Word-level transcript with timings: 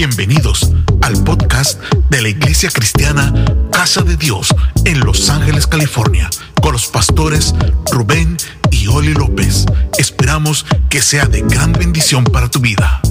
Bienvenidos 0.00 0.70
al 1.02 1.22
podcast 1.24 1.78
de 2.08 2.22
la 2.22 2.30
Iglesia 2.30 2.70
Cristiana 2.70 3.34
Casa 3.70 4.00
de 4.00 4.16
Dios 4.16 4.48
en 4.86 4.98
Los 5.00 5.28
Ángeles, 5.28 5.66
California, 5.66 6.30
con 6.62 6.72
los 6.72 6.86
pastores 6.86 7.54
Rubén 7.92 8.38
y 8.70 8.86
Oli 8.86 9.12
López. 9.12 9.66
Esperamos 9.98 10.64
que 10.88 11.02
sea 11.02 11.26
de 11.26 11.42
gran 11.42 11.74
bendición 11.74 12.24
para 12.24 12.50
tu 12.50 12.60
vida. 12.60 13.02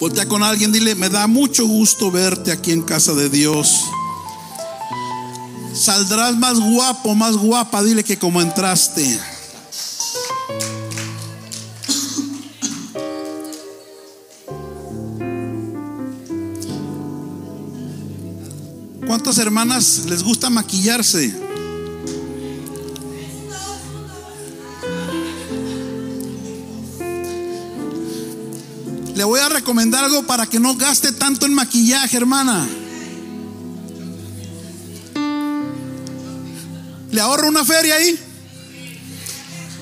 Voltea 0.00 0.26
con 0.26 0.42
alguien, 0.42 0.72
dile, 0.72 0.94
me 0.94 1.10
da 1.10 1.26
mucho 1.26 1.66
gusto 1.66 2.10
verte 2.10 2.52
aquí 2.52 2.72
en 2.72 2.80
casa 2.80 3.12
de 3.12 3.28
Dios. 3.28 3.84
Saldrás 5.74 6.38
más 6.38 6.58
guapo, 6.58 7.14
más 7.14 7.36
guapa, 7.36 7.82
dile 7.82 8.02
que 8.02 8.18
como 8.18 8.40
entraste. 8.40 9.20
¿Cuántas 19.08 19.38
hermanas 19.38 20.02
les 20.04 20.22
gusta 20.22 20.50
maquillarse? 20.50 21.34
Le 29.14 29.24
voy 29.24 29.40
a 29.40 29.48
recomendar 29.48 30.04
algo 30.04 30.24
para 30.26 30.44
que 30.44 30.60
no 30.60 30.76
gaste 30.76 31.12
tanto 31.12 31.46
en 31.46 31.54
maquillaje, 31.54 32.18
hermana. 32.18 32.68
¿Le 37.10 37.20
ahorro 37.22 37.48
una 37.48 37.64
feria 37.64 37.94
ahí? 37.94 38.18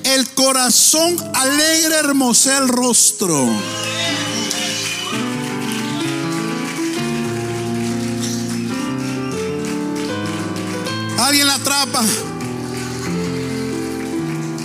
El 0.05 0.25
corazón 0.29 1.17
alegre 1.33 1.97
hermosea 1.97 2.59
el 2.59 2.69
rostro. 2.69 3.45
Alguien 11.27 11.45
la 11.45 11.55
atrapa. 11.55 12.05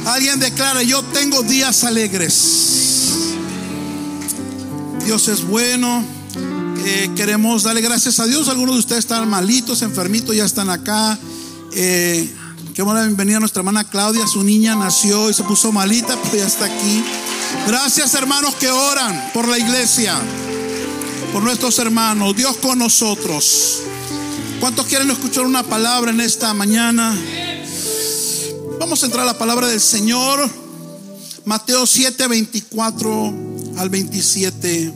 Alguien 0.07 0.39
declara, 0.39 0.85
yo 0.85 1.03
tengo 1.03 1.43
días 1.43 1.83
alegres. 1.83 3.15
Dios 5.05 5.27
es 5.27 5.45
bueno. 5.45 6.05
Eh, 6.85 7.11
queremos 7.17 7.65
darle 7.65 7.81
gracias 7.81 8.21
a 8.21 8.27
Dios. 8.27 8.49
Algunos 8.49 8.77
de 8.77 8.79
ustedes 8.79 9.01
están 9.01 9.29
malitos, 9.29 9.83
enfermitos, 9.83 10.37
ya 10.37 10.45
están 10.45 10.71
acá. 10.71 11.19
Eh, 11.73 12.33
queremos 12.75 12.95
la 12.95 13.03
bienvenida 13.03 13.39
a 13.39 13.41
nuestra 13.41 13.59
hermana 13.59 13.83
Claudia. 13.83 14.25
Su 14.29 14.45
niña 14.45 14.77
nació 14.77 15.31
y 15.31 15.35
se 15.35 15.43
puso 15.43 15.73
malita, 15.73 16.17
pero 16.23 16.37
ya 16.37 16.47
está 16.47 16.67
aquí. 16.67 17.03
Gracias 17.67 18.15
hermanos 18.15 18.55
que 18.55 18.71
oran 18.71 19.33
por 19.35 19.49
la 19.49 19.59
iglesia, 19.59 20.15
por 21.33 21.43
nuestros 21.43 21.77
hermanos. 21.81 22.37
Dios 22.37 22.57
con 22.59 22.79
nosotros. 22.79 23.83
¿Cuántos 24.63 24.87
quieren 24.87 25.11
escuchar 25.11 25.45
una 25.45 25.65
palabra 25.65 26.13
en 26.13 26.21
esta 26.21 26.55
mañana? 26.55 27.19
Vamos 28.79 29.03
a 29.03 29.07
entrar 29.07 29.25
a 29.25 29.33
la 29.33 29.37
palabra 29.37 29.67
del 29.67 29.81
Señor. 29.81 30.49
Mateo 31.45 31.85
7, 31.85 32.29
24 32.29 33.35
al 33.77 33.91
27. 33.91 34.95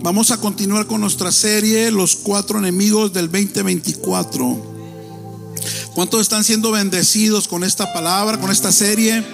Vamos 0.00 0.30
a 0.30 0.36
continuar 0.36 0.86
con 0.86 1.00
nuestra 1.00 1.32
serie, 1.32 1.90
Los 1.90 2.14
cuatro 2.14 2.60
enemigos 2.60 3.12
del 3.12 3.28
2024. 3.32 4.76
¿Cuántos 5.96 6.20
están 6.20 6.44
siendo 6.44 6.70
bendecidos 6.70 7.48
con 7.48 7.64
esta 7.64 7.92
palabra, 7.92 8.38
con 8.38 8.52
esta 8.52 8.70
serie? 8.70 9.26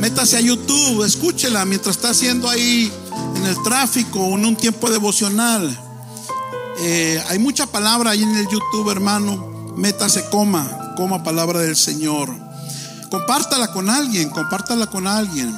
Métase 0.00 0.38
a 0.38 0.40
YouTube, 0.40 1.04
escúchela 1.04 1.64
mientras 1.64 1.94
está 1.94 2.10
haciendo 2.10 2.50
ahí 2.50 2.90
en 3.36 3.46
el 3.46 3.62
tráfico, 3.62 4.26
en 4.34 4.44
un 4.44 4.56
tiempo 4.56 4.90
devocional. 4.90 5.85
Eh, 6.78 7.22
hay 7.28 7.38
mucha 7.38 7.66
palabra 7.66 8.10
ahí 8.10 8.22
en 8.22 8.36
el 8.36 8.48
YouTube, 8.48 8.90
hermano. 8.90 9.72
Métase, 9.76 10.28
coma, 10.30 10.94
coma 10.96 11.22
palabra 11.22 11.60
del 11.60 11.76
Señor. 11.76 12.30
Compártala 13.10 13.72
con 13.72 13.88
alguien, 13.88 14.30
compártala 14.30 14.86
con 14.86 15.06
alguien. 15.06 15.54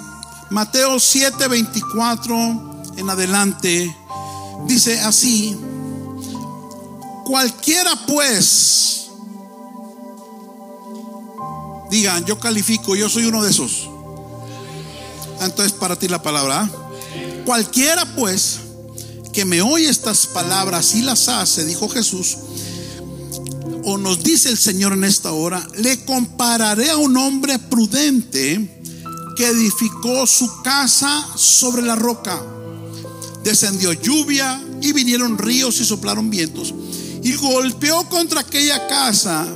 Mateo 0.50 0.98
7, 1.00 1.48
24 1.48 2.37
en 2.97 3.10
adelante 3.10 3.97
dice 4.66 5.00
así: 5.00 5.59
Cualquiera 7.25 7.91
pues, 8.06 9.10
digan, 11.91 12.25
yo 12.25 12.38
califico, 12.38 12.94
yo 12.94 13.09
soy 13.09 13.25
uno 13.25 13.43
de 13.43 13.50
esos. 13.50 13.88
Entonces, 15.41 15.72
para 15.72 15.97
ti 15.97 16.09
la 16.09 16.22
palabra. 16.22 16.62
¿ah? 16.62 16.70
Cualquiera 17.44 18.04
pues 18.16 18.60
que 19.38 19.44
me 19.44 19.62
oye 19.62 19.88
estas 19.88 20.26
palabras 20.26 20.97
y 20.97 21.03
las 21.03 21.28
hace, 21.28 21.65
dijo 21.65 21.88
Jesús, 21.88 22.38
o 23.84 23.97
nos 23.97 24.25
dice 24.25 24.49
el 24.49 24.59
Señor 24.59 24.94
en 24.94 25.04
esta 25.04 25.31
hora, 25.31 25.65
le 25.76 26.04
compararé 26.04 26.91
a 26.91 26.97
un 26.97 27.16
hombre 27.16 27.56
prudente 27.60 28.82
que 29.37 29.47
edificó 29.47 30.26
su 30.26 30.60
casa 30.62 31.25
sobre 31.37 31.82
la 31.82 31.94
roca. 31.94 32.43
Descendió 33.44 33.93
lluvia 33.93 34.60
y 34.81 34.93
vinieron 34.93 35.38
ríos 35.38 35.81
y 35.81 35.84
soplaron 35.84 36.31
vientos. 36.31 36.75
Y 37.22 37.34
golpeó 37.34 38.09
contra 38.09 38.41
aquella 38.41 38.88
casa. 38.88 39.47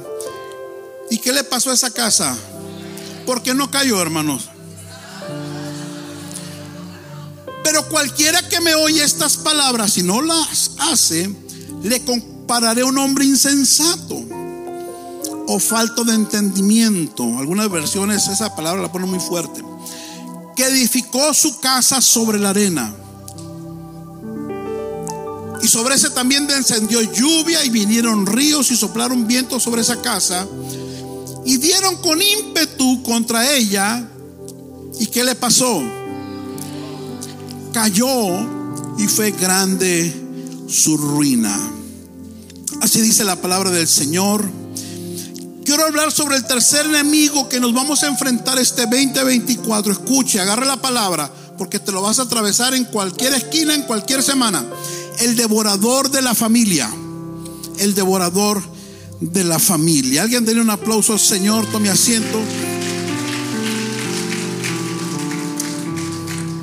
¿Y 1.10 1.19
qué 1.19 1.32
le 1.32 1.43
pasó 1.43 1.72
a 1.72 1.75
esa 1.75 1.91
casa? 1.91 2.38
Porque 3.26 3.53
no 3.53 3.69
cayó, 3.69 4.00
hermanos. 4.00 4.51
Pero 7.65 7.89
cualquiera 7.89 8.49
que 8.49 8.61
me 8.61 8.75
oye 8.75 9.05
estas 9.05 9.37
palabras 9.37 9.97
y 9.99 10.03
no 10.03 10.21
las 10.21 10.73
hace, 10.78 11.34
le 11.83 12.05
compararé 12.05 12.83
a 12.83 12.87
un 12.87 12.99
hombre 12.99 13.25
insensato 13.25 14.21
o 15.47 15.59
falto 15.59 16.05
de 16.05 16.15
entendimiento. 16.15 17.25
Algunas 17.39 17.71
versiones 17.71 18.27
esa 18.28 18.55
palabra 18.55 18.83
la 18.83 18.93
ponen 18.93 19.11
muy 19.11 19.21
fuerte. 19.21 19.62
Que 20.56 20.67
edificó 20.67 21.33
su 21.34 21.61
casa 21.61 22.00
sobre 22.00 22.39
la 22.39 22.50
arena. 22.50 22.95
Y 25.62 25.69
sobre 25.69 25.94
ese 25.94 26.11
también 26.11 26.47
descendió 26.47 27.00
lluvia 27.00 27.65
y 27.65 27.71
vinieron 27.71 28.27
ríos 28.27 28.71
y 28.73 28.77
soplaron 28.77 29.27
vientos 29.27 29.62
sobre 29.62 29.83
esa 29.83 30.03
casa. 30.03 30.47
Y 31.44 31.56
dieron 31.59 31.97
con 31.97 32.21
ímpetu 32.21 33.03
contra 33.03 33.55
ella. 33.55 34.09
¿Y 34.99 35.06
qué 35.06 35.25
le 35.25 35.34
pasó? 35.34 35.83
Cayó 37.72 38.06
y 38.99 39.09
fue 39.09 39.33
grande 39.33 40.15
su 40.69 40.97
ruina. 40.97 41.56
Así 42.81 43.00
dice 43.00 43.25
la 43.25 43.37
palabra 43.37 43.71
del 43.71 43.88
Señor. 43.88 44.49
Quiero 45.65 45.87
hablar 45.87 46.11
sobre 46.11 46.37
el 46.37 46.44
tercer 46.44 46.87
enemigo 46.87 47.49
que 47.49 47.61
nos 47.61 47.72
vamos 47.72 48.03
a 48.03 48.09
enfrentar 48.09 48.59
este 48.59 48.82
2024. 48.82 49.93
Escuche, 49.93 50.41
agarre 50.41 50.66
la 50.66 50.81
palabra, 50.82 51.31
porque 51.56 51.78
te 51.78 51.93
lo 51.93 52.03
vas 52.03 52.19
a 52.19 52.22
atravesar 52.22 52.75
en 52.75 52.84
cualquier 52.84 53.32
esquina, 53.34 53.75
en 53.75 53.82
cualquier 53.82 54.22
semana. 54.22 54.65
El 55.21 55.37
devorador 55.37 56.11
de 56.11 56.22
la 56.22 56.34
familia. 56.34 56.93
El 57.78 57.94
devorador 57.94 58.62
de 59.21 59.44
la 59.44 59.59
familia. 59.59 60.22
Alguien 60.22 60.44
denle 60.44 60.62
un 60.62 60.71
aplauso 60.71 61.12
al 61.12 61.21
Señor, 61.21 61.66
tome 61.66 61.91
asiento. 61.91 62.41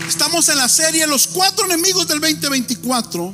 Estamos 0.10 0.50
en 0.50 0.58
la 0.58 0.68
serie 0.68 1.06
Los 1.06 1.28
cuatro 1.28 1.66
enemigos 1.66 2.08
del 2.08 2.20
2024. 2.20 3.32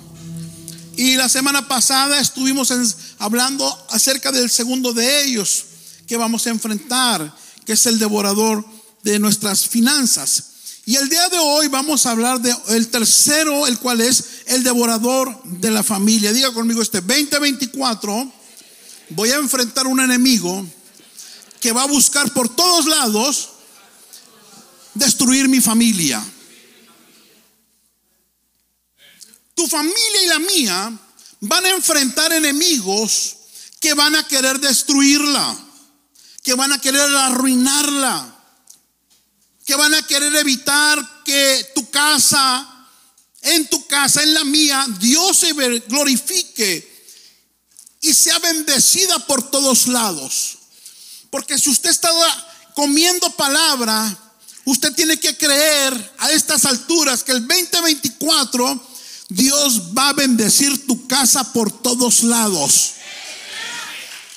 Y 0.98 1.16
la 1.16 1.30
semana 1.30 1.66
pasada 1.70 2.20
estuvimos 2.20 2.74
hablando 3.18 3.66
acerca 3.92 4.30
del 4.34 4.50
segundo 4.50 4.92
de 4.92 5.24
ellos 5.24 5.64
que 6.06 6.18
vamos 6.18 6.46
a 6.46 6.50
enfrentar, 6.50 7.34
que 7.66 7.74
es 7.74 7.86
el 7.86 7.98
devorador 7.98 8.66
de 9.04 9.20
nuestras 9.20 9.66
finanzas. 9.70 10.44
Y 10.86 10.98
el 10.98 11.08
día 11.08 11.30
de 11.30 11.38
hoy 11.38 11.70
vamos 11.70 12.06
a 12.06 12.12
hablar 12.12 12.42
del 12.42 12.88
tercero, 12.90 13.68
el 13.68 13.80
cual 13.80 14.02
es 14.02 14.42
el 14.48 14.62
devorador 14.62 15.44
de 15.46 15.72
la 15.72 15.82
familia. 15.82 16.34
Diga 16.34 16.52
conmigo, 16.54 16.82
este 16.82 17.00
2024 17.00 18.34
voy 19.12 19.32
a 19.32 19.38
enfrentar 19.38 19.88
un 19.88 20.02
enemigo 20.02 20.66
que 21.62 21.72
va 21.72 21.84
a 21.84 21.88
buscar 21.88 22.34
por 22.34 22.50
todos 22.50 22.86
lados 22.86 23.50
destruir 24.94 25.48
mi 25.48 25.62
familia. 25.62 26.22
Tu 29.56 29.68
familia 29.68 30.24
y 30.24 30.28
la 30.28 30.40
mía 30.40 31.00
van 31.40 31.66
a 31.66 31.70
enfrentar 31.70 32.32
enemigos 32.34 33.38
que 33.80 33.94
van 33.94 34.16
a 34.16 34.28
querer 34.28 34.60
destruirla, 34.60 35.58
que 36.44 36.54
van 36.54 36.74
a 36.74 36.82
querer 36.82 37.02
arruinarla, 37.16 38.36
que 39.66 39.76
van 39.76 39.94
a 39.94 40.06
querer 40.06 40.36
evitar 40.36 41.24
que 41.24 41.72
tu 41.74 41.90
casa, 41.90 42.88
en 43.42 43.68
tu 43.68 43.86
casa, 43.88 44.22
en 44.24 44.34
la 44.34 44.44
mía, 44.44 44.86
Dios 45.00 45.38
se 45.38 45.54
glorifique 45.54 46.96
y 48.02 48.14
sea 48.14 48.38
bendecida 48.40 49.20
por 49.26 49.50
todos 49.50 49.88
lados. 49.88 50.58
Porque 51.30 51.58
si 51.58 51.70
usted 51.70 51.90
está 51.90 52.10
comiendo 52.76 53.30
palabra, 53.32 54.18
usted 54.66 54.94
tiene 54.94 55.20
que 55.20 55.36
creer 55.38 56.14
a 56.20 56.32
estas 56.32 56.66
alturas 56.66 57.24
que 57.24 57.32
el 57.32 57.48
2024 57.48 58.95
Dios 59.30 59.96
va 59.98 60.10
a 60.10 60.14
bendecir 60.14 60.86
tu 60.86 61.08
casa 61.08 61.52
por 61.52 61.72
todos 61.72 62.24
lados. 62.24 62.94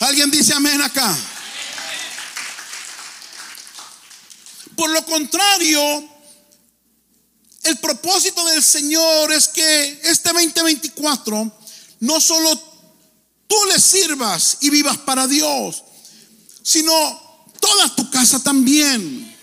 ¿Alguien 0.01 0.31
dice 0.31 0.55
amén 0.55 0.81
acá? 0.81 1.17
Por 4.77 4.91
lo 4.91 5.05
contrario, 5.05 6.09
el 7.65 7.77
propósito 7.79 8.45
del 8.47 8.63
Señor 8.63 9.33
es 9.33 9.49
que 9.49 10.01
este 10.05 10.33
2024 10.33 11.53
no 12.01 12.21
solo 12.21 12.57
tú 13.49 13.57
le 13.73 13.81
sirvas 13.81 14.59
y 14.61 14.71
vivas 14.71 14.99
para 14.99 15.27
Dios, 15.27 15.83
sino 16.63 16.93
toda 17.61 17.95
tu 17.97 18.09
casa 18.11 18.41
también. 18.43 19.37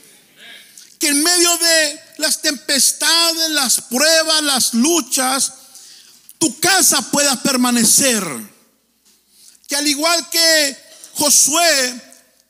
Que 0.99 1.09
en 1.09 1.21
medio 1.21 1.57
de 1.57 2.04
las 2.17 2.41
tempestades, 2.41 3.49
las 3.51 3.81
pruebas, 3.81 4.43
las 4.43 4.73
luchas, 4.73 5.53
tu 6.37 6.59
casa 6.59 7.01
pueda 7.11 7.41
permanecer. 7.41 8.23
Que 9.67 9.75
al 9.75 9.87
igual 9.87 10.29
que 10.29 10.77
Josué, 11.13 12.01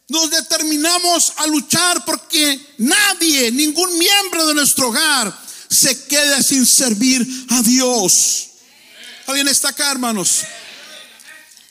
nos 0.07 0.29
determinamos 0.29 1.33
a 1.37 1.47
luchar 1.47 2.05
porque 2.05 2.73
nadie, 2.77 3.51
ningún 3.51 3.97
miembro 3.97 4.45
de 4.47 4.53
nuestro 4.53 4.89
hogar 4.89 5.35
se 5.69 6.05
quede 6.05 6.43
sin 6.43 6.65
servir 6.65 7.27
a 7.49 7.61
Dios. 7.61 8.49
¿Alguien 9.27 9.47
está 9.47 9.69
acá, 9.69 9.91
hermanos? 9.91 10.41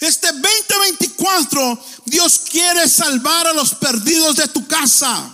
Este 0.00 0.26
2024, 0.32 1.86
Dios 2.06 2.40
quiere 2.50 2.88
salvar 2.88 3.46
a 3.46 3.52
los 3.52 3.74
perdidos 3.74 4.36
de 4.36 4.48
tu 4.48 4.66
casa. 4.66 5.33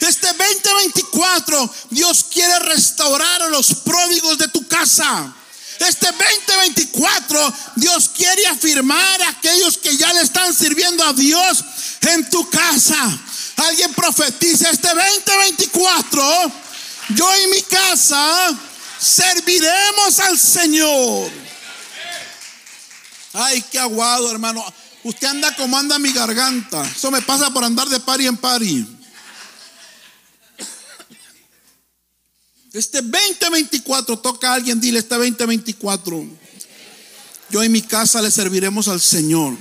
Este 0.00 0.26
2024, 0.28 1.74
Dios 1.90 2.26
quiere 2.32 2.58
restaurar 2.60 3.42
a 3.42 3.48
los 3.48 3.74
pródigos 3.74 4.38
de 4.38 4.48
tu 4.48 4.66
casa. 4.66 5.34
Este 5.78 6.06
2024, 6.06 7.54
Dios 7.76 8.10
quiere 8.14 8.46
afirmar 8.46 9.22
a 9.22 9.28
aquellos 9.30 9.78
que 9.78 9.96
ya 9.96 10.12
le 10.12 10.22
están 10.22 10.54
sirviendo 10.54 11.04
a 11.04 11.12
Dios 11.12 11.64
en 12.02 12.28
tu 12.30 12.48
casa. 12.48 13.18
Alguien 13.56 13.92
profetiza 13.94 14.70
este 14.70 14.88
2024, 14.88 16.52
yo 17.10 17.42
y 17.42 17.46
mi 17.48 17.62
casa 17.62 18.58
serviremos 18.98 20.18
al 20.20 20.38
Señor. 20.38 21.30
Ay, 23.32 23.62
qué 23.70 23.78
aguado, 23.78 24.30
hermano. 24.30 24.64
Usted 25.04 25.28
anda 25.28 25.54
como 25.56 25.76
anda 25.76 25.98
mi 25.98 26.12
garganta. 26.12 26.82
Eso 26.84 27.10
me 27.10 27.20
pasa 27.22 27.50
por 27.50 27.64
andar 27.64 27.88
de 27.88 28.00
pari 28.00 28.26
en 28.26 28.36
pari. 28.36 28.95
Este 32.76 33.00
2024 33.00 34.18
toca 34.18 34.50
a 34.50 34.54
alguien, 34.54 34.78
dile 34.78 34.98
este 34.98 35.14
2024. 35.14 36.26
Yo 37.48 37.62
en 37.62 37.72
mi 37.72 37.80
casa 37.80 38.20
le 38.20 38.30
serviremos 38.30 38.86
al 38.88 39.00
Señor. 39.00 39.56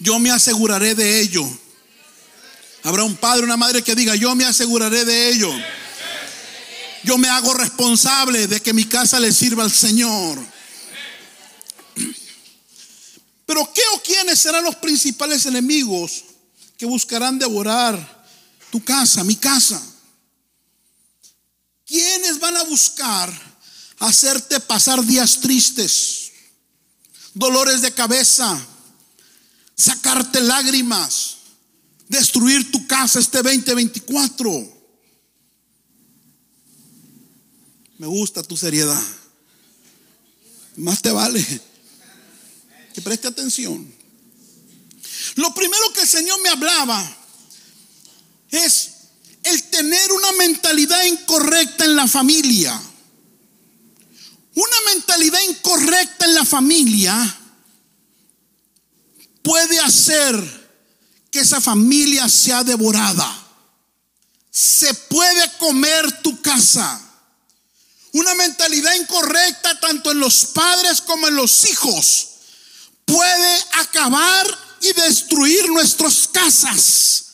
Yo 0.00 0.18
me 0.18 0.32
aseguraré 0.32 0.96
de 0.96 1.20
ello. 1.20 1.48
Habrá 2.82 3.04
un 3.04 3.14
padre, 3.14 3.44
una 3.44 3.56
madre 3.56 3.82
que 3.82 3.94
diga, 3.94 4.16
yo 4.16 4.34
me 4.34 4.44
aseguraré 4.44 5.04
de 5.04 5.28
ello. 5.28 5.52
Yo 7.04 7.18
me 7.18 7.28
hago 7.28 7.54
responsable 7.54 8.48
de 8.48 8.60
que 8.60 8.72
mi 8.72 8.84
casa 8.84 9.20
le 9.20 9.32
sirva 9.32 9.62
al 9.62 9.70
Señor. 9.70 10.44
Pero 13.46 13.72
¿qué 13.72 13.82
o 13.94 14.02
quiénes 14.02 14.40
serán 14.40 14.64
los 14.64 14.74
principales 14.74 15.46
enemigos 15.46 16.24
que 16.76 16.84
buscarán 16.84 17.38
devorar 17.38 18.26
tu 18.72 18.82
casa, 18.82 19.22
mi 19.22 19.36
casa? 19.36 19.80
¿Quiénes 21.86 22.40
van 22.40 22.56
a 22.56 22.64
buscar 22.64 23.32
hacerte 24.00 24.58
pasar 24.60 25.04
días 25.04 25.40
tristes, 25.40 26.32
dolores 27.32 27.80
de 27.80 27.92
cabeza, 27.92 28.60
sacarte 29.76 30.40
lágrimas, 30.40 31.36
destruir 32.08 32.72
tu 32.72 32.86
casa 32.88 33.20
este 33.20 33.40
2024? 33.40 34.76
Me 37.98 38.06
gusta 38.06 38.42
tu 38.42 38.56
seriedad. 38.56 39.02
Más 40.76 41.00
te 41.00 41.12
vale 41.12 41.44
que 42.92 43.00
preste 43.00 43.28
atención. 43.28 43.94
Lo 45.36 45.54
primero 45.54 45.92
que 45.92 46.00
el 46.02 46.08
Señor 46.08 46.40
me 46.42 46.48
hablaba 46.48 47.16
es 48.50 48.90
el 49.42 49.62
tener 49.64 50.05
mentalidad 50.46 51.02
incorrecta 51.04 51.84
en 51.84 51.96
la 51.96 52.06
familia. 52.06 52.80
Una 54.54 54.76
mentalidad 54.94 55.40
incorrecta 55.48 56.24
en 56.24 56.34
la 56.34 56.44
familia 56.44 57.36
puede 59.42 59.78
hacer 59.80 60.34
que 61.30 61.40
esa 61.40 61.60
familia 61.60 62.28
sea 62.28 62.62
devorada. 62.62 63.28
Se 64.50 64.94
puede 64.94 65.50
comer 65.58 66.22
tu 66.22 66.40
casa. 66.40 67.00
Una 68.12 68.34
mentalidad 68.36 68.94
incorrecta 68.94 69.78
tanto 69.80 70.12
en 70.12 70.20
los 70.20 70.46
padres 70.46 71.00
como 71.02 71.28
en 71.28 71.34
los 71.34 71.64
hijos 71.66 72.28
puede 73.04 73.64
acabar 73.72 74.46
y 74.80 74.92
destruir 74.92 75.68
nuestras 75.70 76.28
casas. 76.28 77.24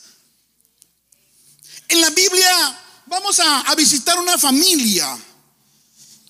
En 1.88 2.00
la 2.00 2.10
Biblia 2.10 2.81
vamos 3.12 3.38
a, 3.40 3.74
visitar 3.74 4.18
una 4.18 4.38
familia. 4.38 5.18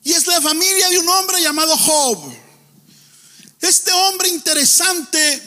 Y 0.03 0.13
es 0.13 0.27
la 0.27 0.41
familia 0.41 0.89
de 0.89 0.99
un 0.99 1.09
hombre 1.09 1.41
llamado 1.41 1.77
Job. 1.77 2.19
Este 3.61 3.93
hombre 3.93 4.29
interesante 4.29 5.43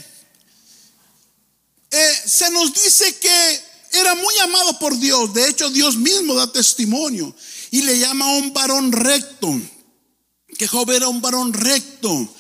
eh, 1.92 2.22
se 2.26 2.50
nos 2.52 2.74
dice 2.74 3.18
que 3.18 3.62
era 3.92 4.16
muy 4.16 4.38
amado 4.40 4.80
por 4.80 4.98
Dios. 4.98 5.34
De 5.34 5.50
hecho, 5.50 5.70
Dios 5.70 5.98
mismo 5.98 6.36
da 6.36 6.50
testimonio 6.50 7.36
y 7.70 7.82
le 7.82 8.00
llama 8.00 8.26
a 8.26 8.38
un 8.38 8.54
varón 8.54 8.94
recto. 8.94 9.60
Que 10.58 10.70
Job 10.70 10.90
era 10.92 11.10
un 11.10 11.20
varón 11.20 11.52
recto, 11.52 12.34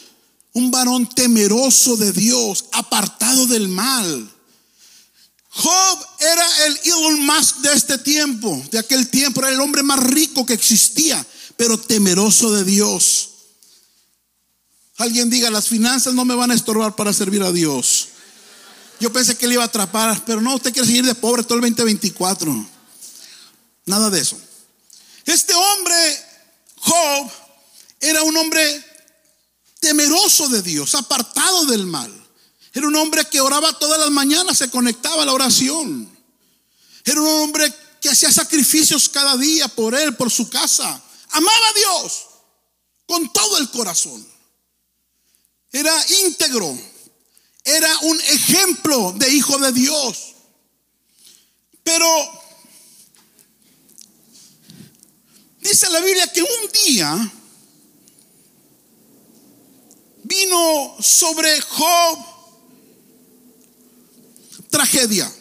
un 0.53 0.71
varón 0.71 1.09
temeroso 1.09 1.97
de 1.97 2.13
Dios, 2.13 2.63
apartado 2.71 3.45
del 3.47 3.67
mal. 3.67 4.34
Job 5.55 6.05
era 6.19 6.65
el 6.65 6.79
Elon 6.83 7.25
Musk 7.25 7.57
de 7.57 7.73
este 7.73 7.97
tiempo, 7.97 8.61
de 8.71 8.79
aquel 8.79 9.09
tiempo, 9.09 9.39
era 9.39 9.51
el 9.51 9.61
hombre 9.61 9.83
más 9.83 9.99
rico 9.99 10.45
que 10.45 10.53
existía, 10.53 11.25
pero 11.55 11.79
temeroso 11.79 12.51
de 12.51 12.65
Dios. 12.65 13.29
Alguien 14.97 15.29
diga, 15.29 15.49
las 15.49 15.69
finanzas 15.69 16.13
no 16.13 16.25
me 16.25 16.35
van 16.35 16.51
a 16.51 16.55
estorbar 16.55 16.95
para 16.95 17.13
servir 17.13 17.41
a 17.41 17.53
Dios. 17.53 18.09
Yo 18.99 19.13
pensé 19.13 19.37
que 19.37 19.47
le 19.47 19.53
iba 19.53 19.63
a 19.63 19.67
atrapar, 19.67 20.23
pero 20.25 20.41
no, 20.41 20.55
usted 20.55 20.73
quiere 20.73 20.87
seguir 20.87 21.05
de 21.05 21.15
pobre 21.15 21.43
todo 21.43 21.55
el 21.55 21.61
2024. 21.61 22.69
Nada 23.85 24.09
de 24.09 24.19
eso. 24.19 24.37
Este 25.25 25.53
hombre, 25.53 25.95
Job, 26.77 27.31
era 28.01 28.23
un 28.23 28.35
hombre 28.35 28.85
temeroso 29.79 30.49
de 30.49 30.61
Dios, 30.61 30.95
apartado 30.95 31.65
del 31.65 31.85
mal. 31.85 32.14
Era 32.75 32.89
un 32.89 32.95
hombre 32.97 33.23
que 33.29 33.39
oraba 33.39 33.71
todas 33.79 33.97
las 33.97 34.11
mañanas, 34.11 34.57
se 34.57 34.69
conectaba 34.69 35.23
a 35.23 35.25
la 35.25 35.31
oración. 35.31 36.13
Era 37.05 37.21
un 37.21 37.43
hombre 37.43 37.73
que 38.01 38.09
hacía 38.09 38.29
sacrificios 38.33 39.07
cada 39.07 39.37
día 39.37 39.69
por 39.69 39.95
él, 39.95 40.13
por 40.17 40.29
su 40.29 40.49
casa. 40.49 41.01
Amaba 41.29 41.67
a 41.69 41.73
Dios 41.73 42.25
con 43.07 43.31
todo 43.31 43.59
el 43.59 43.71
corazón. 43.71 44.27
Era 45.71 45.93
íntegro. 46.25 46.77
Era 47.63 47.97
un 47.99 48.19
ejemplo 48.19 49.13
de 49.15 49.29
hijo 49.29 49.57
de 49.57 49.71
Dios. 49.71 50.33
Pero 51.81 52.05
dice 55.61 55.89
la 55.91 56.01
Biblia 56.01 56.27
que 56.27 56.41
un 56.41 56.71
día 56.85 57.31
vino 60.23 60.97
sobre 60.99 61.61
Job 61.61 62.34
tragedia. 64.75 65.33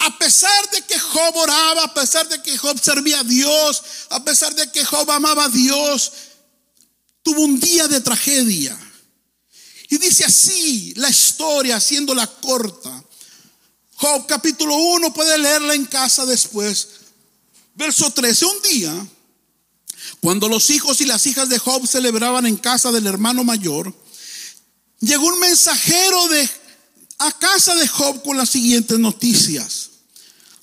A 0.00 0.18
pesar 0.18 0.70
de 0.70 0.82
que 0.82 0.98
Job 0.98 1.34
oraba, 1.36 1.84
a 1.84 1.94
pesar 1.94 2.28
de 2.28 2.42
que 2.42 2.58
Job 2.58 2.78
servía 2.78 3.20
a 3.20 3.24
Dios, 3.24 3.82
a 4.10 4.22
pesar 4.22 4.54
de 4.54 4.70
que 4.70 4.84
Job 4.84 5.10
amaba 5.10 5.44
a 5.44 5.48
Dios, 5.48 6.12
tuvo 7.22 7.40
un 7.40 7.58
día 7.58 7.88
de 7.88 8.02
tragedia. 8.02 8.78
Y 9.88 9.96
dice 9.96 10.26
así 10.26 10.92
la 10.96 11.08
historia, 11.08 11.76
haciéndola 11.76 12.26
corta. 12.26 13.02
Job 13.94 14.26
capítulo 14.26 14.76
1, 14.76 15.14
puede 15.14 15.38
leerla 15.38 15.74
en 15.74 15.86
casa 15.86 16.26
después. 16.26 16.88
Verso 17.74 18.10
13, 18.10 18.44
un 18.44 18.62
día, 18.62 19.06
cuando 20.20 20.50
los 20.50 20.68
hijos 20.68 21.00
y 21.00 21.06
las 21.06 21.26
hijas 21.26 21.48
de 21.48 21.58
Job 21.58 21.86
celebraban 21.86 22.44
en 22.44 22.58
casa 22.58 22.92
del 22.92 23.06
hermano 23.06 23.42
mayor, 23.42 23.94
llegó 25.00 25.24
un 25.24 25.40
mensajero 25.40 26.28
de 26.28 26.63
a 27.18 27.32
casa 27.38 27.74
de 27.74 27.88
Job 27.88 28.22
con 28.22 28.36
las 28.36 28.50
siguientes 28.50 28.98
noticias. 28.98 29.90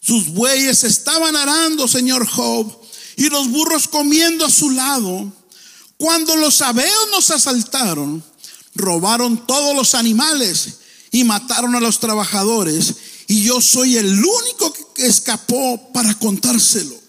Sus 0.02 0.30
bueyes 0.30 0.84
estaban 0.84 1.36
arando, 1.36 1.88
señor 1.88 2.28
Job, 2.28 2.76
y 3.18 3.30
los 3.30 3.50
burros 3.50 3.88
comiendo 3.88 4.46
a 4.46 4.50
su 4.50 4.72
lado. 4.72 5.32
Cuando 5.98 6.36
los 6.36 6.56
sabeos 6.56 7.10
nos 7.12 7.30
asaltaron, 7.30 8.24
robaron 8.74 9.46
todos 9.46 9.76
los 9.76 9.94
animales 9.94 10.80
y 11.12 11.24
mataron 11.24 11.76
a 11.76 11.80
los 11.80 12.00
trabajadores. 12.00 12.96
Y 13.28 13.44
yo 13.44 13.62
soy 13.62 13.98
el 13.98 14.12
único 14.14 14.74
que 14.96 15.06
escapó 15.06 15.92
para 15.94 16.16
contárselo. 16.16 17.00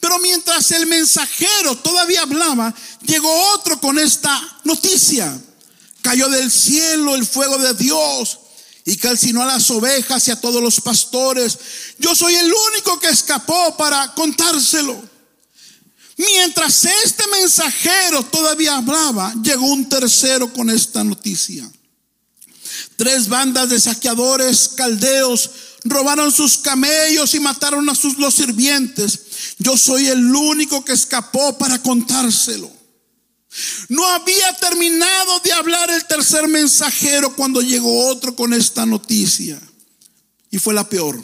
Pero 0.00 0.18
mientras 0.18 0.70
el 0.72 0.86
mensajero 0.86 1.76
todavía 1.76 2.22
hablaba, 2.22 2.74
llegó 3.06 3.30
otro 3.54 3.80
con 3.80 3.98
esta 3.98 4.60
noticia. 4.64 5.40
Cayó 6.00 6.28
del 6.28 6.50
cielo 6.50 7.14
el 7.14 7.24
fuego 7.24 7.56
de 7.58 7.74
Dios 7.74 8.40
y 8.84 8.96
calcinó 8.96 9.42
a 9.42 9.46
las 9.46 9.70
ovejas 9.70 10.26
y 10.28 10.30
a 10.30 10.40
todos 10.40 10.62
los 10.62 10.80
pastores. 10.80 11.58
Yo 11.98 12.14
soy 12.14 12.34
el 12.34 12.52
único 12.72 12.98
que 12.98 13.08
escapó 13.08 13.76
para 13.76 14.12
contárselo. 14.14 15.02
Mientras 16.16 16.84
este 16.84 17.26
mensajero 17.28 18.22
todavía 18.24 18.76
hablaba, 18.76 19.34
llegó 19.42 19.66
un 19.66 19.88
tercero 19.88 20.52
con 20.52 20.70
esta 20.70 21.02
noticia. 21.02 21.70
Tres 22.96 23.28
bandas 23.28 23.70
de 23.70 23.80
saqueadores 23.80 24.68
caldeos 24.76 25.50
robaron 25.84 26.30
sus 26.32 26.58
camellos 26.58 27.34
y 27.34 27.40
mataron 27.40 27.88
a 27.88 27.94
sus 27.94 28.18
los 28.18 28.34
sirvientes. 28.34 29.20
Yo 29.58 29.76
soy 29.76 30.08
el 30.08 30.34
único 30.34 30.84
que 30.84 30.92
escapó 30.92 31.56
para 31.58 31.80
contárselo. 31.82 32.81
No 33.88 34.06
había 34.06 34.52
terminado 34.54 35.40
de 35.40 35.52
hablar 35.52 35.90
el 35.90 36.04
tercer 36.06 36.48
mensajero 36.48 37.34
cuando 37.36 37.60
llegó 37.60 38.08
otro 38.08 38.34
con 38.34 38.52
esta 38.54 38.86
noticia. 38.86 39.60
Y 40.50 40.58
fue 40.58 40.74
la 40.74 40.88
peor. 40.88 41.22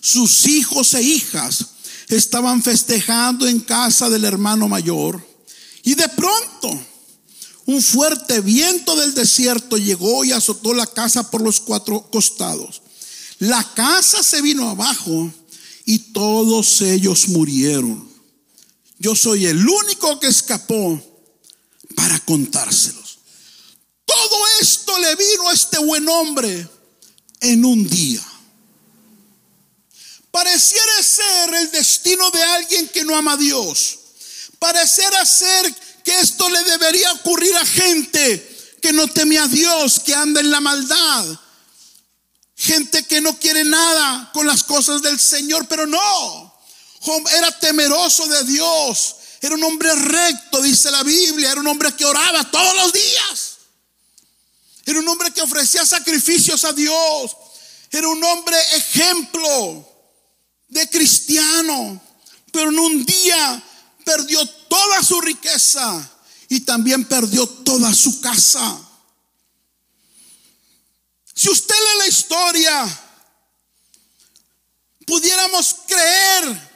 Sus 0.00 0.46
hijos 0.46 0.94
e 0.94 1.02
hijas 1.02 1.66
estaban 2.08 2.62
festejando 2.62 3.46
en 3.46 3.60
casa 3.60 4.08
del 4.08 4.24
hermano 4.24 4.68
mayor. 4.68 5.24
Y 5.82 5.94
de 5.94 6.08
pronto, 6.08 6.80
un 7.66 7.82
fuerte 7.82 8.40
viento 8.40 8.96
del 8.96 9.14
desierto 9.14 9.76
llegó 9.76 10.24
y 10.24 10.32
azotó 10.32 10.74
la 10.74 10.86
casa 10.86 11.30
por 11.30 11.40
los 11.40 11.60
cuatro 11.60 12.08
costados. 12.10 12.82
La 13.38 13.62
casa 13.74 14.22
se 14.22 14.42
vino 14.42 14.68
abajo 14.68 15.32
y 15.84 15.98
todos 15.98 16.82
ellos 16.82 17.28
murieron. 17.28 18.09
Yo 19.00 19.16
soy 19.16 19.46
el 19.46 19.66
único 19.66 20.20
que 20.20 20.26
escapó 20.26 21.02
para 21.96 22.20
contárselos. 22.20 23.18
Todo 24.04 24.42
esto 24.60 24.98
le 24.98 25.16
vino 25.16 25.48
a 25.48 25.54
este 25.54 25.78
buen 25.78 26.06
hombre 26.06 26.68
en 27.40 27.64
un 27.64 27.88
día. 27.88 28.22
Pareciera 30.30 31.02
ser 31.02 31.54
el 31.54 31.70
destino 31.70 32.30
de 32.30 32.42
alguien 32.42 32.88
que 32.90 33.02
no 33.04 33.16
ama 33.16 33.32
a 33.32 33.36
Dios. 33.38 33.98
Pareciera 34.58 35.24
ser 35.24 35.74
que 36.04 36.20
esto 36.20 36.50
le 36.50 36.62
debería 36.64 37.10
ocurrir 37.12 37.56
a 37.56 37.64
gente 37.64 38.76
que 38.82 38.92
no 38.92 39.08
teme 39.08 39.38
a 39.38 39.48
Dios, 39.48 40.00
que 40.00 40.14
anda 40.14 40.40
en 40.40 40.50
la 40.50 40.60
maldad. 40.60 41.24
Gente 42.54 43.06
que 43.06 43.22
no 43.22 43.38
quiere 43.38 43.64
nada 43.64 44.30
con 44.34 44.46
las 44.46 44.62
cosas 44.62 45.00
del 45.00 45.18
Señor, 45.18 45.66
pero 45.68 45.86
no. 45.86 46.49
Era 47.32 47.58
temeroso 47.58 48.26
de 48.26 48.44
Dios. 48.44 49.16
Era 49.40 49.54
un 49.54 49.64
hombre 49.64 49.94
recto, 49.94 50.60
dice 50.60 50.90
la 50.90 51.02
Biblia. 51.02 51.52
Era 51.52 51.60
un 51.60 51.66
hombre 51.66 51.94
que 51.94 52.04
oraba 52.04 52.50
todos 52.50 52.76
los 52.76 52.92
días. 52.92 53.56
Era 54.84 54.98
un 54.98 55.08
hombre 55.08 55.32
que 55.32 55.40
ofrecía 55.40 55.86
sacrificios 55.86 56.64
a 56.64 56.72
Dios. 56.72 57.36
Era 57.90 58.08
un 58.08 58.22
hombre 58.22 58.56
ejemplo 58.74 59.88
de 60.68 60.88
cristiano. 60.90 62.00
Pero 62.52 62.70
en 62.70 62.78
un 62.78 63.04
día 63.04 63.62
perdió 64.04 64.46
toda 64.46 65.02
su 65.02 65.20
riqueza 65.20 66.10
y 66.48 66.60
también 66.60 67.04
perdió 67.06 67.46
toda 67.46 67.94
su 67.94 68.20
casa. 68.20 68.78
Si 71.34 71.48
usted 71.48 71.74
lee 71.74 71.98
la 71.98 72.06
historia, 72.08 73.00
pudiéramos 75.06 75.76
creer 75.86 76.69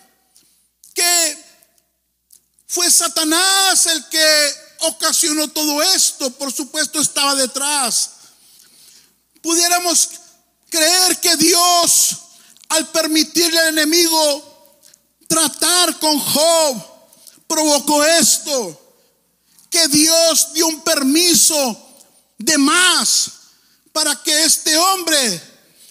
que 0.95 1.45
fue 2.67 2.91
Satanás 2.91 3.87
el 3.87 4.09
que 4.09 4.55
ocasionó 4.81 5.49
todo 5.49 5.83
esto. 5.83 6.31
Por 6.31 6.53
supuesto 6.53 7.01
estaba 7.01 7.35
detrás. 7.35 8.11
Pudiéramos 9.43 10.09
creer 10.71 11.21
que 11.21 11.37
Dios, 11.37 12.17
al 12.69 12.89
permitirle 12.91 13.59
al 13.59 13.69
enemigo 13.69 14.77
tratar 15.29 15.99
con 15.99 16.19
Job, 16.19 16.85
provocó 17.47 18.05
esto. 18.05 18.81
Que 19.71 19.89
Dios 19.89 20.53
dio 20.53 20.69
un 20.69 20.81
permiso 20.83 21.81
de 22.39 22.59
más 22.59 23.31
para 23.93 24.21
que 24.23 24.45
este 24.45 24.77
hombre 24.77 25.43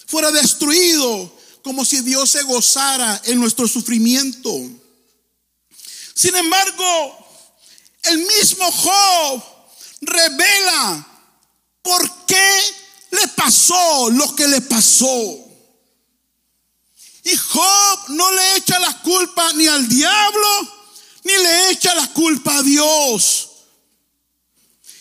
fuera 0.06 0.30
destruido, 0.30 1.32
como 1.62 1.84
si 1.84 2.00
Dios 2.00 2.30
se 2.30 2.42
gozara 2.42 3.20
en 3.24 3.40
nuestro 3.40 3.66
sufrimiento. 3.66 4.50
Sin 6.14 6.34
embargo, 6.36 7.26
el 8.04 8.18
mismo 8.18 8.70
Job 8.70 9.42
revela 10.00 11.06
por 11.82 12.26
qué 12.26 12.60
le 13.10 13.28
pasó 13.28 14.10
lo 14.10 14.34
que 14.36 14.46
le 14.46 14.60
pasó. 14.60 15.40
Y 17.24 17.36
Job 17.36 17.98
no 18.08 18.30
le 18.32 18.56
echa 18.56 18.78
la 18.78 19.00
culpa 19.00 19.52
ni 19.54 19.66
al 19.66 19.88
diablo, 19.88 20.48
ni 21.24 21.32
le 21.32 21.70
echa 21.70 21.94
la 21.94 22.06
culpa 22.12 22.58
a 22.58 22.62
Dios. 22.62 23.50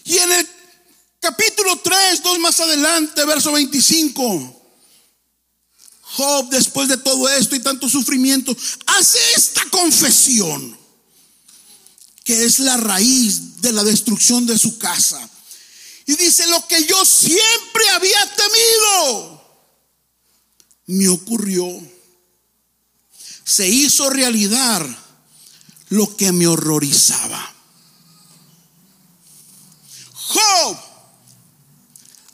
Y 0.06 0.18
en 0.18 0.32
el 0.32 0.50
capítulo 1.20 1.78
3, 1.80 2.24
dos 2.24 2.40
más 2.40 2.60
adelante, 2.60 3.24
verso 3.26 3.52
25. 3.52 4.62
Job, 6.02 6.50
después 6.50 6.88
de 6.88 6.98
todo 6.98 7.28
esto 7.30 7.56
y 7.56 7.60
tanto 7.60 7.90
sufrimiento, 7.90 8.56
hace 8.86 9.20
esta 9.36 9.64
confesión 9.70 10.83
que 12.24 12.46
es 12.46 12.60
la 12.60 12.78
raíz 12.78 13.62
de 13.62 13.72
la 13.72 13.84
destrucción 13.84 14.46
de 14.46 14.58
su 14.58 14.78
casa. 14.78 15.30
Y 16.06 16.16
dice, 16.16 16.48
lo 16.48 16.66
que 16.68 16.86
yo 16.86 17.06
siempre 17.06 17.90
había 17.90 18.36
temido, 18.36 19.44
me 20.88 21.10
ocurrió. 21.10 21.66
Se 23.46 23.68
hizo 23.68 24.10
realidad 24.10 24.86
lo 25.90 26.16
que 26.16 26.32
me 26.32 26.48
horrorizaba. 26.48 27.54
Job 30.14 30.78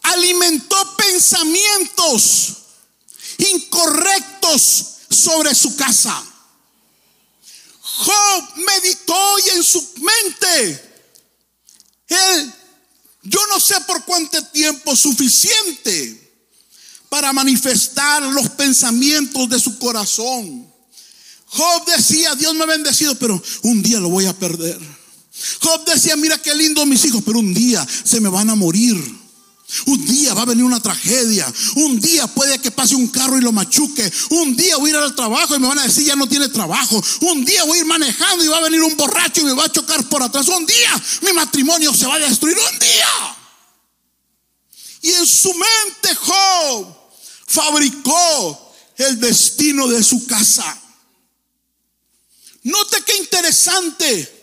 alimentó 0.03 0.95
pensamientos 0.97 2.57
incorrectos 3.37 4.85
sobre 5.09 5.53
su 5.55 5.75
casa. 5.75 6.23
Job 7.99 8.43
meditó 8.55 9.39
y 9.45 9.57
en 9.57 9.63
su 9.63 9.85
mente, 9.97 10.93
él, 12.07 12.53
yo 13.23 13.39
no 13.51 13.59
sé 13.59 13.75
por 13.85 14.05
cuánto 14.05 14.41
tiempo 14.45 14.95
suficiente 14.95 16.31
para 17.09 17.33
manifestar 17.33 18.23
los 18.23 18.47
pensamientos 18.51 19.49
de 19.49 19.59
su 19.59 19.77
corazón. 19.79 20.65
Job 21.47 21.85
decía, 21.87 22.35
Dios 22.35 22.55
me 22.55 22.63
ha 22.63 22.67
bendecido, 22.67 23.15
pero 23.15 23.41
un 23.63 23.83
día 23.83 23.99
lo 23.99 24.09
voy 24.09 24.27
a 24.27 24.37
perder. 24.37 24.79
Job 25.59 25.83
decía, 25.83 26.15
mira 26.15 26.41
qué 26.41 26.55
lindo 26.55 26.85
mis 26.85 27.03
hijos, 27.03 27.21
pero 27.25 27.39
un 27.39 27.53
día 27.53 27.85
se 28.05 28.21
me 28.21 28.29
van 28.29 28.49
a 28.49 28.55
morir. 28.55 29.18
Un 29.85 30.03
día 30.05 30.33
va 30.33 30.41
a 30.41 30.45
venir 30.45 30.63
una 30.63 30.79
tragedia. 30.79 31.51
Un 31.75 31.99
día 31.99 32.27
puede 32.27 32.59
que 32.59 32.71
pase 32.71 32.95
un 32.95 33.07
carro 33.07 33.37
y 33.37 33.41
lo 33.41 33.51
machuque. 33.51 34.11
Un 34.31 34.55
día 34.55 34.77
voy 34.77 34.89
a 34.89 34.93
ir 34.93 34.99
al 34.99 35.15
trabajo 35.15 35.55
y 35.55 35.59
me 35.59 35.67
van 35.67 35.79
a 35.79 35.83
decir 35.83 36.05
ya 36.05 36.15
no 36.15 36.27
tiene 36.27 36.49
trabajo. 36.49 37.01
Un 37.21 37.45
día 37.45 37.63
voy 37.65 37.77
a 37.77 37.81
ir 37.81 37.87
manejando 37.87 38.43
y 38.43 38.47
va 38.47 38.57
a 38.57 38.61
venir 38.61 38.81
un 38.81 38.97
borracho 38.97 39.41
y 39.41 39.45
me 39.45 39.53
va 39.53 39.65
a 39.65 39.71
chocar 39.71 40.07
por 40.09 40.23
atrás. 40.23 40.47
Un 40.47 40.65
día 40.65 41.03
mi 41.21 41.33
matrimonio 41.33 41.93
se 41.93 42.07
va 42.07 42.15
a 42.15 42.19
destruir. 42.19 42.57
Un 42.57 42.79
día. 42.79 43.37
Y 45.01 45.11
en 45.11 45.27
su 45.27 45.53
mente 45.53 46.15
Job 46.15 46.87
fabricó 47.47 48.73
el 48.97 49.19
destino 49.19 49.87
de 49.87 50.03
su 50.03 50.25
casa. 50.25 50.77
Note 52.63 53.03
qué 53.05 53.17
interesante. 53.17 54.35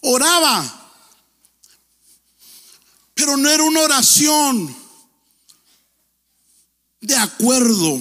Oraba 0.00 0.77
pero 3.18 3.36
no 3.36 3.50
era 3.50 3.64
una 3.64 3.80
oración 3.80 4.76
de 7.00 7.16
acuerdo. 7.16 7.98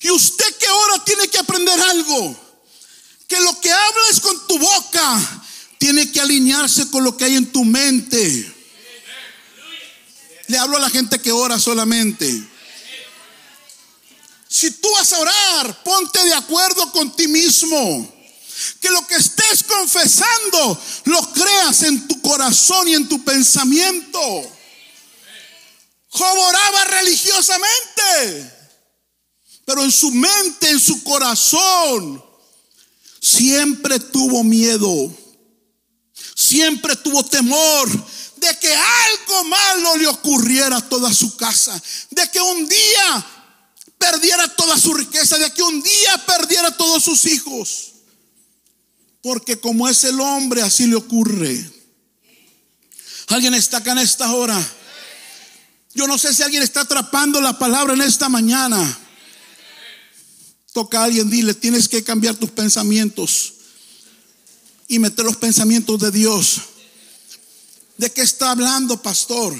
Y 0.00 0.10
usted 0.10 0.56
que 0.56 0.66
ahora 0.66 1.04
tiene 1.04 1.28
que 1.28 1.36
aprender 1.36 1.78
algo. 1.78 2.34
Que 3.28 3.38
lo 3.38 3.60
que 3.60 3.70
hablas 3.70 4.18
con 4.18 4.46
tu 4.46 4.58
boca 4.58 5.44
tiene 5.76 6.10
que 6.10 6.22
alinearse 6.22 6.90
con 6.90 7.04
lo 7.04 7.14
que 7.14 7.26
hay 7.26 7.36
en 7.36 7.52
tu 7.52 7.66
mente. 7.66 8.54
Le 10.46 10.56
hablo 10.56 10.78
a 10.78 10.80
la 10.80 10.88
gente 10.88 11.20
que 11.20 11.32
ora 11.32 11.60
solamente. 11.60 12.42
Si 14.48 14.70
tú 14.70 14.90
vas 14.92 15.12
a 15.12 15.18
orar, 15.18 15.82
ponte 15.84 16.24
de 16.24 16.32
acuerdo 16.32 16.90
con 16.92 17.14
ti 17.14 17.28
mismo. 17.28 18.21
Que 18.82 18.90
lo 18.90 19.06
que 19.06 19.14
estés 19.14 19.62
confesando 19.62 20.82
lo 21.04 21.32
creas 21.32 21.84
en 21.84 22.06
tu 22.08 22.20
corazón 22.20 22.88
y 22.88 22.94
en 22.94 23.08
tu 23.08 23.24
pensamiento. 23.24 24.20
Job 26.08 26.38
oraba 26.38 26.84
religiosamente, 26.84 28.52
pero 29.64 29.82
en 29.82 29.90
su 29.90 30.10
mente, 30.10 30.68
en 30.68 30.80
su 30.80 31.02
corazón, 31.02 32.22
siempre 33.20 33.98
tuvo 33.98 34.44
miedo, 34.44 35.16
siempre 36.34 36.96
tuvo 36.96 37.24
temor 37.24 37.88
de 38.36 38.58
que 38.58 38.74
algo 38.74 39.44
malo 39.44 39.96
le 39.96 40.08
ocurriera 40.08 40.78
a 40.78 40.88
toda 40.88 41.14
su 41.14 41.36
casa, 41.36 41.80
de 42.10 42.28
que 42.30 42.40
un 42.40 42.68
día 42.68 43.26
perdiera 43.96 44.48
toda 44.56 44.78
su 44.78 44.92
riqueza, 44.92 45.38
de 45.38 45.52
que 45.52 45.62
un 45.62 45.80
día 45.80 46.26
perdiera 46.26 46.76
todos 46.76 47.04
sus 47.04 47.24
hijos. 47.26 47.91
Porque 49.22 49.58
como 49.58 49.88
es 49.88 50.02
el 50.04 50.20
hombre, 50.20 50.62
así 50.62 50.86
le 50.86 50.96
ocurre. 50.96 51.70
¿Alguien 53.28 53.54
está 53.54 53.78
acá 53.78 53.92
en 53.92 53.98
esta 53.98 54.32
hora? 54.32 54.60
Yo 55.94 56.06
no 56.06 56.18
sé 56.18 56.34
si 56.34 56.42
alguien 56.42 56.62
está 56.62 56.82
atrapando 56.82 57.40
la 57.40 57.58
palabra 57.58 57.94
en 57.94 58.02
esta 58.02 58.28
mañana. 58.28 58.98
Toca 60.72 61.00
a 61.00 61.04
alguien, 61.04 61.30
dile, 61.30 61.54
tienes 61.54 61.88
que 61.88 62.02
cambiar 62.02 62.34
tus 62.34 62.50
pensamientos 62.50 63.54
y 64.88 64.98
meter 64.98 65.24
los 65.24 65.36
pensamientos 65.36 66.00
de 66.00 66.10
Dios. 66.10 66.60
¿De 67.98 68.10
qué 68.10 68.22
está 68.22 68.50
hablando, 68.50 69.00
pastor? 69.00 69.54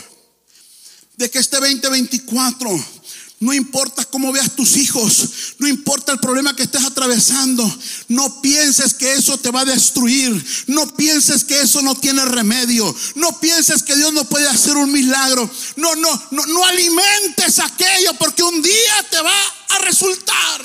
De 1.17 1.31
que 1.31 1.39
este 1.39 1.59
2024 1.59 3.02
no 3.43 3.53
importa 3.53 4.05
cómo 4.05 4.31
veas 4.31 4.55
tus 4.55 4.77
hijos, 4.77 5.57
no 5.59 5.67
importa 5.67 6.13
el 6.13 6.21
problema 6.21 6.55
que 6.55 6.63
estés 6.63 6.85
atravesando, 6.85 7.69
no 8.07 8.41
pienses 8.41 8.95
que 8.95 9.15
eso 9.15 9.37
te 9.37 9.51
va 9.51 9.63
a 9.63 9.65
destruir, 9.65 10.33
no 10.69 10.87
pienses 10.95 11.43
que 11.43 11.61
eso 11.61 11.83
no 11.83 11.97
tiene 11.97 12.25
remedio, 12.25 12.95
no 13.17 13.41
pienses 13.41 13.83
que 13.83 13.97
Dios 13.97 14.13
no 14.13 14.25
puede 14.27 14.49
hacer 14.49 14.77
un 14.77 14.93
milagro, 14.93 15.51
no, 15.75 15.97
no, 15.97 16.23
no, 16.31 16.47
no 16.47 16.65
alimentes 16.65 17.59
aquello 17.59 18.15
porque 18.15 18.45
un 18.45 18.63
día 18.63 19.07
te 19.11 19.21
va 19.21 19.41
a 19.71 19.79
resultar. 19.81 20.65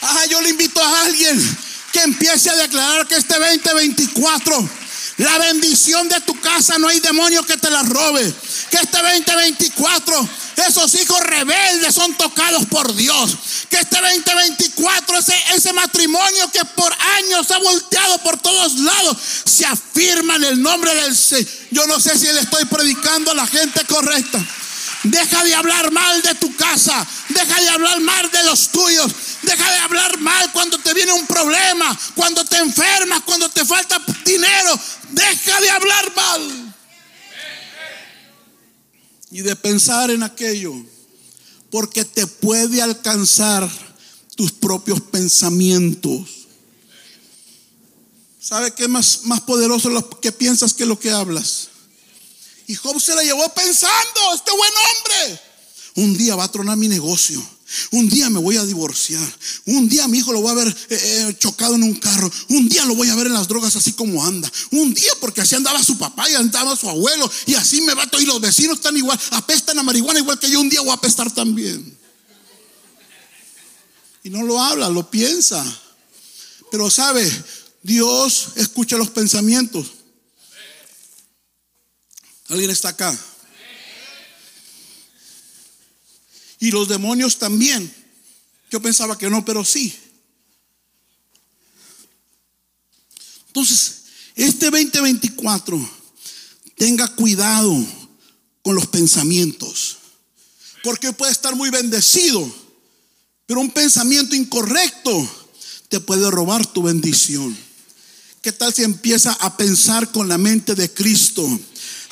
Ah, 0.00 0.24
yo 0.30 0.40
le 0.40 0.48
invito 0.48 0.82
a 0.82 1.02
alguien 1.02 1.58
que 1.92 2.00
empiece 2.00 2.48
a 2.48 2.56
declarar 2.56 3.06
que 3.06 3.16
este 3.16 3.38
2024 3.38 4.81
la 5.22 5.38
bendición 5.38 6.08
de 6.08 6.20
tu 6.22 6.38
casa 6.40 6.78
no 6.78 6.88
hay 6.88 7.00
demonio 7.00 7.44
que 7.44 7.56
te 7.56 7.70
la 7.70 7.82
robe. 7.82 8.34
Que 8.70 8.76
este 8.78 8.98
2024 8.98 10.28
esos 10.68 10.94
hijos 10.94 11.20
rebeldes 11.20 11.94
son 11.94 12.14
tocados 12.16 12.66
por 12.66 12.94
Dios. 12.94 13.36
Que 13.70 13.76
este 13.76 14.00
2024 14.00 15.18
ese, 15.18 15.34
ese 15.54 15.72
matrimonio 15.72 16.50
que 16.52 16.64
por 16.76 16.92
años 17.18 17.50
ha 17.50 17.58
volteado 17.58 18.18
por 18.18 18.38
todos 18.40 18.74
lados 18.80 19.16
se 19.44 19.64
afirma 19.64 20.36
en 20.36 20.44
el 20.44 20.62
nombre 20.62 20.94
del 20.94 21.16
Señor. 21.16 21.46
Yo 21.70 21.86
no 21.86 22.00
sé 22.00 22.18
si 22.18 22.26
le 22.26 22.40
estoy 22.40 22.64
predicando 22.66 23.30
a 23.30 23.34
la 23.34 23.46
gente 23.46 23.84
correcta. 23.86 24.44
Deja 25.04 25.42
de 25.42 25.54
hablar 25.54 25.90
mal 25.90 26.22
de 26.22 26.34
tu 26.36 26.54
casa. 26.54 27.06
Deja 27.28 27.60
de 27.60 27.68
hablar 27.68 28.00
mal 28.00 28.30
de 28.30 28.44
los 28.44 28.68
tuyos. 28.68 29.12
Deja 29.42 29.70
de 29.72 29.78
hablar 29.78 30.18
mal 30.18 30.52
cuando 30.52 30.78
te 30.78 30.94
viene 30.94 31.12
un 31.12 31.26
problema, 31.26 31.98
cuando 32.14 32.44
te 32.44 32.58
enfermas, 32.58 33.22
cuando 33.22 33.48
te 33.48 33.64
falta 33.64 34.00
dinero. 34.24 34.78
Deja 35.10 35.60
de 35.60 35.70
hablar 35.70 36.14
mal. 36.14 36.74
Y 39.32 39.40
de 39.40 39.56
pensar 39.56 40.10
en 40.10 40.22
aquello. 40.22 40.72
Porque 41.70 42.04
te 42.04 42.26
puede 42.26 42.80
alcanzar 42.80 43.68
tus 44.36 44.52
propios 44.52 45.00
pensamientos. 45.00 46.28
¿Sabe 48.40 48.72
qué 48.72 48.84
es 48.84 48.88
más, 48.88 49.20
más 49.24 49.40
poderoso 49.40 49.88
lo 49.88 50.08
que 50.20 50.32
piensas 50.32 50.74
que 50.74 50.86
lo 50.86 50.98
que 50.98 51.10
hablas? 51.10 51.71
Y 52.66 52.74
Job 52.74 53.00
se 53.00 53.14
la 53.14 53.22
llevó 53.22 53.48
pensando, 53.54 54.34
este 54.34 54.50
buen 54.50 54.70
hombre. 54.72 55.40
Un 55.94 56.16
día 56.16 56.36
va 56.36 56.44
a 56.44 56.50
tronar 56.50 56.76
mi 56.76 56.88
negocio. 56.88 57.42
Un 57.90 58.08
día 58.08 58.28
me 58.28 58.38
voy 58.38 58.56
a 58.56 58.64
divorciar. 58.64 59.26
Un 59.66 59.88
día 59.88 60.06
mi 60.06 60.18
hijo 60.18 60.32
lo 60.32 60.42
voy 60.42 60.50
a 60.50 60.54
ver 60.54 60.68
eh, 60.68 60.74
eh, 60.90 61.36
chocado 61.38 61.74
en 61.74 61.82
un 61.82 61.94
carro. 61.94 62.30
Un 62.48 62.68
día 62.68 62.84
lo 62.84 62.94
voy 62.94 63.08
a 63.08 63.14
ver 63.14 63.26
en 63.26 63.32
las 63.32 63.48
drogas 63.48 63.74
así 63.76 63.92
como 63.92 64.24
anda. 64.24 64.50
Un 64.70 64.92
día 64.92 65.12
porque 65.20 65.40
así 65.40 65.54
andaba 65.54 65.82
su 65.82 65.96
papá 65.96 66.28
y 66.28 66.34
andaba 66.34 66.76
su 66.76 66.88
abuelo. 66.88 67.30
Y 67.46 67.54
así 67.54 67.80
me 67.80 67.94
va 67.94 68.06
todo. 68.06 68.20
Y 68.20 68.26
los 68.26 68.40
vecinos 68.40 68.76
están 68.76 68.96
igual. 68.96 69.18
Apestan 69.30 69.78
a 69.78 69.82
marihuana 69.82 70.20
igual 70.20 70.38
que 70.38 70.50
yo. 70.50 70.60
Un 70.60 70.68
día 70.68 70.80
voy 70.82 70.90
a 70.90 70.94
apestar 70.94 71.32
también. 71.32 71.98
Y 74.22 74.30
no 74.30 74.42
lo 74.42 74.60
habla, 74.60 74.88
lo 74.88 75.10
piensa. 75.10 75.64
Pero 76.70 76.90
sabe, 76.90 77.30
Dios 77.82 78.48
escucha 78.56 78.96
los 78.96 79.10
pensamientos. 79.10 79.86
¿Alguien 82.52 82.70
está 82.70 82.90
acá? 82.90 83.18
Y 86.60 86.70
los 86.70 86.86
demonios 86.86 87.38
también. 87.38 87.90
Yo 88.70 88.82
pensaba 88.82 89.16
que 89.16 89.30
no, 89.30 89.42
pero 89.42 89.64
sí. 89.64 89.98
Entonces, 93.46 94.02
este 94.34 94.66
2024, 94.66 95.90
tenga 96.76 97.08
cuidado 97.08 97.74
con 98.60 98.74
los 98.74 98.86
pensamientos. 98.86 99.96
Porque 100.82 101.10
puede 101.14 101.32
estar 101.32 101.56
muy 101.56 101.70
bendecido, 101.70 102.54
pero 103.46 103.60
un 103.60 103.70
pensamiento 103.70 104.36
incorrecto 104.36 105.48
te 105.88 106.00
puede 106.00 106.30
robar 106.30 106.66
tu 106.66 106.82
bendición. 106.82 107.56
¿Qué 108.42 108.52
tal 108.52 108.74
si 108.74 108.82
empieza 108.82 109.32
a 109.32 109.56
pensar 109.56 110.12
con 110.12 110.28
la 110.28 110.36
mente 110.36 110.74
de 110.74 110.92
Cristo? 110.92 111.48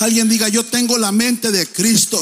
Alguien 0.00 0.30
diga, 0.30 0.48
yo 0.48 0.64
tengo 0.64 0.96
la 0.96 1.12
mente 1.12 1.52
de 1.52 1.66
Cristo. 1.66 2.18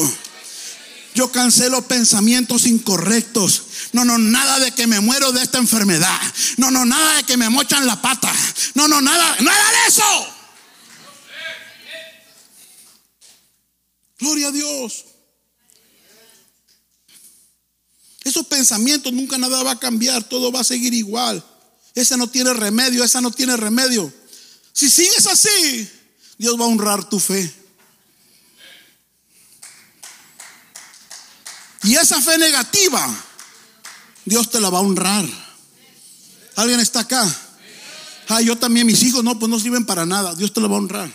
Yo 1.15 1.31
cancelo 1.31 1.87
pensamientos 1.87 2.67
incorrectos. 2.67 3.63
No, 3.93 4.05
no, 4.05 4.19
nada 4.19 4.59
de 4.59 4.73
que 4.73 4.89
me 4.89 5.01
muero 5.01 5.31
de 5.31 5.43
esta 5.43 5.59
enfermedad. 5.59 6.21
No, 6.57 6.73
no, 6.73 6.85
nada 6.85 7.17
de 7.17 7.23
que 7.23 7.37
me 7.37 7.49
mochan 7.49 7.87
la 7.87 8.03
pata. 8.03 8.33
No, 8.75 8.89
no, 8.89 9.01
nada, 9.01 9.37
nada 9.41 9.71
de 9.71 9.89
eso. 9.89 10.27
Gloria 14.19 14.49
a 14.49 14.53
Dios. 14.53 15.05
Esos 18.25 18.45
pensamientos 18.47 19.13
nunca 19.13 19.39
nada 19.39 19.63
va 19.63 19.73
a 19.73 19.79
cambiar, 19.79 20.25
todo 20.25 20.51
va 20.51 20.61
a 20.61 20.65
seguir 20.65 20.95
igual. 20.95 21.45
Ese 21.95 22.17
no 22.17 22.29
tiene 22.29 22.53
remedio, 22.55 23.05
esa 23.05 23.21
no 23.21 23.31
tiene 23.31 23.57
remedio. 23.57 24.13
Si 24.73 24.91
sigues 24.91 25.27
así, 25.29 25.89
Dios 26.39 26.61
va 26.61 26.65
a 26.65 26.69
honrar 26.69 27.09
tu 27.09 27.21
fe. 27.21 27.68
Y 31.85 31.95
esa 31.95 32.21
fe 32.21 32.39
negativa, 32.39 33.09
Dios 34.25 34.51
te 34.51 34.61
la 34.61 34.71
va 34.71 34.79
a 34.79 34.83
honrar. 34.83 35.25
¿Alguien 36.57 36.81
está 36.81 37.01
acá? 37.01 37.25
Ah, 38.29 38.41
yo 38.43 38.57
también, 38.57 38.87
mis 38.87 39.03
hijos, 39.03 39.25
no, 39.25 39.39
pues 39.39 39.49
no 39.49 39.59
sirven 39.59 39.87
para 39.87 40.05
nada. 40.05 40.35
Dios 40.35 40.53
te 40.53 40.61
la 40.61 40.69
va 40.69 40.75
a 40.75 40.79
honrar. 40.79 41.11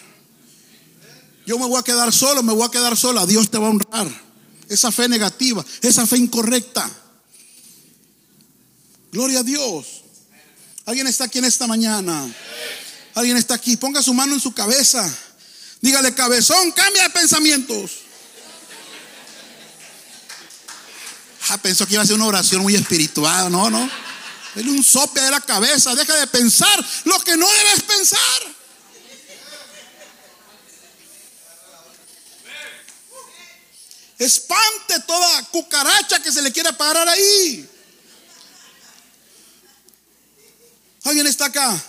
Yo 1.45 1.59
me 1.59 1.67
voy 1.67 1.79
a 1.79 1.83
quedar 1.83 2.13
solo, 2.13 2.41
me 2.41 2.53
voy 2.53 2.65
a 2.65 2.71
quedar 2.71 2.95
sola. 2.95 3.25
Dios 3.25 3.51
te 3.51 3.57
va 3.57 3.67
a 3.67 3.69
honrar. 3.69 4.07
Esa 4.69 4.91
fe 4.91 5.09
negativa, 5.09 5.63
esa 5.81 6.07
fe 6.07 6.17
incorrecta. 6.17 6.89
Gloria 9.11 9.39
a 9.39 9.43
Dios. 9.43 10.03
¿Alguien 10.85 11.07
está 11.07 11.25
aquí 11.25 11.39
en 11.39 11.45
esta 11.45 11.67
mañana? 11.67 12.33
¿Alguien 13.13 13.37
está 13.37 13.53
aquí? 13.53 13.77
Ponga 13.77 14.01
su 14.01 14.13
mano 14.13 14.33
en 14.33 14.39
su 14.39 14.53
cabeza. 14.53 15.07
Dígale, 15.81 16.13
cabezón, 16.15 16.71
cambia 16.71 17.03
de 17.03 17.09
pensamientos. 17.09 17.91
Ah, 21.49 21.57
pensó 21.57 21.85
que 21.85 21.93
iba 21.93 22.03
a 22.03 22.05
ser 22.05 22.15
una 22.15 22.25
oración 22.25 22.61
muy 22.61 22.75
espiritual, 22.75 23.51
no, 23.51 23.69
no. 23.69 23.89
Dale 24.55 24.69
un 24.69 24.83
sope 24.83 25.19
de 25.19 25.31
la 25.31 25.41
cabeza, 25.41 25.95
deja 25.95 26.15
de 26.15 26.27
pensar 26.27 26.85
lo 27.05 27.19
que 27.19 27.35
no 27.35 27.47
debes 27.47 27.83
pensar. 27.83 28.53
Espante 34.19 34.99
toda 35.05 35.43
cucaracha 35.49 36.21
que 36.21 36.31
se 36.31 36.41
le 36.41 36.51
quiera 36.51 36.71
parar 36.71 37.09
ahí. 37.09 37.69
¿Alguien 41.03 41.27
está 41.27 41.45
acá? 41.45 41.83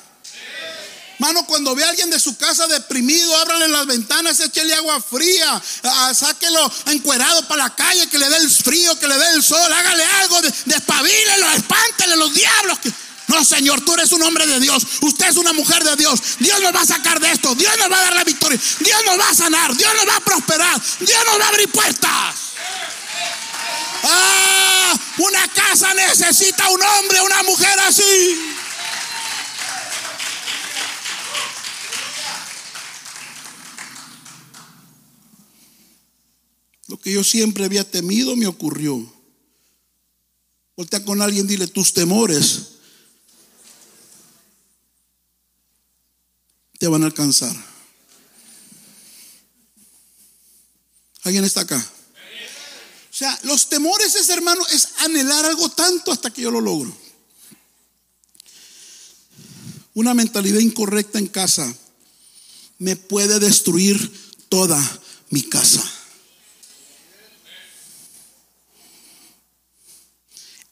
Mano, 1.18 1.46
cuando 1.46 1.74
ve 1.74 1.84
a 1.84 1.90
alguien 1.90 2.10
de 2.10 2.18
su 2.18 2.36
casa 2.36 2.66
deprimido, 2.66 3.36
ábrale 3.36 3.68
las 3.68 3.86
ventanas, 3.86 4.40
échele 4.40 4.74
agua 4.74 5.00
fría, 5.00 5.62
sáquelo 6.12 6.70
encuerado 6.86 7.46
para 7.46 7.64
la 7.64 7.74
calle, 7.74 8.08
que 8.08 8.18
le 8.18 8.28
dé 8.28 8.36
el 8.38 8.50
frío, 8.50 8.98
que 8.98 9.06
le 9.06 9.16
dé 9.16 9.30
el 9.34 9.42
sol, 9.42 9.72
hágale 9.72 10.04
algo, 10.04 10.40
despabilelo, 10.64 11.50
espántele 11.52 12.16
los 12.16 12.34
diablos. 12.34 12.78
No, 13.28 13.44
Señor, 13.44 13.80
tú 13.82 13.94
eres 13.94 14.12
un 14.12 14.22
hombre 14.22 14.46
de 14.46 14.60
Dios. 14.60 14.82
Usted 15.00 15.28
es 15.28 15.36
una 15.36 15.52
mujer 15.52 15.82
de 15.82 15.96
Dios. 15.96 16.20
Dios 16.40 16.60
nos 16.60 16.74
va 16.74 16.82
a 16.82 16.86
sacar 16.86 17.18
de 17.20 17.32
esto. 17.32 17.54
Dios 17.54 17.72
nos 17.78 17.90
va 17.90 17.98
a 17.98 18.02
dar 18.02 18.14
la 18.16 18.24
victoria. 18.24 18.60
Dios 18.80 19.00
nos 19.06 19.18
va 19.18 19.30
a 19.30 19.34
sanar. 19.34 19.74
Dios 19.74 19.90
nos 19.94 20.06
va 20.06 20.16
a 20.16 20.20
prosperar. 20.20 20.82
Dios 21.00 21.20
nos 21.24 21.40
va 21.40 21.44
a 21.46 21.48
abrir 21.48 21.68
puertas. 21.70 22.34
Ah, 24.02 24.94
una 25.18 25.48
casa 25.48 25.94
necesita 25.94 26.68
un 26.68 26.82
hombre, 26.82 27.22
una 27.22 27.42
mujer 27.44 27.80
así. 27.80 28.53
Lo 36.86 36.98
que 36.98 37.12
yo 37.12 37.24
siempre 37.24 37.64
había 37.64 37.88
temido 37.88 38.36
me 38.36 38.46
ocurrió. 38.46 39.12
Voltea 40.76 41.04
con 41.04 41.22
alguien, 41.22 41.46
dile 41.46 41.66
tus 41.66 41.92
temores 41.92 42.74
te 46.84 46.88
van 46.88 47.02
a 47.02 47.06
alcanzar. 47.06 47.56
¿Alguien 51.22 51.44
está 51.44 51.62
acá? 51.62 51.78
O 53.10 53.16
sea, 53.16 53.38
los 53.44 53.70
temores 53.70 54.14
es, 54.16 54.28
hermano, 54.28 54.60
es 54.70 54.88
anhelar 54.98 55.46
algo 55.46 55.70
tanto 55.70 56.12
hasta 56.12 56.30
que 56.30 56.42
yo 56.42 56.50
lo 56.50 56.60
logro. 56.60 56.94
Una 59.94 60.12
mentalidad 60.12 60.58
incorrecta 60.58 61.18
en 61.18 61.28
casa 61.28 61.74
me 62.78 62.96
puede 62.96 63.38
destruir 63.38 64.12
toda 64.50 64.78
mi 65.30 65.42
casa. 65.42 65.82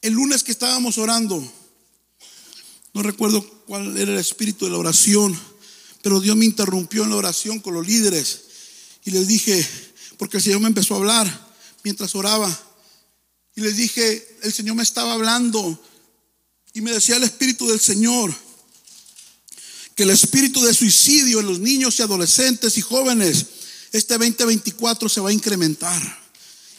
El 0.02 0.14
lunes 0.14 0.42
que 0.42 0.52
estábamos 0.52 0.98
orando, 0.98 1.42
no 2.92 3.02
recuerdo 3.02 3.42
cuál 3.66 3.96
era 3.96 4.12
el 4.12 4.18
espíritu 4.18 4.64
de 4.64 4.72
la 4.72 4.78
oración, 4.78 5.38
pero 6.02 6.20
Dios 6.20 6.36
me 6.36 6.44
interrumpió 6.44 7.04
en 7.04 7.10
la 7.10 7.16
oración 7.16 7.60
con 7.60 7.74
los 7.74 7.86
líderes 7.86 8.42
y 9.04 9.12
les 9.12 9.28
dije, 9.28 9.66
porque 10.18 10.38
el 10.38 10.42
Señor 10.42 10.60
me 10.60 10.66
empezó 10.68 10.94
a 10.94 10.98
hablar 10.98 11.52
mientras 11.84 12.14
oraba, 12.14 12.50
y 13.54 13.60
les 13.60 13.76
dije, 13.76 14.38
el 14.42 14.52
Señor 14.52 14.76
me 14.76 14.82
estaba 14.82 15.12
hablando 15.12 15.80
y 16.72 16.80
me 16.80 16.92
decía 16.92 17.16
el 17.16 17.22
espíritu 17.22 17.68
del 17.68 17.80
Señor 17.80 18.34
que 19.94 20.04
el 20.04 20.10
espíritu 20.10 20.62
de 20.62 20.74
suicidio 20.74 21.40
en 21.40 21.46
los 21.46 21.60
niños 21.60 21.98
y 21.98 22.02
adolescentes 22.02 22.78
y 22.78 22.80
jóvenes 22.80 23.46
este 23.92 24.16
2024 24.16 25.08
se 25.08 25.20
va 25.20 25.28
a 25.28 25.32
incrementar. 25.32 26.22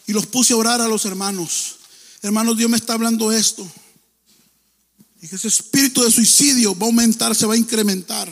Y 0.08 0.14
los 0.14 0.26
puse 0.26 0.54
a 0.54 0.58
orar 0.58 0.82
a 0.82 0.88
los 0.88 1.06
hermanos. 1.06 1.76
Hermanos, 2.24 2.58
Dios 2.58 2.70
me 2.70 2.78
está 2.78 2.94
hablando 2.94 3.34
esto. 3.34 3.70
Y 5.22 5.28
que 5.28 5.36
ese 5.36 5.50
espíritu 5.50 6.02
de 6.02 6.10
suicidio 6.10 6.74
va 6.74 6.86
a 6.86 6.90
aumentar, 6.90 7.36
se 7.36 7.46
va 7.46 7.54
a 7.54 7.58
incrementar. 7.58 8.32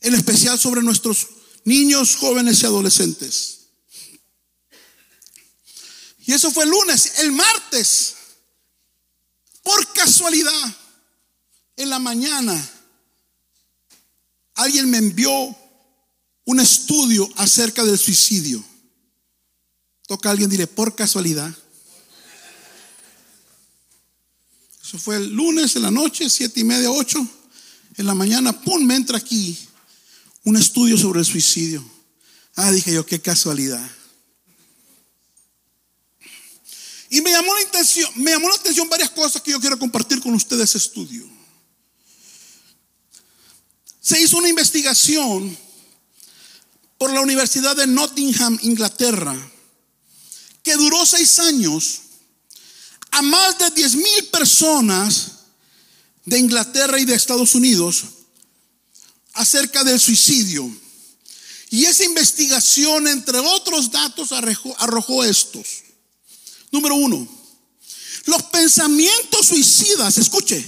En 0.00 0.14
especial 0.14 0.58
sobre 0.58 0.82
nuestros 0.82 1.26
niños, 1.64 2.16
jóvenes 2.16 2.62
y 2.62 2.66
adolescentes. 2.66 3.60
Y 6.26 6.34
eso 6.34 6.50
fue 6.50 6.64
el 6.64 6.70
lunes. 6.70 7.20
El 7.20 7.32
martes, 7.32 8.14
por 9.62 9.90
casualidad, 9.94 10.76
en 11.76 11.88
la 11.88 11.98
mañana, 11.98 12.70
alguien 14.54 14.90
me 14.90 14.98
envió 14.98 15.56
un 16.44 16.60
estudio 16.60 17.26
acerca 17.36 17.84
del 17.84 17.98
suicidio. 17.98 18.62
Toca 20.06 20.28
a 20.28 20.32
alguien, 20.32 20.50
dile, 20.50 20.66
por 20.66 20.94
casualidad. 20.94 21.52
Eso 24.82 24.98
fue 24.98 25.16
el 25.16 25.30
lunes 25.30 25.76
en 25.76 25.82
la 25.82 25.90
noche, 25.90 26.28
siete 26.28 26.60
y 26.60 26.64
media, 26.64 26.90
ocho. 26.90 27.26
En 27.96 28.06
la 28.06 28.14
mañana, 28.14 28.52
pum, 28.60 28.84
me 28.84 28.96
entra 28.96 29.16
aquí 29.16 29.58
un 30.42 30.56
estudio 30.56 30.98
sobre 30.98 31.20
el 31.20 31.26
suicidio. 31.26 31.82
Ah, 32.56 32.70
dije 32.70 32.92
yo, 32.92 33.06
qué 33.06 33.20
casualidad. 33.20 33.84
Y 37.08 37.20
me 37.20 37.30
llamó 37.30 37.54
la 37.54 37.60
atención, 37.60 38.10
me 38.16 38.32
llamó 38.32 38.48
la 38.48 38.56
atención 38.56 38.88
varias 38.88 39.10
cosas 39.10 39.40
que 39.40 39.52
yo 39.52 39.60
quiero 39.60 39.78
compartir 39.78 40.20
con 40.20 40.34
ustedes 40.34 40.70
ese 40.70 40.78
estudio. 40.78 41.24
Se 44.00 44.20
hizo 44.20 44.36
una 44.36 44.48
investigación 44.48 45.56
por 46.98 47.12
la 47.12 47.20
Universidad 47.20 47.74
de 47.76 47.86
Nottingham, 47.86 48.58
Inglaterra, 48.62 49.34
que 50.64 50.74
duró 50.74 51.06
seis 51.06 51.38
años 51.38 52.00
a 53.12 53.22
más 53.22 53.58
de 53.58 53.70
10 53.70 53.94
mil 53.94 54.24
personas 54.32 55.30
de 56.24 56.38
Inglaterra 56.38 56.98
y 56.98 57.04
de 57.04 57.14
Estados 57.14 57.54
Unidos 57.54 58.02
acerca 59.34 59.84
del 59.84 60.00
suicidio. 60.00 60.68
Y 61.70 61.84
esa 61.84 62.04
investigación, 62.04 63.06
entre 63.08 63.38
otros 63.38 63.90
datos, 63.90 64.30
arrojó, 64.32 65.22
estos. 65.24 65.66
Número 66.70 66.94
uno, 66.94 67.28
los 68.26 68.42
pensamientos 68.44 69.46
suicidas, 69.46 70.18
escuche, 70.18 70.64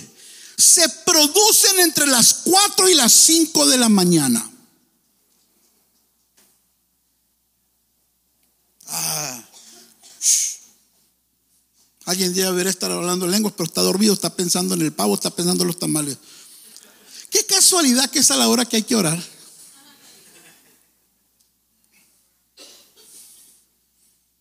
se 0.59 0.88
producen 1.04 1.80
entre 1.80 2.06
las 2.06 2.35
4 2.44 2.88
y 2.88 2.94
las 2.94 3.12
5 3.12 3.66
de 3.66 3.78
la 3.78 3.88
mañana. 3.88 4.50
Alguien 12.16 12.33
debe 12.33 12.48
haber 12.48 12.66
estar 12.66 12.90
hablando 12.90 13.26
lenguas, 13.26 13.52
pero 13.55 13.66
está 13.66 13.83
dormido, 13.83 14.14
está 14.14 14.35
pensando 14.35 14.74
en 14.74 14.81
el 14.81 14.90
pavo, 14.90 15.14
está 15.14 15.29
pensando 15.29 15.64
en 15.64 15.66
los 15.66 15.79
tamales. 15.79 16.16
Qué 17.29 17.44
casualidad 17.44 18.09
que 18.09 18.20
es 18.20 18.31
a 18.31 18.37
la 18.37 18.48
hora 18.48 18.64
que 18.64 18.76
hay 18.76 18.85
que 18.85 18.96
orar. 18.96 19.22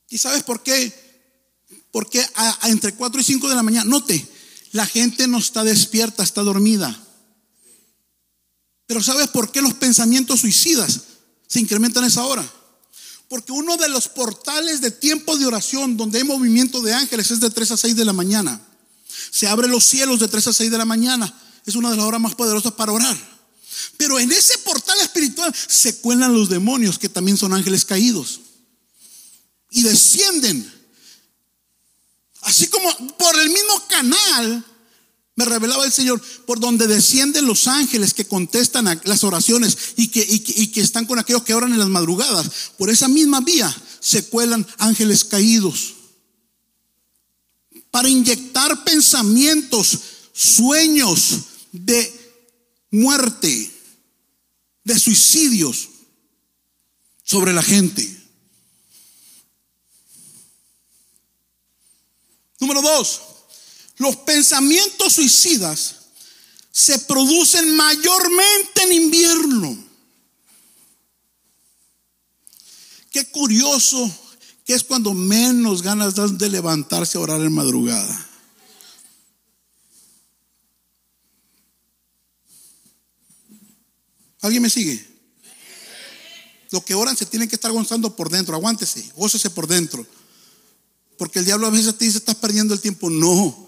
¿Y 0.09 0.17
sabes 0.17 0.43
por 0.43 0.63
qué? 0.63 1.27
Porque 1.91 2.25
entre 2.63 2.95
4 2.95 3.19
y 3.19 3.23
5 3.25 3.49
de 3.49 3.55
la 3.55 3.63
mañana, 3.63 3.83
note, 3.89 4.25
la 4.71 4.85
gente 4.85 5.27
no 5.27 5.39
está 5.39 5.65
despierta, 5.65 6.23
está 6.23 6.43
dormida. 6.43 6.97
Pero 8.87 9.03
¿sabes 9.03 9.27
por 9.27 9.51
qué 9.51 9.61
los 9.61 9.73
pensamientos 9.73 10.39
suicidas 10.39 11.01
se 11.45 11.59
incrementan 11.59 12.05
a 12.05 12.07
esa 12.07 12.23
hora? 12.23 12.49
Porque 13.27 13.51
uno 13.51 13.77
de 13.77 13.89
los 13.89 14.07
portales 14.07 14.81
de 14.81 14.91
tiempo 14.91 15.37
de 15.37 15.45
oración 15.45 15.97
donde 15.97 16.19
hay 16.19 16.23
movimiento 16.23 16.81
de 16.81 16.93
ángeles 16.93 17.31
es 17.31 17.39
de 17.39 17.49
3 17.49 17.71
a 17.71 17.77
6 17.77 17.95
de 17.95 18.05
la 18.05 18.13
mañana. 18.13 18.61
Se 19.31 19.47
abren 19.47 19.71
los 19.71 19.83
cielos 19.83 20.19
de 20.19 20.27
3 20.27 20.47
a 20.47 20.53
6 20.53 20.71
de 20.71 20.77
la 20.77 20.85
mañana. 20.85 21.33
Es 21.65 21.75
una 21.75 21.89
de 21.89 21.97
las 21.97 22.05
horas 22.05 22.21
más 22.21 22.35
poderosas 22.35 22.73
para 22.73 22.91
orar. 22.91 23.17
Pero 23.97 24.19
en 24.19 24.31
ese 24.31 24.57
portal 24.59 24.99
espiritual 25.01 25.53
se 25.55 25.97
cuelan 25.97 26.33
los 26.33 26.49
demonios 26.49 26.99
que 26.99 27.09
también 27.09 27.37
son 27.37 27.53
ángeles 27.53 27.83
caídos. 27.85 28.41
Y 29.71 29.83
descienden 29.83 30.75
Así 32.45 32.67
como 32.67 32.95
por 33.17 33.35
el 33.39 33.49
mismo 33.49 33.87
canal 33.87 34.65
me 35.35 35.43
revelaba 35.43 35.85
el 35.85 35.91
Señor, 35.91 36.21
por 36.45 36.59
donde 36.59 36.87
descienden 36.87 37.45
los 37.45 37.67
ángeles 37.67 38.13
que 38.13 38.25
contestan 38.25 38.87
a 38.87 38.99
las 39.03 39.23
oraciones 39.25 39.77
y 39.97 40.07
que, 40.07 40.25
y 40.27 40.67
que, 40.67 40.81
están 40.81 41.05
con 41.05 41.19
aquellos 41.19 41.43
que 41.43 41.53
oran 41.53 41.73
en 41.73 41.79
las 41.79 41.89
madrugadas. 41.89 42.71
Por 42.77 42.89
esa 42.89 43.09
misma 43.09 43.41
vía 43.41 43.75
se 43.99 44.25
cuelan 44.27 44.65
ángeles 44.77 45.25
caídos. 45.25 45.93
Para 47.91 48.07
inyectar 48.07 48.85
pensamientos, 48.85 49.99
sueños 50.33 51.39
de 51.73 52.41
muerte, 52.91 53.71
de 54.85 54.99
suicidios 54.99 55.89
sobre 57.23 57.51
la 57.51 57.61
gente. 57.61 58.23
Número 62.59 62.81
dos, 62.81 63.21
los 63.97 64.15
pensamientos 64.17 65.13
suicidas 65.13 65.95
se 66.71 66.99
producen 66.99 67.75
mayormente 67.75 68.83
en 68.83 68.93
invierno. 68.93 69.85
Qué 73.11 73.25
curioso 73.29 74.11
que 74.65 74.73
es 74.73 74.83
cuando 74.83 75.13
menos 75.13 75.81
ganas 75.81 76.15
dan 76.15 76.37
de 76.37 76.49
levantarse 76.49 77.17
a 77.17 77.21
orar 77.21 77.39
en 77.41 77.53
madrugada. 77.53 78.29
¿Alguien 84.41 84.61
me 84.61 84.69
sigue? 84.69 85.03
Los 86.71 86.83
que 86.83 86.93
oran 86.93 87.15
se 87.15 87.25
tienen 87.25 87.47
que 87.47 87.55
estar 87.55 87.71
gozando 87.71 88.15
por 88.15 88.29
dentro. 88.29 88.53
Aguántese, 88.53 89.09
gócese 89.15 89.49
por 89.49 89.65
dentro. 89.65 90.05
Porque 91.17 91.39
el 91.39 91.45
diablo 91.45 91.67
a 91.67 91.71
veces 91.71 91.97
te 91.97 92.05
dice, 92.05 92.17
estás 92.17 92.35
perdiendo 92.35 92.73
el 92.73 92.81
tiempo. 92.81 93.09
No, 93.09 93.64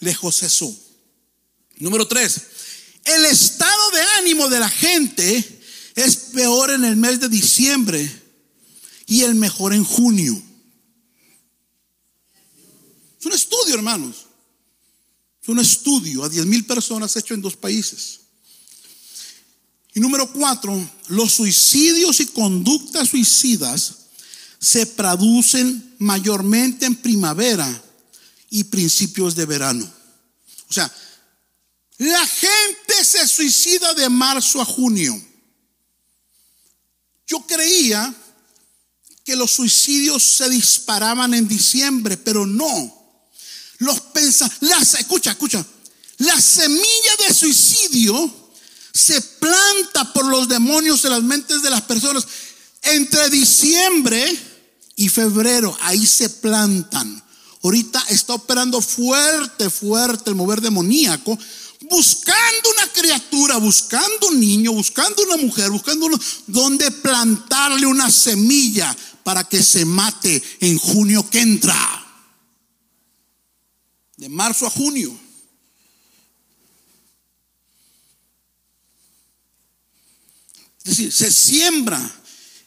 lejos 0.00 0.42
eso. 0.42 0.74
Número 1.78 2.06
tres, 2.06 2.40
el 3.04 3.24
estado 3.24 3.90
de 3.92 4.00
ánimo 4.18 4.48
de 4.48 4.60
la 4.60 4.68
gente 4.68 5.60
es 5.94 6.16
peor 6.32 6.70
en 6.70 6.84
el 6.84 6.96
mes 6.96 7.20
de 7.20 7.28
diciembre 7.28 8.10
y 9.06 9.22
el 9.22 9.34
mejor 9.34 9.72
en 9.72 9.84
junio. 9.84 10.40
Es 13.18 13.26
un 13.26 13.32
estudio, 13.32 13.74
hermanos. 13.74 14.26
Es 15.42 15.48
un 15.48 15.58
estudio 15.58 16.24
a 16.24 16.28
10 16.28 16.46
mil 16.46 16.66
personas 16.66 17.16
hecho 17.16 17.34
en 17.34 17.42
dos 17.42 17.56
países. 17.56 18.20
Y 19.94 20.00
número 20.00 20.30
cuatro, 20.32 20.78
los 21.08 21.32
suicidios 21.32 22.20
y 22.20 22.26
conductas 22.26 23.08
suicidas 23.08 23.94
se 24.60 24.86
producen 24.86 25.94
mayormente 25.98 26.86
en 26.86 26.96
primavera 26.96 27.84
y 28.50 28.64
principios 28.64 29.34
de 29.34 29.46
verano. 29.46 29.92
O 30.68 30.72
sea, 30.72 30.92
la 31.98 32.26
gente 32.26 33.04
se 33.04 33.26
suicida 33.26 33.94
de 33.94 34.08
marzo 34.08 34.60
a 34.60 34.64
junio. 34.64 35.20
Yo 37.26 37.40
creía 37.46 38.14
que 39.24 39.36
los 39.36 39.50
suicidios 39.50 40.22
se 40.22 40.48
disparaban 40.48 41.34
en 41.34 41.46
diciembre, 41.48 42.16
pero 42.16 42.46
no. 42.46 42.94
Los 43.78 44.00
pensa, 44.00 44.50
escucha, 44.98 45.32
escucha, 45.32 45.64
la 46.18 46.40
semilla 46.40 47.16
de 47.26 47.34
suicidio 47.34 48.52
se 48.92 49.20
planta 49.20 50.12
por 50.12 50.24
los 50.26 50.48
demonios 50.48 51.04
en 51.04 51.10
las 51.10 51.22
mentes 51.22 51.62
de 51.62 51.70
las 51.70 51.82
personas 51.82 52.26
entre 52.82 53.28
diciembre 53.28 54.36
y 54.96 55.08
febrero. 55.08 55.76
Ahí 55.82 56.06
se 56.06 56.30
plantan. 56.30 57.22
Ahorita 57.62 58.02
está 58.08 58.34
operando 58.34 58.80
fuerte, 58.80 59.68
fuerte 59.68 60.30
el 60.30 60.36
mover 60.36 60.60
demoníaco, 60.60 61.36
buscando 61.90 62.70
una 62.70 62.92
criatura, 62.92 63.56
buscando 63.56 64.28
un 64.28 64.40
niño, 64.40 64.72
buscando 64.72 65.22
una 65.24 65.36
mujer, 65.36 65.70
buscando 65.70 66.06
uno, 66.06 66.18
donde 66.46 66.90
plantarle 66.90 67.86
una 67.86 68.10
semilla 68.10 68.96
para 69.24 69.44
que 69.44 69.62
se 69.62 69.84
mate 69.84 70.42
en 70.60 70.78
junio 70.78 71.28
que 71.28 71.40
entra. 71.40 71.76
De 74.16 74.28
marzo 74.28 74.66
a 74.66 74.70
junio. 74.70 75.18
Es 80.84 80.96
decir, 80.96 81.12
se 81.12 81.30
siembra 81.30 82.17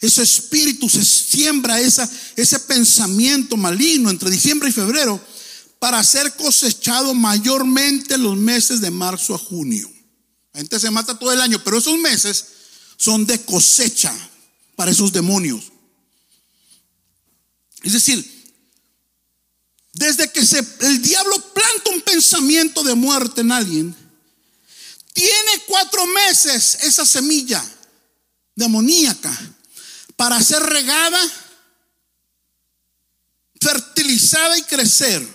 ese 0.01 0.23
espíritu, 0.23 0.89
se 0.89 1.05
siembra 1.05 1.79
esa, 1.79 2.09
ese 2.35 2.59
pensamiento 2.59 3.55
maligno 3.55 4.09
entre 4.09 4.31
diciembre 4.31 4.69
y 4.69 4.73
febrero 4.73 5.23
para 5.77 6.03
ser 6.03 6.35
cosechado 6.35 7.13
mayormente 7.13 8.15
en 8.15 8.23
los 8.23 8.35
meses 8.35 8.81
de 8.81 8.89
marzo 8.89 9.35
a 9.35 9.37
junio. 9.37 9.89
La 10.53 10.59
gente 10.59 10.79
se 10.79 10.89
mata 10.89 11.17
todo 11.17 11.31
el 11.31 11.39
año, 11.39 11.63
pero 11.63 11.77
esos 11.77 11.97
meses 11.99 12.45
son 12.97 13.27
de 13.27 13.39
cosecha 13.45 14.11
para 14.75 14.89
esos 14.89 15.11
demonios. 15.11 15.71
Es 17.83 17.93
decir, 17.93 18.25
desde 19.93 20.31
que 20.31 20.39
el 20.39 21.01
diablo 21.01 21.39
planta 21.53 21.91
un 21.91 22.01
pensamiento 22.01 22.83
de 22.83 22.95
muerte 22.95 23.41
en 23.41 23.51
alguien, 23.51 23.95
tiene 25.13 25.51
cuatro 25.67 26.07
meses 26.07 26.79
esa 26.81 27.05
semilla 27.05 27.63
demoníaca 28.55 29.57
para 30.21 30.39
ser 30.39 30.61
regada, 30.61 31.19
fertilizada 33.59 34.55
y 34.55 34.61
crecer, 34.61 35.27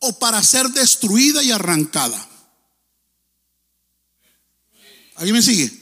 o 0.00 0.18
para 0.18 0.42
ser 0.42 0.68
destruida 0.68 1.42
y 1.42 1.50
arrancada. 1.50 2.28
¿Alguien 5.14 5.36
me 5.36 5.40
sigue? 5.40 5.72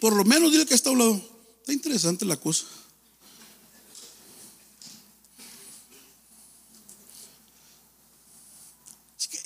Por 0.00 0.16
lo 0.16 0.24
menos 0.24 0.50
dile 0.50 0.64
que 0.64 0.72
está 0.72 0.88
a 0.88 0.94
un. 0.94 1.22
Está 1.60 1.74
interesante 1.74 2.24
la 2.24 2.38
cosa. 2.38 2.64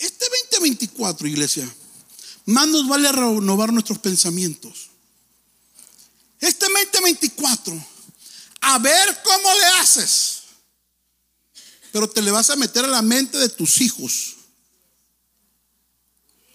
Este 0.00 0.24
2024, 0.60 1.26
iglesia, 1.26 1.74
más 2.44 2.68
nos 2.68 2.86
vale 2.86 3.10
renovar 3.10 3.72
nuestros 3.72 3.98
pensamientos. 3.98 4.90
Este 6.38 6.66
2024, 6.66 7.86
a 8.60 8.78
ver 8.78 9.18
cómo 9.24 9.48
le 9.58 9.66
haces. 9.80 10.42
Pero 11.92 12.08
te 12.08 12.22
le 12.22 12.30
vas 12.30 12.50
a 12.50 12.56
meter 12.56 12.84
a 12.84 12.88
la 12.88 13.02
mente 13.02 13.38
de 13.38 13.48
tus 13.48 13.80
hijos 13.80 14.36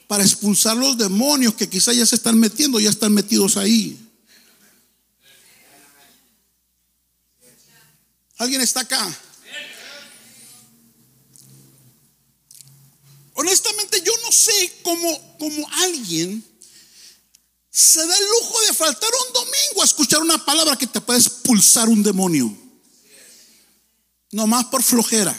para 0.08 0.24
expulsar 0.24 0.78
los 0.78 0.98
demonios 0.98 1.56
que 1.56 1.68
quizá 1.68 1.92
ya 1.92 2.06
se 2.06 2.16
están 2.16 2.40
metiendo, 2.40 2.80
ya 2.80 2.90
están 2.90 3.12
metidos 3.12 3.58
ahí. 3.58 4.00
¿Alguien 8.38 8.62
está 8.62 8.82
acá? 8.82 9.18
Honestamente, 13.36 14.02
yo 14.04 14.14
no 14.24 14.32
sé 14.32 14.80
cómo, 14.82 15.38
cómo 15.38 15.70
alguien 15.84 16.44
se 17.70 18.00
da 18.00 18.18
el 18.18 18.26
lujo 18.26 18.62
de 18.62 18.74
faltar 18.74 19.10
un 19.28 19.34
domingo 19.34 19.82
a 19.82 19.86
escuchar 19.86 20.22
una 20.22 20.44
palabra 20.44 20.78
que 20.78 20.88
te 20.88 21.02
puede 21.02 21.20
expulsar 21.20 21.90
un 21.90 22.02
demonio. 22.02 22.56
No 24.32 24.48
más 24.48 24.66
por 24.66 24.82
flojera. 24.82 25.38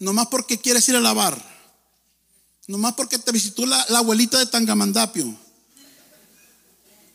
No 0.00 0.12
más 0.12 0.26
porque 0.26 0.58
quieres 0.58 0.86
ir 0.90 0.96
a 0.96 1.00
lavar. 1.00 1.42
No 2.66 2.76
más 2.76 2.92
porque 2.92 3.18
te 3.18 3.32
visitó 3.32 3.64
la, 3.64 3.84
la 3.88 4.00
abuelita 4.00 4.38
de 4.38 4.44
Tangamandapio. 4.44 5.34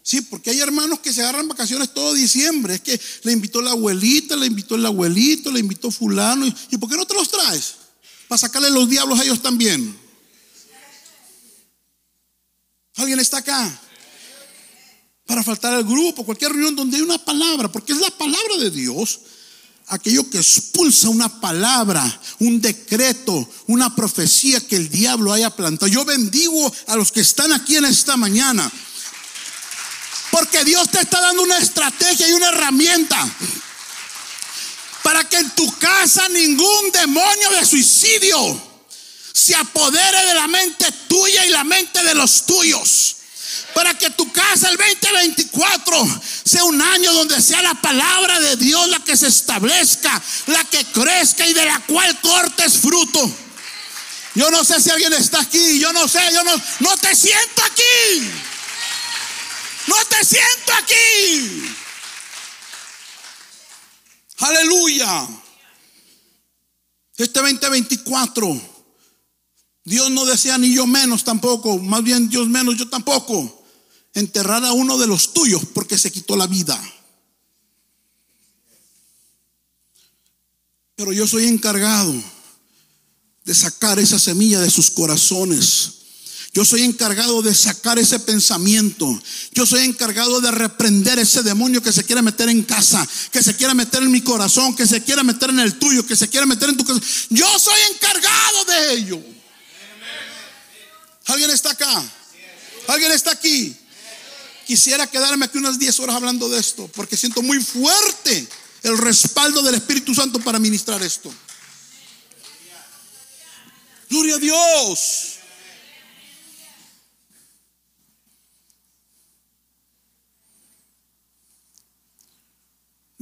Sí, 0.02 0.22
porque 0.22 0.50
hay 0.50 0.60
hermanos 0.62 1.00
que 1.00 1.14
se 1.14 1.22
agarran 1.22 1.48
vacaciones 1.48 1.94
todo 1.94 2.16
diciembre. 2.16 2.74
Es 2.74 2.82
que 2.82 3.00
le 3.22 3.32
invitó 3.32 3.62
la 3.62 3.72
abuelita, 3.72 4.36
le 4.36 4.48
invitó 4.48 4.76
el 4.76 4.86
abuelito, 4.88 5.52
le 5.52 5.60
invitó 5.60 5.92
fulano. 5.92 6.48
¿Y 6.72 6.78
por 6.78 6.90
qué 6.90 6.98
no 6.98 7.06
te 7.06 7.14
los 7.14 7.30
traes? 7.30 7.83
Para 8.34 8.48
sacarle 8.48 8.72
los 8.72 8.90
diablos 8.90 9.20
a 9.20 9.24
ellos 9.24 9.44
también. 9.44 9.96
¿Alguien 12.96 13.20
está 13.20 13.38
acá? 13.38 13.80
Para 15.28 15.44
faltar 15.44 15.76
al 15.76 15.84
grupo, 15.84 16.26
cualquier 16.26 16.52
reunión 16.52 16.76
donde 16.76 16.98
hay 16.98 17.04
una 17.04 17.24
palabra, 17.24 17.72
porque 17.72 17.94
es 17.94 18.00
la 18.00 18.10
palabra 18.10 18.58
de 18.58 18.72
Dios. 18.72 19.20
Aquello 19.86 20.28
que 20.32 20.40
expulsa 20.40 21.10
una 21.10 21.40
palabra, 21.40 22.04
un 22.40 22.60
decreto, 22.60 23.48
una 23.68 23.96
profecía 23.96 24.66
que 24.66 24.78
el 24.78 24.90
diablo 24.90 25.32
haya 25.32 25.52
plantado. 25.52 25.92
Yo 25.92 26.04
bendigo 26.04 26.74
a 26.88 26.96
los 26.96 27.12
que 27.12 27.22
están 27.22 27.54
aquí 27.54 27.76
en 27.76 27.86
esta 27.86 28.18
mañana. 28.18 28.68
Porque 30.32 30.64
Dios 30.64 30.90
te 30.90 31.02
está 31.02 31.22
dando 31.22 31.44
una 31.44 31.60
estrategia 31.60 32.28
y 32.28 32.34
una 32.34 32.50
herramienta 32.50 33.32
para 35.14 35.30
que 35.30 35.38
en 35.38 35.50
tu 35.52 35.72
casa 35.78 36.28
ningún 36.30 36.92
demonio 36.92 37.52
de 37.52 37.64
suicidio 37.68 38.40
se 39.32 39.56
apodere 39.56 40.26
de 40.26 40.34
la 40.34 40.48
mente 40.48 40.92
tuya 41.08 41.46
y 41.46 41.50
la 41.50 41.64
mente 41.64 42.04
de 42.04 42.16
los 42.16 42.48
tuyos. 42.48 43.18
Para 43.76 43.96
que 43.96 44.10
tu 44.10 44.32
casa 44.32 44.70
el 44.72 44.78
2024 44.78 46.22
sea 46.44 46.64
un 46.64 46.82
año 46.82 47.14
donde 47.14 47.40
sea 47.44 47.62
la 47.62 47.76
palabra 47.76 48.40
de 48.40 48.56
Dios 48.56 48.90
la 48.90 49.02
que 49.02 49.16
se 49.16 49.28
establezca, 49.28 50.20
la 50.48 50.64
que 50.66 50.84
crezca 50.86 51.46
y 51.46 51.54
de 51.54 51.66
la 51.66 51.80
cual 51.82 52.20
cortes 52.20 52.80
fruto. 52.80 53.32
Yo 54.34 54.50
no 54.50 54.64
sé 54.64 54.82
si 54.82 54.90
alguien 54.90 55.14
está 55.14 55.42
aquí, 55.42 55.78
yo 55.78 55.94
no 55.94 56.08
sé, 56.08 56.22
yo 56.34 56.44
no, 56.44 56.60
no 56.80 56.98
te 56.98 57.16
siento 57.16 57.64
aquí. 57.64 58.32
No 59.86 60.06
te 60.10 60.26
siento 60.26 60.74
aquí. 60.74 61.83
Aleluya. 64.44 65.30
Este 67.16 67.40
2024 67.40 68.62
Dios 69.86 70.12
no 70.12 70.26
desea 70.26 70.58
ni 70.58 70.74
yo 70.76 70.86
menos 70.86 71.24
tampoco, 71.24 71.78
más 71.78 72.04
bien 72.04 72.28
Dios 72.28 72.50
menos 72.50 72.76
yo 72.78 72.90
tampoco, 72.90 73.64
enterrar 74.14 74.66
a 74.66 74.74
uno 74.74 74.98
de 74.98 75.08
los 75.08 75.34
tuyos 75.34 75.64
porque 75.74 75.98
se 75.98 76.12
quitó 76.12 76.36
la 76.36 76.48
vida. 76.48 76.78
Pero 80.96 81.14
yo 81.14 81.26
soy 81.26 81.46
encargado 81.46 82.14
de 83.46 83.56
sacar 83.56 83.98
esa 84.00 84.20
semilla 84.20 84.60
de 84.60 84.70
sus 84.70 84.92
corazones. 84.92 86.03
Yo 86.54 86.64
soy 86.64 86.84
encargado 86.84 87.42
de 87.42 87.56
sacar 87.56 87.98
ese 87.98 88.20
pensamiento. 88.20 89.20
Yo 89.54 89.66
soy 89.66 89.86
encargado 89.86 90.40
de 90.40 90.52
reprender 90.52 91.18
ese 91.18 91.42
demonio 91.42 91.82
que 91.82 91.92
se 91.92 92.04
quiere 92.04 92.22
meter 92.22 92.48
en 92.48 92.62
casa, 92.62 93.08
que 93.32 93.42
se 93.42 93.56
quiere 93.56 93.74
meter 93.74 94.04
en 94.04 94.12
mi 94.12 94.22
corazón, 94.22 94.76
que 94.76 94.86
se 94.86 95.04
quiere 95.04 95.24
meter 95.24 95.50
en 95.50 95.60
el 95.60 95.80
tuyo, 95.80 96.06
que 96.06 96.16
se 96.16 96.30
quiere 96.30 96.46
meter 96.46 96.70
en 96.70 96.78
tu 96.78 96.86
casa. 96.86 97.00
Yo 97.30 97.48
soy 97.58 97.80
encargado 97.92 98.66
de 98.66 98.94
ello. 98.94 99.24
¿Alguien 101.26 101.50
está 101.50 101.72
acá? 101.72 102.04
¿Alguien 102.88 103.12
está 103.14 103.32
aquí? 103.32 103.76
Quisiera 104.68 105.08
quedarme 105.08 105.46
aquí 105.46 105.58
unas 105.58 105.80
10 105.80 106.00
horas 106.02 106.16
hablando 106.18 106.50
de 106.50 106.60
esto, 106.60 106.88
porque 106.94 107.18
siento 107.18 107.42
muy 107.42 107.64
fuerte 107.64 108.48
el 108.84 108.98
respaldo 109.00 109.64
del 109.64 109.74
Espíritu 109.74 110.14
Santo 110.14 110.40
para 110.40 110.60
ministrar 110.60 111.02
esto. 111.02 111.34
Gloria 114.08 114.36
a 114.36 114.40
Dios. 114.40 115.33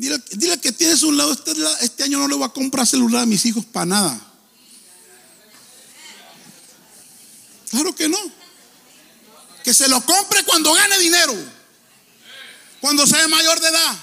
Dile, 0.02 0.20
dile 0.32 0.60
que 0.60 0.72
tienes 0.72 1.04
un 1.04 1.16
lado, 1.16 1.32
este, 1.32 1.54
este 1.82 2.06
año 2.06 2.18
no 2.18 2.28
le 2.28 2.34
voy 2.34 2.46
a 2.46 2.50
comprar 2.50 2.88
celular 2.88 3.22
a 3.22 3.26
mis 3.28 3.46
hijos 3.46 3.64
para 3.66 3.86
nada. 3.86 4.20
Claro 7.70 7.94
que 7.94 8.10
no. 8.10 8.18
Que 9.64 9.76
se 9.76 9.88
lo 9.88 10.04
compre 10.04 10.44
cuando 10.44 10.74
gane 10.74 10.98
dinero. 10.98 11.36
Cuando 12.80 13.06
sea 13.06 13.28
mayor 13.28 13.60
de 13.60 13.68
edad. 13.68 13.98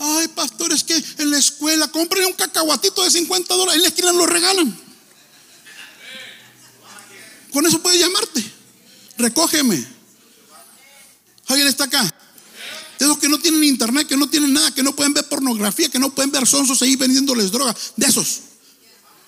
Ay, 0.00 0.26
pastor, 0.26 0.72
es 0.72 0.82
que 0.82 1.00
en 1.18 1.30
la 1.30 1.38
escuela 1.38 1.86
compren 1.86 2.26
un 2.26 2.32
cacahuatito 2.32 3.04
de 3.04 3.12
50 3.12 3.54
dólares. 3.54 3.76
En 3.76 3.82
la 3.82 3.88
esquina 3.90 4.12
lo 4.12 4.26
regalan. 4.26 4.76
Con 7.52 7.64
eso 7.64 7.80
puede 7.80 7.96
llamarte. 7.96 8.42
Recógeme. 9.18 9.86
¿Alguien 11.46 11.68
está 11.68 11.84
acá? 11.84 12.12
De 12.98 13.04
esos 13.04 13.18
que 13.18 13.28
no 13.28 13.38
tienen 13.38 13.62
internet, 13.62 14.08
que 14.08 14.16
no 14.16 14.28
tienen 14.28 14.52
nada, 14.52 14.72
que 14.72 14.82
no 14.82 14.94
pueden 14.94 15.14
ver 15.14 15.24
pornografía, 15.28 15.88
que 15.88 15.98
no 15.98 16.10
pueden 16.10 16.32
ver 16.32 16.46
sonsos 16.46 16.82
ahí 16.82 16.96
vendiéndoles 16.96 17.50
droga. 17.50 17.74
De 17.96 18.06
esos. 18.06 18.40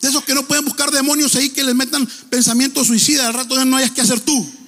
De 0.00 0.09
esos 0.09 0.24
que 0.24 0.35
no 0.35 0.46
pueden 0.46 0.64
buscar 0.64 0.90
demonios 0.90 1.37
ahí 1.37 1.50
que 1.50 1.62
les 1.62 1.74
metan 1.74 2.09
pensamientos 2.28 2.88
suicidas. 2.88 3.26
Al 3.26 3.35
rato 3.35 3.54
ya 3.54 3.64
no 3.64 3.76
hayas 3.76 3.92
que 3.92 4.00
hacer 4.00 4.20
tú. 4.20 4.61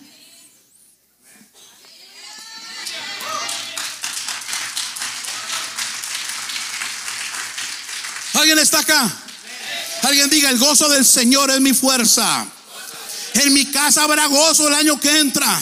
¿Alguien 8.34 8.58
está 8.58 8.80
acá? 8.80 9.22
Alguien 10.02 10.30
diga, 10.30 10.50
el 10.50 10.58
gozo 10.58 10.88
del 10.88 11.04
Señor 11.04 11.50
es 11.50 11.60
mi 11.60 11.72
fuerza. 11.72 12.46
En 13.34 13.52
mi 13.52 13.66
casa 13.66 14.04
habrá 14.04 14.26
gozo 14.26 14.68
el 14.68 14.74
año 14.74 14.98
que 14.98 15.18
entra. 15.18 15.58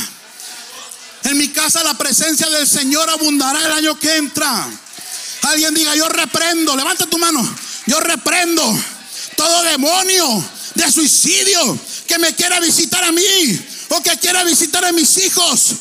En 1.24 1.37
mi 1.38 1.48
casa 1.48 1.83
la 1.85 1.96
presencia 1.96 2.48
del 2.48 2.66
Señor 2.66 3.09
abundará 3.11 3.64
el 3.64 3.72
año 3.72 3.98
que 3.98 4.16
entra. 4.16 4.68
Alguien 5.42 5.74
diga, 5.74 5.94
yo 5.94 6.09
reprendo, 6.09 6.76
levanta 6.76 7.06
tu 7.06 7.18
mano, 7.18 7.56
yo 7.87 8.00
reprendo 8.00 8.62
todo 9.37 9.62
demonio 9.62 10.44
de 10.74 10.90
suicidio 10.90 11.78
que 12.06 12.18
me 12.18 12.35
quiera 12.35 12.61
visitar 12.61 13.02
a 13.04 13.12
mí 13.12 13.66
o 13.88 14.02
que 14.02 14.16
quiera 14.18 14.44
visitar 14.44 14.85
a 14.85 14.92
mis 14.92 15.18
hijos. 15.18 15.74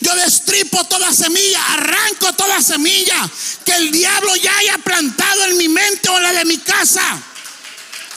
Yo 0.00 0.14
destripo 0.16 0.84
toda 0.84 1.12
semilla, 1.12 1.64
arranco 1.72 2.32
toda 2.34 2.62
semilla 2.62 3.30
que 3.64 3.72
el 3.72 3.90
diablo 3.90 4.36
ya 4.36 4.56
haya 4.58 4.78
plantado 4.78 5.44
en 5.46 5.56
mi 5.56 5.68
mente 5.68 6.08
o 6.08 6.18
la 6.20 6.32
de 6.32 6.44
mi 6.44 6.58
casa. 6.58 7.22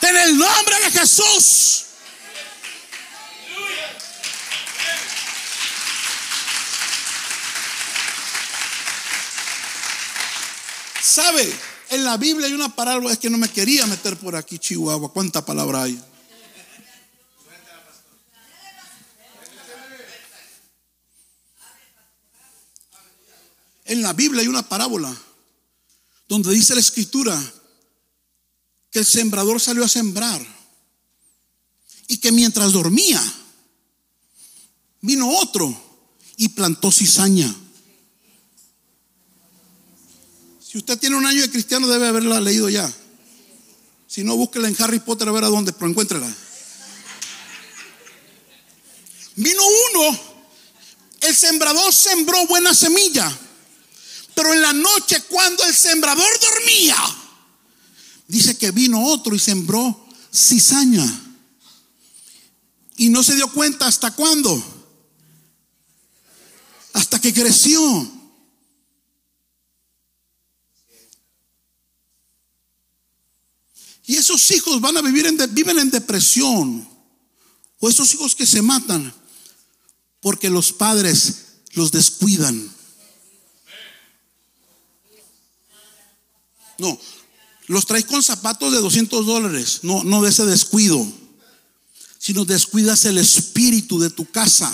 En 0.01 0.15
el 0.15 0.37
nombre 0.37 0.75
de 0.85 0.91
Jesús. 0.99 1.86
¿Sabe? 11.07 11.49
En 11.89 12.03
la 12.03 12.17
Biblia 12.17 12.47
hay 12.47 12.53
una 12.53 12.75
parábola, 12.75 13.13
es 13.13 13.17
que 13.17 13.29
no 13.29 13.37
me 13.37 13.49
quería 13.49 13.87
meter 13.87 14.17
por 14.17 14.35
aquí, 14.35 14.59
Chihuahua. 14.59 15.13
¿Cuánta 15.13 15.45
palabra 15.45 15.83
hay? 15.83 16.03
En 23.85 24.01
la 24.01 24.11
Biblia 24.11 24.41
hay 24.41 24.49
una 24.49 24.67
parábola 24.67 25.17
donde 26.27 26.53
dice 26.53 26.75
la 26.75 26.81
escritura 26.81 27.41
que 28.91 28.99
el 28.99 29.05
sembrador 29.05 29.61
salió 29.61 29.85
a 29.85 29.87
sembrar 29.87 30.45
y 32.09 32.17
que 32.17 32.33
mientras 32.33 32.73
dormía 32.73 33.23
vino 34.99 35.29
otro 35.29 35.73
y 36.35 36.49
plantó 36.49 36.91
cizaña. 36.91 37.55
Si 40.77 40.81
usted 40.81 40.99
tiene 40.99 41.15
un 41.15 41.25
año 41.25 41.41
de 41.41 41.49
cristiano 41.49 41.87
debe 41.87 42.07
haberla 42.07 42.39
leído 42.39 42.69
ya. 42.69 42.87
Si 44.05 44.23
no, 44.23 44.37
búsquela 44.37 44.67
en 44.67 44.75
Harry 44.77 44.99
Potter 44.99 45.27
a 45.27 45.31
ver 45.31 45.43
a 45.43 45.47
dónde, 45.47 45.73
pero 45.73 45.89
encuéntrela. 45.89 46.31
Vino 49.37 49.61
uno, 49.65 50.19
el 51.21 51.35
sembrador 51.35 51.91
sembró 51.91 52.45
buena 52.45 52.75
semilla, 52.75 53.35
pero 54.35 54.53
en 54.53 54.61
la 54.61 54.71
noche 54.71 55.19
cuando 55.23 55.63
el 55.63 55.73
sembrador 55.73 56.29
dormía, 56.39 56.95
dice 58.27 58.55
que 58.55 58.69
vino 58.69 59.03
otro 59.03 59.33
y 59.33 59.39
sembró 59.39 60.07
cizaña. 60.31 61.23
Y 62.97 63.09
no 63.09 63.23
se 63.23 63.33
dio 63.33 63.51
cuenta 63.51 63.87
hasta 63.87 64.11
cuándo. 64.11 64.63
Hasta 66.93 67.19
que 67.19 67.33
creció. 67.33 68.16
Y 74.07 74.15
esos 74.15 74.49
hijos 74.51 74.79
van 74.79 74.95
a 74.95 75.01
vivir 75.01 75.27
en, 75.27 75.37
viven 75.53 75.77
en 75.77 75.91
depresión. 75.91 76.87
O 77.79 77.89
esos 77.89 78.13
hijos 78.13 78.33
que 78.33 78.45
se 78.45 78.61
matan 78.61 79.13
porque 80.21 80.49
los 80.49 80.71
padres 80.71 81.59
los 81.73 81.91
descuidan. 81.91 82.73
No, 86.79 86.97
los 87.67 87.85
traes 87.85 88.05
con 88.05 88.23
zapatos 88.23 88.71
de 88.71 88.79
200 88.79 89.25
dólares. 89.25 89.79
No, 89.83 90.03
no 90.05 90.23
de 90.23 90.29
ese 90.29 90.45
descuido. 90.45 91.05
Sino 92.17 92.45
descuidas 92.45 93.03
el 93.03 93.17
espíritu 93.17 93.99
de 93.99 94.09
tu 94.09 94.25
casa. 94.31 94.73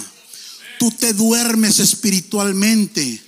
Tú 0.78 0.91
te 0.91 1.12
duermes 1.12 1.80
espiritualmente. 1.80 3.22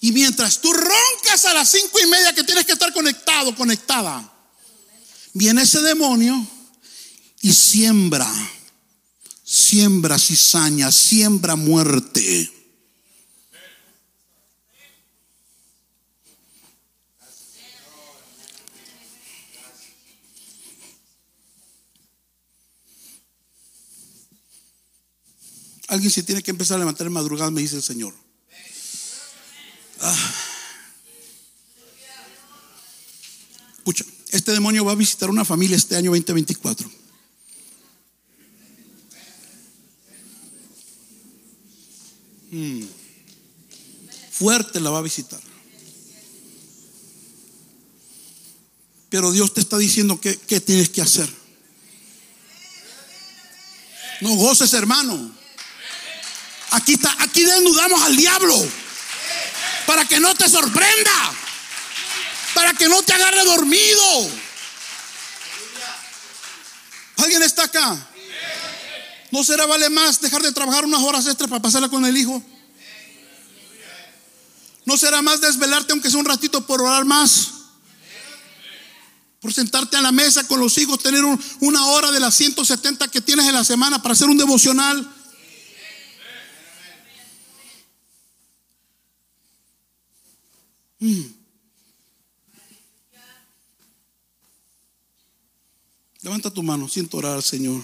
Y 0.00 0.12
mientras 0.12 0.60
tú 0.60 0.70
roncas 0.74 1.46
a 1.46 1.54
las 1.54 1.70
cinco 1.70 1.98
y 2.00 2.06
media 2.06 2.34
que 2.34 2.44
tienes 2.44 2.66
que 2.66 2.72
estar 2.72 2.92
conectado, 2.92 3.56
conectada 3.56 4.34
Viene 5.34 5.62
ese 5.62 5.80
demonio 5.80 6.46
y 7.42 7.52
siembra, 7.52 8.28
siembra 9.44 10.18
cizaña, 10.18 10.90
siembra 10.90 11.56
muerte. 11.56 12.52
Alguien 25.88 26.10
se 26.10 26.22
tiene 26.22 26.42
que 26.42 26.50
empezar 26.50 26.76
a 26.76 26.80
levantar 26.80 27.06
en 27.06 27.14
madrugada, 27.14 27.50
me 27.50 27.62
dice 27.62 27.76
el 27.76 27.82
Señor. 27.82 28.14
Ah. 30.00 30.34
Este 34.30 34.52
demonio 34.52 34.84
va 34.84 34.92
a 34.92 34.96
visitar 34.96 35.30
una 35.30 35.44
familia 35.44 35.76
este 35.76 35.96
año 35.96 36.10
2024. 36.10 36.90
Hmm. 42.50 42.82
Fuerte 44.30 44.80
la 44.80 44.90
va 44.90 44.98
a 44.98 45.02
visitar. 45.02 45.40
Pero 49.10 49.32
Dios 49.32 49.54
te 49.54 49.60
está 49.60 49.78
diciendo 49.78 50.20
que, 50.20 50.34
tienes 50.60 50.90
que 50.90 51.00
hacer. 51.00 51.28
No 54.20 54.34
goces, 54.34 54.72
hermano. 54.74 55.34
Aquí 56.70 56.94
está, 56.94 57.14
aquí 57.20 57.42
desnudamos 57.42 58.02
al 58.02 58.16
diablo 58.16 58.54
para 59.86 60.04
que 60.04 60.20
no 60.20 60.34
te 60.34 60.48
sorprenda 60.50 61.47
para 62.58 62.74
que 62.74 62.88
no 62.88 63.00
te 63.04 63.12
agarre 63.12 63.44
dormido. 63.44 64.30
¿Alguien 67.18 67.40
está 67.44 67.62
acá? 67.62 68.08
¿No 69.30 69.44
será 69.44 69.64
vale 69.66 69.88
más 69.90 70.20
dejar 70.20 70.42
de 70.42 70.50
trabajar 70.50 70.84
unas 70.84 71.00
horas 71.02 71.24
extras 71.28 71.48
para 71.48 71.62
pasarla 71.62 71.88
con 71.88 72.04
el 72.04 72.16
hijo? 72.16 72.42
¿No 74.84 74.96
será 74.96 75.22
más 75.22 75.40
desvelarte 75.40 75.92
aunque 75.92 76.10
sea 76.10 76.18
un 76.18 76.24
ratito 76.24 76.66
por 76.66 76.82
orar 76.82 77.04
más? 77.04 77.50
Por 79.40 79.54
sentarte 79.54 79.96
a 79.96 80.02
la 80.02 80.10
mesa 80.10 80.42
con 80.48 80.58
los 80.58 80.78
hijos, 80.78 81.00
tener 81.00 81.22
una 81.60 81.86
hora 81.86 82.10
de 82.10 82.18
las 82.18 82.34
170 82.34 83.06
que 83.06 83.20
tienes 83.20 83.46
en 83.46 83.54
la 83.54 83.62
semana 83.62 84.02
para 84.02 84.14
hacer 84.14 84.26
un 84.26 84.36
devocional. 84.36 85.08
Mm. 90.98 91.37
Levanta 96.28 96.50
tu 96.50 96.62
mano, 96.62 96.86
siento 96.88 97.16
orar, 97.16 97.42
Señor. 97.42 97.82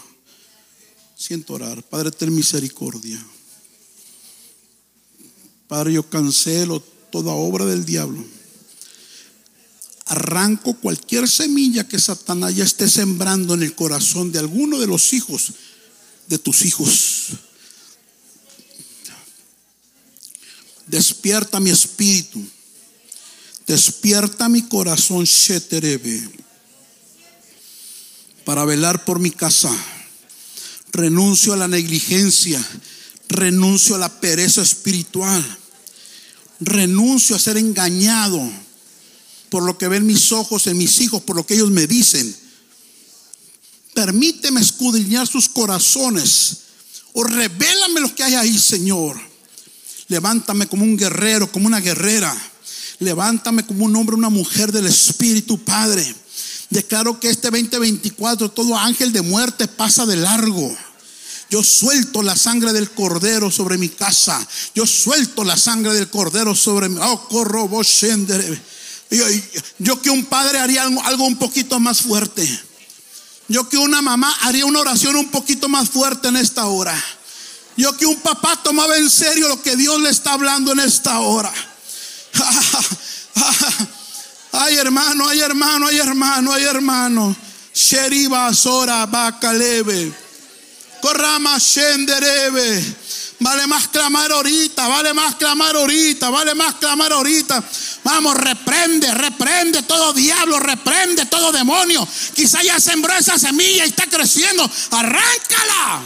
Siento 1.17 1.55
orar. 1.55 1.83
Padre, 1.83 2.11
ten 2.11 2.35
misericordia. 2.35 3.19
Padre, 5.67 5.95
yo 5.95 6.03
cancelo 6.11 6.81
toda 7.11 7.33
obra 7.33 7.65
del 7.65 7.87
diablo. 7.87 8.23
Arranco 10.05 10.75
cualquier 10.75 11.27
semilla 11.27 11.89
que 11.89 11.99
Satanás 11.99 12.55
ya 12.55 12.65
esté 12.65 12.87
sembrando 12.87 13.55
en 13.55 13.63
el 13.63 13.75
corazón 13.75 14.31
de 14.31 14.41
alguno 14.41 14.79
de 14.79 14.89
los 14.89 15.15
hijos 15.15 15.55
de 16.27 16.39
tus 16.39 16.67
hijos. 16.67 17.29
Despierta 20.87 21.61
mi 21.61 21.71
espíritu. 21.71 22.45
Despierta 23.67 24.51
mi 24.51 24.61
corazón, 24.69 25.25
Sheterebe, 25.25 26.44
para 28.45 28.65
velar 28.65 29.05
por 29.05 29.19
mi 29.19 29.31
casa. 29.31 29.71
Renuncio 30.93 31.53
a 31.53 31.57
la 31.57 31.69
negligencia, 31.69 32.65
renuncio 33.29 33.97
a 33.97 33.99
la 33.99 34.21
pereza 34.21 34.63
espiritual, 34.63 35.45
renuncio 36.61 37.35
a 37.35 37.41
ser 37.41 37.57
engañado 37.57 38.41
por 39.51 39.65
lo 39.65 39.77
que 39.77 39.89
ven 39.89 40.07
mis 40.07 40.33
ojos 40.33 40.67
en 40.67 40.79
mis 40.79 41.01
hijos, 41.01 41.23
por 41.23 41.37
lo 41.37 41.47
que 41.47 41.55
ellos 41.55 41.71
me 41.71 41.87
dicen. 41.87 42.35
Permíteme 43.95 44.61
escudriñar 44.61 45.27
sus 45.27 45.49
corazones 45.49 46.59
o 47.13 47.23
revélame 47.23 48.01
lo 48.01 48.15
que 48.15 48.25
hay 48.25 48.35
ahí, 48.35 48.59
Señor. 48.59 49.17
Levántame 50.09 50.67
como 50.67 50.85
un 50.85 50.97
guerrero, 50.97 51.51
como 51.51 51.67
una 51.67 51.81
guerrera. 51.81 52.37
Levántame 52.99 53.65
como 53.65 53.85
un 53.85 53.95
hombre, 53.97 54.17
una 54.17 54.29
mujer 54.29 54.73
del 54.73 54.87
Espíritu, 54.87 55.59
Padre. 55.59 56.15
Declaro 56.75 57.21
que 57.21 57.31
este 57.31 57.51
2024 57.53 58.51
todo 58.51 58.77
ángel 58.77 59.13
de 59.13 59.23
muerte 59.23 59.69
pasa 59.69 60.07
de 60.07 60.17
largo. 60.17 60.77
Yo 61.49 61.63
suelto 61.63 62.21
la 62.21 62.35
sangre 62.35 62.73
del 62.73 62.91
cordero 62.91 63.49
sobre 63.49 63.79
mi 63.79 63.89
casa. 63.89 64.45
Yo 64.75 64.85
suelto 64.85 65.45
la 65.45 65.57
sangre 65.57 65.95
del 65.95 66.11
cordero 66.11 66.53
sobre 66.57 66.89
mi. 66.89 66.99
Oh, 67.01 67.29
corro, 67.29 67.71
yo, 69.09 69.25
yo 69.79 70.03
que 70.03 70.11
un 70.11 70.25
padre 70.25 70.59
haría 70.59 70.83
algo 70.83 71.25
un 71.25 71.37
poquito 71.37 71.79
más 71.79 72.03
fuerte. 72.03 72.45
Yo 73.47 73.69
que 73.69 73.77
una 73.77 74.03
mamá 74.03 74.37
haría 74.43 74.67
una 74.67 74.81
oración 74.81 75.15
un 75.15 75.31
poquito 75.31 75.69
más 75.69 75.89
fuerte 75.91 76.27
en 76.27 76.35
esta 76.35 76.67
hora. 76.67 77.01
Yo 77.77 77.97
que 77.97 78.07
un 78.07 78.17
papá 78.17 78.61
tomaba 78.65 78.97
en 78.97 79.09
serio 79.09 79.47
lo 79.47 79.63
que 79.63 79.77
Dios 79.77 80.01
le 80.01 80.11
está 80.11 80.33
hablando 80.33 80.73
en 80.73 80.81
esta 80.81 81.21
hora. 81.21 81.55
Ay 84.65 84.77
hermano, 84.79 85.29
ay 85.29 85.41
hermano, 85.41 85.89
ay 85.89 85.99
hermano, 85.99 86.53
ay 86.55 86.65
hermano. 86.65 87.37
Sheriba 87.75 88.55
Sora 88.55 89.05
Bakalebe. 89.05 90.11
Corrama 91.03 91.59
Shenderebe. 91.59 92.83
Vale 93.41 93.67
más 93.67 93.89
clamar 93.89 94.33
ahorita, 94.33 94.89
vale 94.89 95.13
más 95.13 95.35
clamar 95.35 95.77
ahorita, 95.77 96.31
vale 96.31 96.55
más 96.55 96.77
clamar 96.77 97.13
ahorita. 97.13 97.63
Vamos, 98.05 98.39
reprende, 98.39 99.13
reprende 99.13 99.83
todo 99.83 100.15
diablo, 100.15 100.59
reprende 100.59 101.27
todo 101.27 101.53
demonio. 101.53 102.09
Quizá 102.35 102.63
ya 102.63 102.81
sembró 102.81 103.13
esa 103.13 103.39
semilla 103.39 103.85
y 103.85 103.91
está 103.91 104.07
creciendo. 104.07 104.63
Arráncala. 104.93 106.01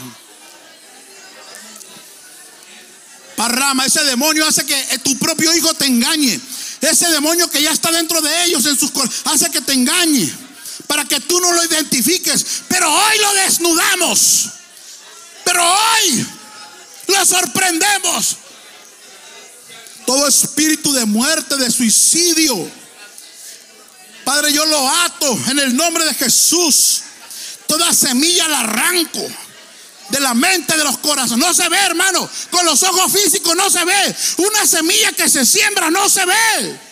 Parrama, 3.37 3.85
ese 3.85 4.03
demonio 4.03 4.45
hace 4.45 4.65
que 4.65 4.99
tu 5.01 5.17
propio 5.17 5.55
hijo 5.55 5.73
te 5.75 5.85
engañe. 5.85 6.41
Ese 6.81 7.09
demonio 7.09 7.49
que 7.49 7.61
ya 7.61 7.71
está 7.71 7.91
dentro 7.91 8.21
de 8.21 8.45
ellos 8.45 8.65
en 8.65 8.77
sus 8.77 8.91
hace 9.25 9.49
que 9.51 9.61
te 9.61 9.73
engañe 9.73 10.31
para 10.87 11.05
que 11.05 11.19
tú 11.19 11.39
no 11.39 11.51
lo 11.53 11.63
identifiques. 11.63 12.45
Pero 12.67 12.91
hoy 12.91 13.17
lo 13.19 13.33
desnudamos. 13.33 14.49
Pero 15.43 15.63
hoy 15.63 16.25
lo 17.07 17.25
sorprendemos. 17.25 18.37
Todo 20.05 20.27
espíritu 20.27 20.91
de 20.93 21.05
muerte, 21.05 21.57
de 21.57 21.69
suicidio. 21.69 22.71
Padre, 24.23 24.53
yo 24.53 24.65
lo 24.65 24.89
ato 24.89 25.39
en 25.49 25.59
el 25.59 25.75
nombre 25.75 26.05
de 26.05 26.13
Jesús. 26.13 27.01
Toda 27.67 27.93
semilla 27.93 28.47
la 28.47 28.61
arranco 28.61 29.27
de 30.09 30.19
la 30.19 30.33
mente, 30.33 30.77
de 30.77 30.83
los 30.83 30.97
corazones. 30.97 31.45
No 31.45 31.53
se 31.53 31.67
ve, 31.69 31.77
hermano. 31.77 32.29
Con 32.49 32.65
los 32.65 32.81
ojos 32.83 33.11
físicos 33.11 33.55
no 33.55 33.69
se 33.69 33.83
ve. 33.85 34.15
Una 34.37 34.65
semilla 34.65 35.11
que 35.13 35.29
se 35.29 35.45
siembra 35.45 35.89
no 35.89 36.09
se 36.09 36.25
ve. 36.25 36.88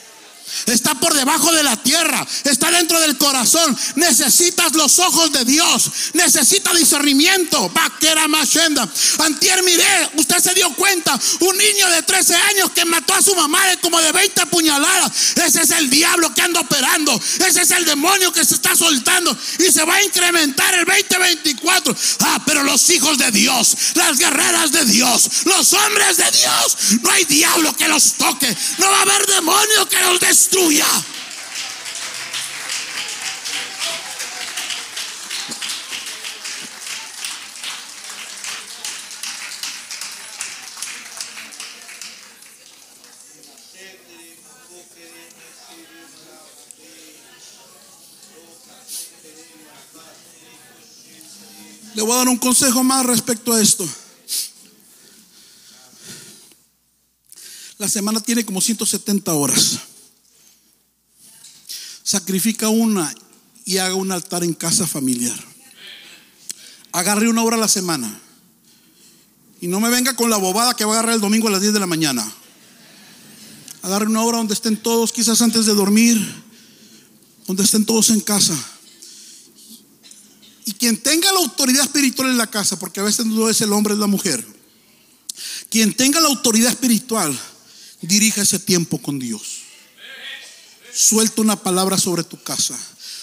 Está 0.67 0.95
por 0.95 1.13
debajo 1.13 1.49
de 1.53 1.63
la 1.63 1.77
tierra, 1.77 2.27
está 2.43 2.69
dentro 2.71 2.99
del 2.99 3.17
corazón. 3.17 3.75
Necesitas 3.95 4.73
los 4.73 4.99
ojos 4.99 5.31
de 5.31 5.45
Dios, 5.45 5.89
necesita 6.11 6.73
discernimiento. 6.73 7.69
Vaquera 7.69 8.27
Machenda. 8.27 8.85
Antier 9.19 9.63
miré, 9.63 10.09
usted 10.15 10.39
se 10.39 10.53
dio 10.53 10.69
cuenta, 10.73 11.17
un 11.39 11.57
niño 11.57 11.89
de 11.89 12.01
13 12.01 12.35
años 12.35 12.71
que 12.71 12.83
mató 12.83 13.13
a 13.13 13.21
su 13.21 13.33
mamá 13.33 13.65
de 13.67 13.77
como 13.77 13.97
de 14.01 14.11
20 14.11 14.45
puñaladas. 14.47 15.37
Ese 15.37 15.61
es 15.61 15.71
el 15.71 15.89
diablo 15.89 16.33
que 16.33 16.41
anda 16.41 16.59
operando, 16.59 17.17
ese 17.47 17.61
es 17.61 17.71
el 17.71 17.85
demonio 17.85 18.33
que 18.33 18.43
se 18.43 18.55
está 18.55 18.75
soltando 18.75 19.37
y 19.59 19.71
se 19.71 19.85
va 19.85 19.95
a 19.95 20.03
incrementar 20.03 20.73
el 20.73 20.83
2024. 20.83 21.95
Ah, 22.19 22.41
pero 22.45 22.63
los 22.63 22.89
hijos 22.89 23.17
de 23.17 23.31
Dios, 23.31 23.73
las 23.93 24.17
guerreras 24.17 24.73
de 24.73 24.83
Dios, 24.83 25.29
los 25.45 25.71
hombres 25.71 26.17
de 26.17 26.29
Dios, 26.31 26.77
no 27.01 27.09
hay 27.09 27.23
diablo 27.23 27.73
que 27.73 27.87
los 27.87 28.15
toque, 28.15 28.53
no 28.79 28.91
va 28.91 28.97
a 28.99 29.01
haber 29.03 29.25
demonio 29.27 29.87
que 29.87 29.99
los 30.01 30.19
destruya 30.19 30.56
le 51.93 52.03
voy 52.03 52.13
a 52.13 52.17
dar 52.17 52.27
un 52.27 52.37
consejo 52.37 52.83
más 52.83 53.05
respecto 53.05 53.53
a 53.53 53.61
esto. 53.61 53.87
La 57.77 57.87
semana 57.87 58.21
tiene 58.21 58.45
como 58.45 58.61
170 58.61 59.33
horas 59.33 59.79
sacrifica 62.07 62.69
una 62.69 63.13
y 63.65 63.79
haga 63.79 63.95
un 63.95 64.13
altar 64.13 64.41
en 64.45 64.53
casa 64.53 64.87
familiar. 64.87 65.37
Agarre 66.93 67.27
una 67.27 67.43
hora 67.43 67.57
a 67.57 67.59
la 67.59 67.67
semana. 67.67 68.21
Y 69.59 69.67
no 69.67 69.81
me 69.81 69.89
venga 69.89 70.15
con 70.15 70.29
la 70.29 70.37
bobada 70.37 70.73
que 70.73 70.85
va 70.85 70.91
a 70.91 70.99
agarrar 70.99 71.15
el 71.15 71.21
domingo 71.21 71.49
a 71.49 71.51
las 71.51 71.59
10 71.59 71.73
de 71.73 71.81
la 71.81 71.85
mañana. 71.85 72.25
Agarre 73.81 74.05
una 74.05 74.23
hora 74.23 74.37
donde 74.37 74.53
estén 74.53 74.77
todos, 74.77 75.11
quizás 75.11 75.41
antes 75.41 75.65
de 75.65 75.73
dormir, 75.73 76.17
donde 77.45 77.63
estén 77.63 77.83
todos 77.83 78.09
en 78.09 78.21
casa. 78.21 78.55
Y 80.63 80.71
quien 80.71 80.95
tenga 80.95 81.29
la 81.33 81.39
autoridad 81.39 81.83
espiritual 81.83 82.29
en 82.29 82.37
la 82.37 82.47
casa, 82.47 82.79
porque 82.79 83.01
a 83.01 83.03
veces 83.03 83.25
no 83.25 83.49
es 83.49 83.59
el 83.59 83.73
hombre, 83.73 83.95
es 83.95 83.99
la 83.99 84.07
mujer. 84.07 84.47
Quien 85.69 85.93
tenga 85.93 86.21
la 86.21 86.29
autoridad 86.29 86.71
espiritual, 86.71 87.37
dirija 88.01 88.43
ese 88.43 88.59
tiempo 88.59 89.01
con 89.01 89.19
Dios. 89.19 89.66
Suelta 90.99 91.43
una 91.43 91.55
palabra 91.55 91.95
sobre 91.95 92.23
tu 92.23 92.41
casa. 92.41 92.75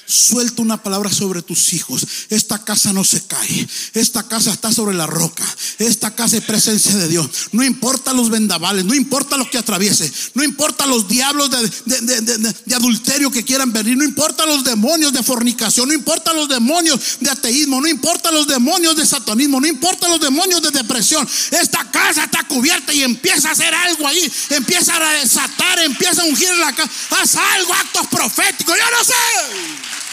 Suelta 0.06 0.60
una 0.60 0.82
palabra 0.82 1.10
sobre 1.10 1.40
tus 1.40 1.72
hijos. 1.72 2.06
Esta 2.28 2.62
casa 2.62 2.92
no 2.92 3.04
se 3.04 3.22
cae. 3.26 3.68
Esta 3.94 4.22
casa 4.24 4.52
está 4.52 4.72
sobre 4.72 4.94
la 4.94 5.06
roca. 5.06 5.44
Esta 5.78 6.14
casa 6.14 6.36
es 6.36 6.44
presencia 6.44 6.94
de 6.96 7.08
Dios. 7.08 7.28
No 7.52 7.64
importa 7.64 8.12
los 8.12 8.28
vendavales, 8.28 8.84
no 8.84 8.94
importa 8.94 9.36
lo 9.36 9.48
que 9.48 9.58
atraviese, 9.58 10.12
no 10.34 10.44
importa 10.44 10.86
los 10.86 11.08
diablos 11.08 11.50
de, 11.50 12.74
adulterio 12.74 13.30
que 13.30 13.44
quieran 13.44 13.72
venir, 13.72 13.96
no 13.96 14.04
importa 14.04 14.44
los 14.46 14.64
demonios 14.64 15.12
de 15.12 15.22
fornicación, 15.22 15.88
no 15.88 15.94
importa 15.94 16.32
los 16.32 16.48
demonios 16.48 17.00
de 17.20 17.30
ateísmo, 17.30 17.80
no 17.80 17.88
importa 17.88 18.30
los 18.30 18.46
demonios 18.46 18.96
de 18.96 19.06
satanismo, 19.06 19.60
no 19.60 19.66
importa 19.66 20.08
los 20.08 20.20
demonios 20.20 20.62
de 20.62 20.70
depresión. 20.70 21.26
Esta 21.50 21.90
casa 21.90 22.24
está 22.24 22.46
cubierta 22.46 22.92
y 22.92 23.02
empieza 23.02 23.48
a 23.48 23.52
hacer 23.52 23.74
algo 23.74 24.06
ahí. 24.06 24.30
Empieza 24.50 24.96
a 24.96 25.12
desatar, 25.14 25.78
empieza 25.80 26.22
a 26.22 26.24
ungir 26.24 26.50
la 26.56 26.74
casa. 26.74 26.90
Haz 27.10 27.36
algo, 27.36 27.72
actos 27.72 28.06
proféticos. 28.08 28.76
Yo 28.76 28.96
no 28.96 29.04
sé. 29.04 30.03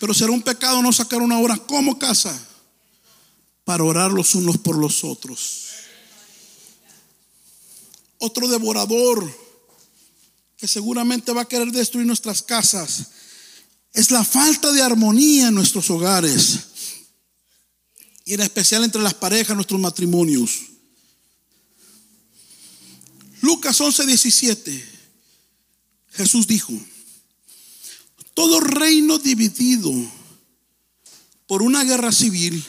Pero 0.00 0.14
será 0.14 0.32
un 0.32 0.42
pecado 0.42 0.82
no 0.82 0.92
sacar 0.92 1.20
una 1.20 1.38
hora 1.38 1.56
como 1.56 1.98
casa 1.98 2.38
para 3.64 3.84
orar 3.84 4.10
los 4.10 4.34
unos 4.34 4.58
por 4.58 4.76
los 4.76 5.04
otros. 5.04 5.66
Otro 8.18 8.48
devorador 8.48 9.30
que 10.56 10.66
seguramente 10.66 11.32
va 11.32 11.42
a 11.42 11.48
querer 11.48 11.70
destruir 11.70 12.06
nuestras 12.06 12.42
casas 12.42 13.08
es 13.92 14.10
la 14.10 14.24
falta 14.24 14.72
de 14.72 14.82
armonía 14.82 15.48
en 15.48 15.54
nuestros 15.54 15.90
hogares 15.90 16.58
y 18.24 18.34
en 18.34 18.40
especial 18.40 18.84
entre 18.84 19.00
las 19.00 19.14
parejas, 19.14 19.56
nuestros 19.56 19.80
matrimonios. 19.80 20.60
Lucas 23.40 23.80
11, 23.80 24.06
17. 24.06 24.88
Jesús 26.12 26.46
dijo, 26.46 26.72
todo 28.38 28.60
reino 28.60 29.18
dividido 29.18 29.92
por 31.48 31.60
una 31.60 31.82
guerra 31.82 32.12
civil 32.12 32.64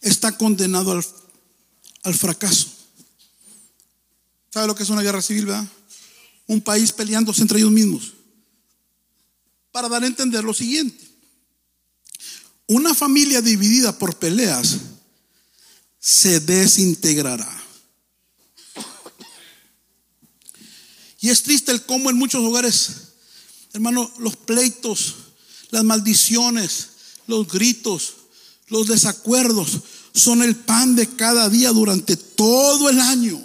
está 0.00 0.38
condenado 0.38 0.92
al, 2.04 2.14
fracaso. 2.14 2.68
¿Sabe 4.52 4.68
lo 4.68 4.76
que 4.76 4.84
es 4.84 4.90
una 4.90 5.02
guerra 5.02 5.20
civil, 5.20 5.46
verdad? 5.46 5.66
Un 6.46 6.60
país 6.60 6.92
peleándose 6.92 7.42
entre 7.42 7.58
ellos 7.58 7.72
mismos. 7.72 8.12
Para 9.72 9.88
dar 9.88 10.04
a 10.04 10.06
entender 10.06 10.44
lo 10.44 10.54
siguiente. 10.54 11.04
Una 12.68 12.94
familia 12.94 13.42
dividida 13.42 13.98
por 13.98 14.16
peleas 14.16 14.76
se 15.98 16.38
desintegrará. 16.38 17.62
Y 21.18 21.30
es 21.30 21.42
triste 21.42 21.72
el 21.72 21.84
cómo 21.84 22.10
en 22.10 22.16
muchos 22.16 22.44
hogares, 22.44 23.11
hermano, 23.72 24.12
los 24.18 24.36
pleitos, 24.36 25.14
las 25.70 25.84
maldiciones, 25.84 26.88
los 27.26 27.48
gritos, 27.48 28.14
los 28.68 28.86
desacuerdos 28.86 29.80
son 30.14 30.42
el 30.42 30.56
pan 30.56 30.94
de 30.94 31.08
cada 31.16 31.48
día 31.48 31.70
durante 31.70 32.16
todo 32.16 32.90
el 32.90 33.00
año. 33.00 33.36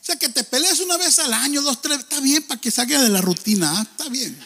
O 0.00 0.04
sea, 0.04 0.16
que 0.16 0.28
te 0.28 0.44
pelees 0.44 0.80
una 0.80 0.96
vez 0.96 1.18
al 1.20 1.32
año, 1.32 1.62
dos, 1.62 1.80
tres, 1.80 2.00
está 2.00 2.20
bien 2.20 2.42
para 2.42 2.60
que 2.60 2.70
salga 2.70 3.00
de 3.00 3.08
la 3.08 3.20
rutina, 3.20 3.78
¿ah? 3.78 3.82
está 3.82 4.08
bien. 4.08 4.36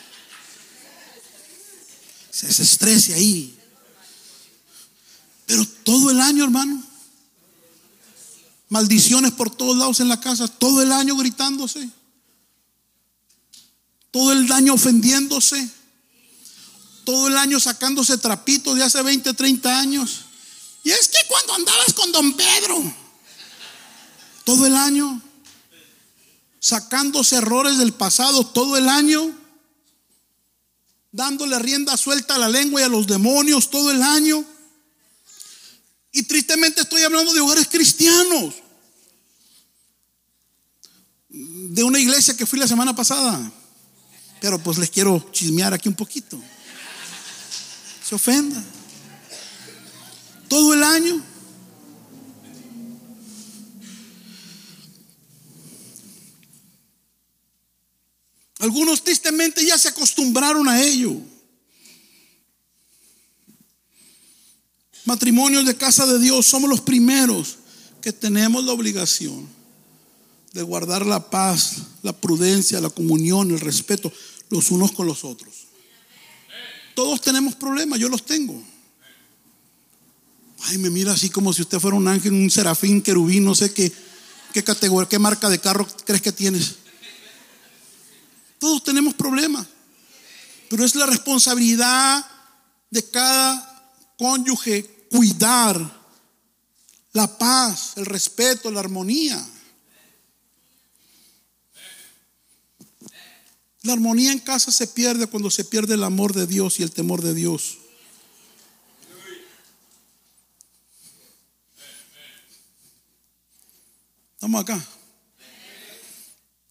Se 2.30 2.48
estrese 2.62 3.14
ahí. 3.14 3.56
Pero 5.46 5.64
todo 5.84 6.10
el 6.10 6.20
año, 6.20 6.44
hermano. 6.44 6.93
Maldiciones 8.68 9.32
por 9.32 9.50
todos 9.50 9.76
lados 9.76 10.00
en 10.00 10.08
la 10.08 10.20
casa, 10.20 10.48
todo 10.48 10.82
el 10.82 10.92
año 10.92 11.16
gritándose. 11.16 11.88
Todo 14.10 14.32
el 14.32 14.50
año 14.52 14.74
ofendiéndose. 14.74 15.68
Todo 17.04 17.28
el 17.28 17.36
año 17.36 17.60
sacándose 17.60 18.16
trapitos 18.18 18.76
de 18.76 18.84
hace 18.84 19.02
20, 19.02 19.34
30 19.34 19.78
años. 19.78 20.20
Y 20.82 20.90
es 20.90 21.08
que 21.08 21.18
cuando 21.28 21.54
andabas 21.54 21.92
con 21.94 22.12
don 22.12 22.34
Pedro, 22.34 22.94
todo 24.44 24.66
el 24.66 24.76
año, 24.76 25.20
sacándose 26.60 27.36
errores 27.36 27.78
del 27.78 27.92
pasado, 27.92 28.46
todo 28.46 28.76
el 28.76 28.88
año, 28.88 29.34
dándole 31.12 31.58
rienda 31.58 31.96
suelta 31.96 32.34
a 32.34 32.38
la 32.38 32.48
lengua 32.48 32.80
y 32.80 32.84
a 32.84 32.88
los 32.88 33.06
demonios 33.06 33.70
todo 33.70 33.90
el 33.90 34.02
año. 34.02 34.44
Y 36.16 36.22
tristemente 36.22 36.80
estoy 36.80 37.02
hablando 37.02 37.34
de 37.34 37.40
hogares 37.40 37.66
cristianos. 37.68 38.54
De 41.28 41.82
una 41.82 41.98
iglesia 41.98 42.36
que 42.36 42.46
fui 42.46 42.56
la 42.56 42.68
semana 42.68 42.94
pasada. 42.94 43.52
Pero 44.40 44.60
pues 44.60 44.78
les 44.78 44.90
quiero 44.90 45.28
chismear 45.32 45.74
aquí 45.74 45.88
un 45.88 45.96
poquito. 45.96 46.40
Se 48.08 48.14
ofenda. 48.14 48.62
Todo 50.46 50.72
el 50.72 50.84
año. 50.84 51.20
Algunos 58.60 59.02
tristemente 59.02 59.66
ya 59.66 59.76
se 59.78 59.88
acostumbraron 59.88 60.68
a 60.68 60.80
ello. 60.80 61.33
Matrimonios 65.04 65.66
de 65.66 65.76
casa 65.76 66.06
de 66.06 66.18
Dios 66.18 66.46
somos 66.46 66.68
los 66.68 66.80
primeros 66.80 67.58
que 68.00 68.12
tenemos 68.12 68.64
la 68.64 68.72
obligación 68.72 69.48
de 70.52 70.62
guardar 70.62 71.04
la 71.04 71.30
paz, 71.30 71.78
la 72.02 72.12
prudencia, 72.12 72.80
la 72.80 72.90
comunión, 72.90 73.50
el 73.50 73.60
respeto 73.60 74.12
los 74.50 74.70
unos 74.70 74.92
con 74.92 75.06
los 75.06 75.24
otros. 75.24 75.52
Todos 76.94 77.20
tenemos 77.20 77.56
problemas, 77.56 77.98
yo 77.98 78.08
los 78.08 78.24
tengo. 78.24 78.62
Ay, 80.66 80.78
me 80.78 80.90
mira 80.90 81.12
así 81.12 81.28
como 81.28 81.52
si 81.52 81.62
usted 81.62 81.80
fuera 81.80 81.96
un 81.96 82.06
ángel, 82.06 82.32
un 82.32 82.50
serafín, 82.50 83.02
querubín, 83.02 83.44
no 83.44 83.54
sé 83.54 83.74
qué, 83.74 83.92
qué 84.52 84.62
categoría, 84.62 85.08
qué 85.08 85.18
marca 85.18 85.50
de 85.50 85.58
carro 85.58 85.86
crees 86.04 86.22
que 86.22 86.32
tienes. 86.32 86.76
Todos 88.58 88.84
tenemos 88.84 89.12
problemas, 89.14 89.66
pero 90.70 90.84
es 90.84 90.94
la 90.94 91.06
responsabilidad 91.06 92.24
de 92.90 93.10
cada 93.10 93.92
cónyuge 94.16 94.88
cuidar 95.14 96.02
la 97.12 97.38
paz, 97.38 97.92
el 97.96 98.06
respeto, 98.06 98.70
la 98.72 98.80
armonía. 98.80 99.40
La 103.82 103.92
armonía 103.92 104.32
en 104.32 104.40
casa 104.40 104.72
se 104.72 104.88
pierde 104.88 105.28
cuando 105.28 105.50
se 105.50 105.64
pierde 105.64 105.94
el 105.94 106.02
amor 106.02 106.32
de 106.32 106.48
Dios 106.48 106.80
y 106.80 106.82
el 106.82 106.90
temor 106.90 107.22
de 107.22 107.32
Dios. 107.32 107.78
Estamos 114.34 114.62
acá. 114.62 114.84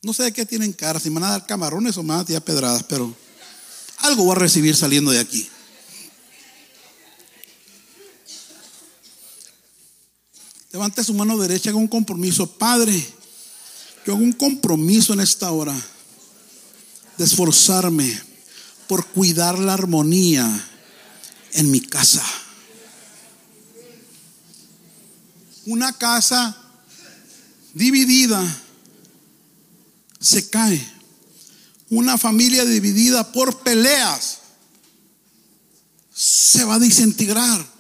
No 0.02 0.14
sé 0.14 0.24
de 0.24 0.34
qué 0.34 0.46
tienen 0.46 0.74
cara, 0.74 1.00
si 1.00 1.10
me 1.10 1.22
van 1.22 1.30
a 1.30 1.32
dar 1.32 1.46
camarones 1.46 1.96
o 1.96 2.04
me 2.04 2.14
van 2.14 2.26
pedradas, 2.26 2.84
pero 2.84 3.16
algo 4.00 4.26
voy 4.26 4.36
a 4.36 4.40
recibir 4.40 4.76
saliendo 4.76 5.12
de 5.12 5.20
aquí. 5.20 5.50
Levante 10.74 11.04
su 11.04 11.14
mano 11.14 11.38
derecha, 11.38 11.70
haga 11.70 11.78
un 11.78 11.88
compromiso. 11.88 12.48
Padre, 12.48 12.94
yo 14.08 14.14
hago 14.14 14.24
un 14.24 14.34
compromiso 14.34 15.14
en 15.14 15.20
esta 15.20 15.52
hora 15.52 15.80
de 17.16 17.24
esforzarme 17.24 18.20
por 18.88 19.06
cuidar 19.06 19.60
la 19.60 19.76
armonía 19.76 20.68
en 21.52 21.70
mi 21.70 21.80
casa. 21.80 22.24
Una 25.68 25.94
casa 25.94 26.58
dividida 27.76 28.44
se 30.20 30.50
cae. 30.50 30.92
Una 31.92 32.18
familia 32.18 32.66
dividida 32.66 33.32
por 33.32 33.60
peleas 33.60 34.40
se 36.12 36.64
va 36.64 36.76
a 36.76 36.80
desintegrar. 36.80 37.73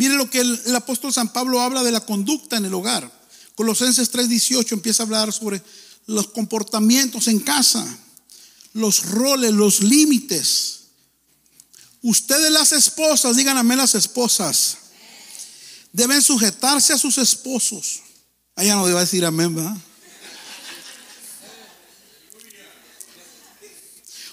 Mire 0.00 0.14
lo 0.14 0.30
que 0.30 0.40
el, 0.40 0.74
apóstol 0.74 1.12
San 1.12 1.30
Pablo 1.30 1.60
habla 1.60 1.82
de 1.82 1.92
la 1.92 2.00
conducta 2.00 2.56
en 2.56 2.64
el 2.64 2.72
hogar. 2.72 3.12
Colosenses 3.54 4.10
3:18 4.10 4.72
empieza 4.72 5.02
a 5.02 5.04
hablar 5.04 5.30
sobre 5.30 5.62
los 6.06 6.28
comportamientos 6.28 7.28
en 7.28 7.38
casa, 7.38 7.86
los 8.72 9.04
roles, 9.04 9.52
los 9.52 9.82
límites. 9.82 10.84
Ustedes 12.00 12.50
las 12.50 12.72
esposas, 12.72 13.36
díganme 13.36 13.76
las 13.76 13.94
esposas, 13.94 14.78
deben 15.92 16.22
sujetarse 16.22 16.94
a 16.94 16.98
sus 16.98 17.18
esposos. 17.18 18.00
Allá 18.56 18.76
no 18.76 18.86
debe 18.86 19.00
decir 19.00 19.22
amén, 19.26 19.54
¿verdad? 19.54 19.76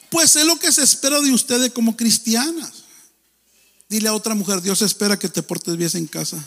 Pues 0.10 0.34
es 0.38 0.46
lo 0.46 0.58
que 0.58 0.72
se 0.72 0.84
espera 0.84 1.20
de 1.20 1.34
ustedes 1.34 1.74
como 1.74 1.98
cristianas. 1.98 2.87
Dile 3.90 4.10
a 4.10 4.14
otra 4.14 4.36
mujer, 4.36 4.62
Dios 4.62 4.82
espera 4.82 5.18
que 5.18 5.30
te 5.30 5.42
portes 5.42 5.78
bien 5.78 5.90
en 5.94 6.08
casa. 6.08 6.44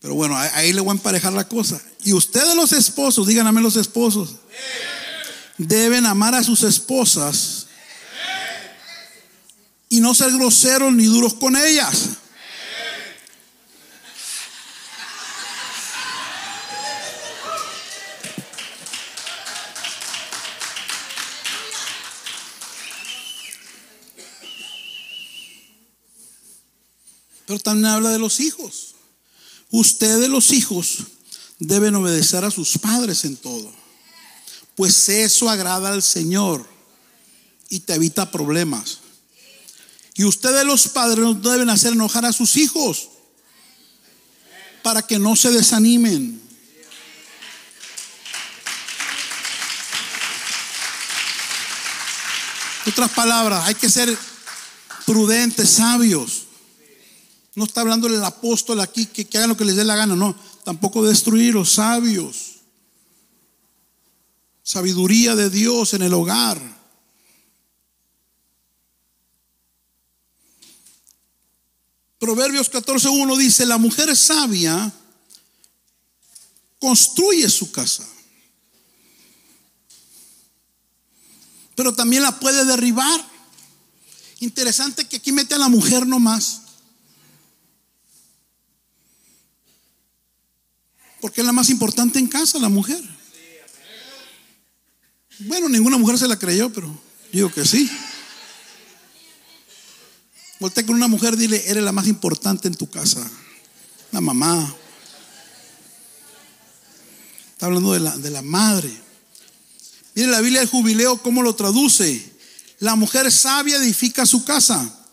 Pero 0.00 0.14
bueno, 0.14 0.36
ahí 0.36 0.72
le 0.72 0.80
voy 0.80 0.90
a 0.90 0.92
emparejar 0.92 1.32
la 1.32 1.48
cosa. 1.48 1.80
Y 2.04 2.12
ustedes 2.12 2.54
los 2.54 2.72
esposos, 2.72 3.26
díganme 3.26 3.60
los 3.62 3.76
esposos, 3.76 4.36
deben 5.56 6.04
amar 6.04 6.34
a 6.34 6.42
sus 6.42 6.62
esposas 6.62 7.66
y 9.88 10.00
no 10.00 10.14
ser 10.14 10.32
groseros 10.32 10.92
ni 10.92 11.06
duros 11.06 11.34
con 11.34 11.56
ellas. 11.56 12.08
También 27.62 27.86
habla 27.86 28.10
de 28.10 28.18
los 28.18 28.40
hijos. 28.40 28.94
Ustedes 29.70 30.28
los 30.28 30.52
hijos 30.52 30.98
deben 31.58 31.94
obedecer 31.94 32.44
a 32.44 32.50
sus 32.50 32.78
padres 32.78 33.24
en 33.24 33.36
todo. 33.36 33.72
Pues 34.74 35.08
eso 35.08 35.48
agrada 35.48 35.90
al 35.92 36.02
Señor 36.02 36.68
y 37.68 37.80
te 37.80 37.94
evita 37.94 38.30
problemas. 38.30 38.98
Y 40.14 40.24
ustedes 40.24 40.64
los 40.64 40.88
padres 40.88 41.18
no 41.18 41.34
deben 41.34 41.70
hacer 41.70 41.92
enojar 41.92 42.24
a 42.24 42.32
sus 42.32 42.56
hijos 42.56 43.08
para 44.82 45.02
que 45.02 45.18
no 45.18 45.34
se 45.34 45.50
desanimen. 45.50 46.40
Otras 52.86 53.10
palabras, 53.12 53.64
hay 53.66 53.74
que 53.74 53.88
ser 53.88 54.16
prudentes, 55.06 55.70
sabios. 55.70 56.43
No 57.54 57.64
está 57.64 57.82
hablando 57.82 58.08
el 58.08 58.22
apóstol 58.24 58.80
aquí 58.80 59.06
que, 59.06 59.26
hagan 59.38 59.50
lo 59.50 59.56
que 59.56 59.64
les 59.64 59.76
dé 59.76 59.84
la 59.84 59.96
gana, 59.96 60.16
no. 60.16 60.34
Tampoco 60.64 61.04
destruir 61.04 61.54
los 61.54 61.72
sabios. 61.72 62.56
Sabiduría 64.62 65.36
de 65.36 65.50
Dios 65.50 65.94
en 65.94 66.02
el 66.02 66.14
hogar. 66.14 66.60
Proverbios 72.18 72.72
14.1 72.72 73.36
dice, 73.36 73.66
la 73.66 73.78
mujer 73.78 74.16
sabia 74.16 74.92
construye 76.80 77.48
su 77.50 77.70
casa. 77.70 78.06
Pero 81.74 81.94
también 81.94 82.22
la 82.22 82.38
puede 82.40 82.64
derribar. 82.64 83.20
Interesante 84.40 85.06
que 85.06 85.16
aquí 85.16 85.32
mete 85.32 85.54
a 85.54 85.58
la 85.58 85.68
mujer 85.68 86.06
nomás. 86.06 86.63
Porque 91.24 91.40
es 91.40 91.46
la 91.46 91.54
más 91.54 91.70
importante 91.70 92.18
en 92.18 92.26
casa, 92.26 92.58
la 92.58 92.68
mujer. 92.68 93.02
Bueno, 95.38 95.70
ninguna 95.70 95.96
mujer 95.96 96.18
se 96.18 96.28
la 96.28 96.38
creyó, 96.38 96.70
pero 96.70 96.94
digo 97.32 97.50
que 97.50 97.64
sí. 97.64 97.90
Voltea 100.60 100.84
con 100.84 100.96
una 100.96 101.08
mujer, 101.08 101.38
dile, 101.38 101.66
eres 101.66 101.82
la 101.82 101.92
más 101.92 102.08
importante 102.08 102.68
en 102.68 102.74
tu 102.74 102.90
casa. 102.90 103.26
La 104.12 104.20
mamá. 104.20 104.76
Está 107.52 107.64
hablando 107.64 107.94
de 107.94 108.00
la, 108.00 108.18
de 108.18 108.28
la 108.28 108.42
madre. 108.42 108.94
Mire 110.14 110.28
la 110.28 110.42
Biblia 110.42 110.60
del 110.60 110.68
jubileo, 110.68 111.16
¿cómo 111.22 111.42
lo 111.42 111.54
traduce? 111.54 112.34
La 112.80 112.96
mujer 112.96 113.32
sabia 113.32 113.78
edifica 113.78 114.26
su 114.26 114.44
casa. 114.44 115.03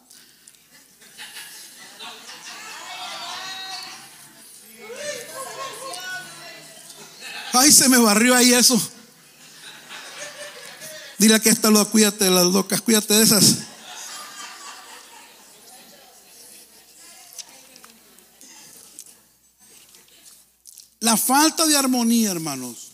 Ay, 7.53 7.71
se 7.71 7.89
me 7.89 7.97
barrió 7.97 8.35
ahí 8.35 8.53
eso. 8.53 8.81
Dile 11.17 11.39
que 11.39 11.49
esta 11.49 11.69
lo 11.69 11.87
cuídate 11.89 12.25
de 12.25 12.31
las 12.31 12.45
locas, 12.45 12.81
cuídate 12.81 13.13
de 13.13 13.23
esas. 13.23 13.57
La 20.99 21.17
falta 21.17 21.65
de 21.67 21.75
armonía, 21.75 22.31
hermanos, 22.31 22.91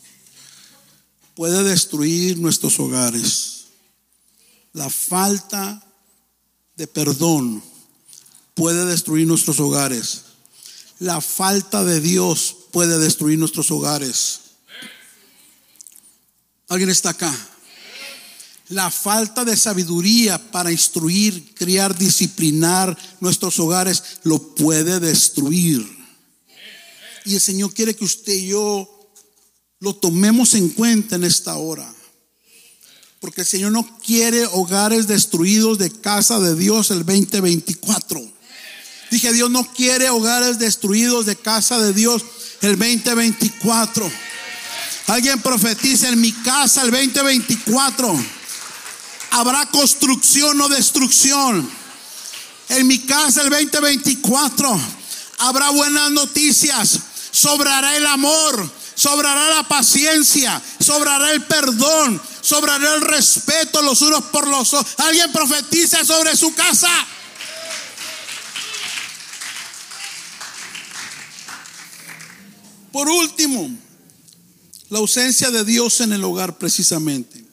puede 1.35 1.63
destruir 1.63 2.37
nuestros 2.37 2.79
hogares. 2.79 3.65
La 4.73 4.89
falta 4.89 5.83
de 6.75 6.87
perdón 6.87 7.63
puede 8.55 8.85
destruir 8.85 9.27
nuestros 9.27 9.59
hogares. 9.59 10.23
La 10.99 11.21
falta 11.21 11.83
de 11.83 11.99
Dios 11.99 12.55
puede 12.71 12.97
destruir 12.97 13.37
nuestros 13.37 13.71
hogares. 13.71 14.46
¿Alguien 16.69 16.89
está 16.89 17.11
acá? 17.11 17.33
La 18.69 18.91
falta 18.91 19.45
de 19.45 19.55
sabiduría 19.55 20.51
para 20.51 20.71
instruir, 20.71 21.53
criar, 21.55 21.97
disciplinar 21.97 22.97
nuestros 23.21 23.57
hogares 23.59 24.03
lo 24.23 24.55
puede 24.55 24.99
destruir. 24.99 25.87
Y 27.23 27.35
el 27.35 27.41
Señor 27.41 27.73
quiere 27.73 27.95
que 27.95 28.03
usted 28.03 28.33
y 28.33 28.47
yo 28.47 29.11
lo 29.79 29.95
tomemos 29.95 30.53
en 30.55 30.69
cuenta 30.69 31.15
en 31.15 31.23
esta 31.23 31.55
hora. 31.55 31.93
Porque 33.21 33.41
el 33.41 33.47
Señor 33.47 33.71
no 33.71 33.97
quiere 33.99 34.45
hogares 34.47 35.07
destruidos 35.07 35.77
de 35.77 35.89
casa 35.89 36.39
de 36.39 36.55
Dios 36.55 36.91
el 36.91 37.05
2024. 37.05 38.21
Dije, 39.09 39.31
Dios 39.31 39.49
no 39.49 39.63
quiere 39.73 40.09
hogares 40.09 40.59
destruidos 40.59 41.25
de 41.25 41.37
casa 41.37 41.79
de 41.79 41.93
Dios 41.93 42.25
el 42.61 42.77
2024. 42.77 44.11
Alguien 45.07 45.41
profetiza 45.41 46.09
en 46.09 46.19
mi 46.19 46.33
casa 46.33 46.81
el 46.81 46.91
2024. 46.91 48.13
Habrá 49.31 49.65
construcción 49.67 50.59
o 50.59 50.67
destrucción. 50.67 51.69
En 52.69 52.87
mi 52.87 52.99
casa 52.99 53.41
el 53.41 53.49
2024 53.49 54.79
habrá 55.39 55.69
buenas 55.69 56.11
noticias. 56.11 56.99
Sobrará 57.31 57.95
el 57.95 58.05
amor, 58.05 58.69
sobrará 58.95 59.49
la 59.49 59.63
paciencia, 59.63 60.61
sobrará 60.79 61.31
el 61.31 61.41
perdón, 61.45 62.21
sobrará 62.41 62.95
el 62.95 63.01
respeto 63.01 63.81
los 63.81 64.01
unos 64.01 64.25
por 64.25 64.45
los 64.47 64.73
otros. 64.73 64.95
Alguien 64.97 65.31
profetiza 65.31 66.03
sobre 66.03 66.35
su 66.35 66.53
casa. 66.53 66.89
Por 72.91 73.07
último, 73.07 73.86
la 74.89 74.99
ausencia 74.99 75.51
de 75.51 75.63
Dios 75.63 76.01
en 76.01 76.13
el 76.13 76.23
hogar 76.23 76.57
precisamente. 76.57 77.43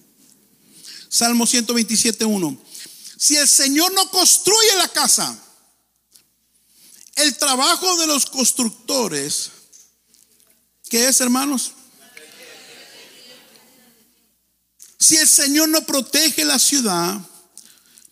Salmo 1.09 1.47
127.1. 1.47 2.59
Si 3.17 3.37
el 3.37 3.49
Señor 3.49 3.93
no 3.95 4.11
construye 4.11 4.77
la 4.77 4.89
casa, 4.89 5.39
el 7.17 7.37
trabajo 7.37 7.97
de 7.99 8.07
los 8.07 8.27
constructores, 8.27 9.51
¿qué 10.89 11.09
es, 11.09 11.21
hermanos? 11.21 11.73
Si 14.99 15.17
el 15.17 15.29
Señor 15.29 15.69
no 15.69 15.85
protege 15.85 16.45
la 16.45 16.59
ciudad, 16.59 17.21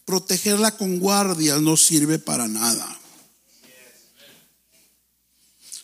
protegerla 0.05 0.77
con 0.77 0.99
guardias 0.99 1.61
no 1.61 1.77
sirve 1.77 2.19
para 2.19 2.49
nada. 2.49 3.01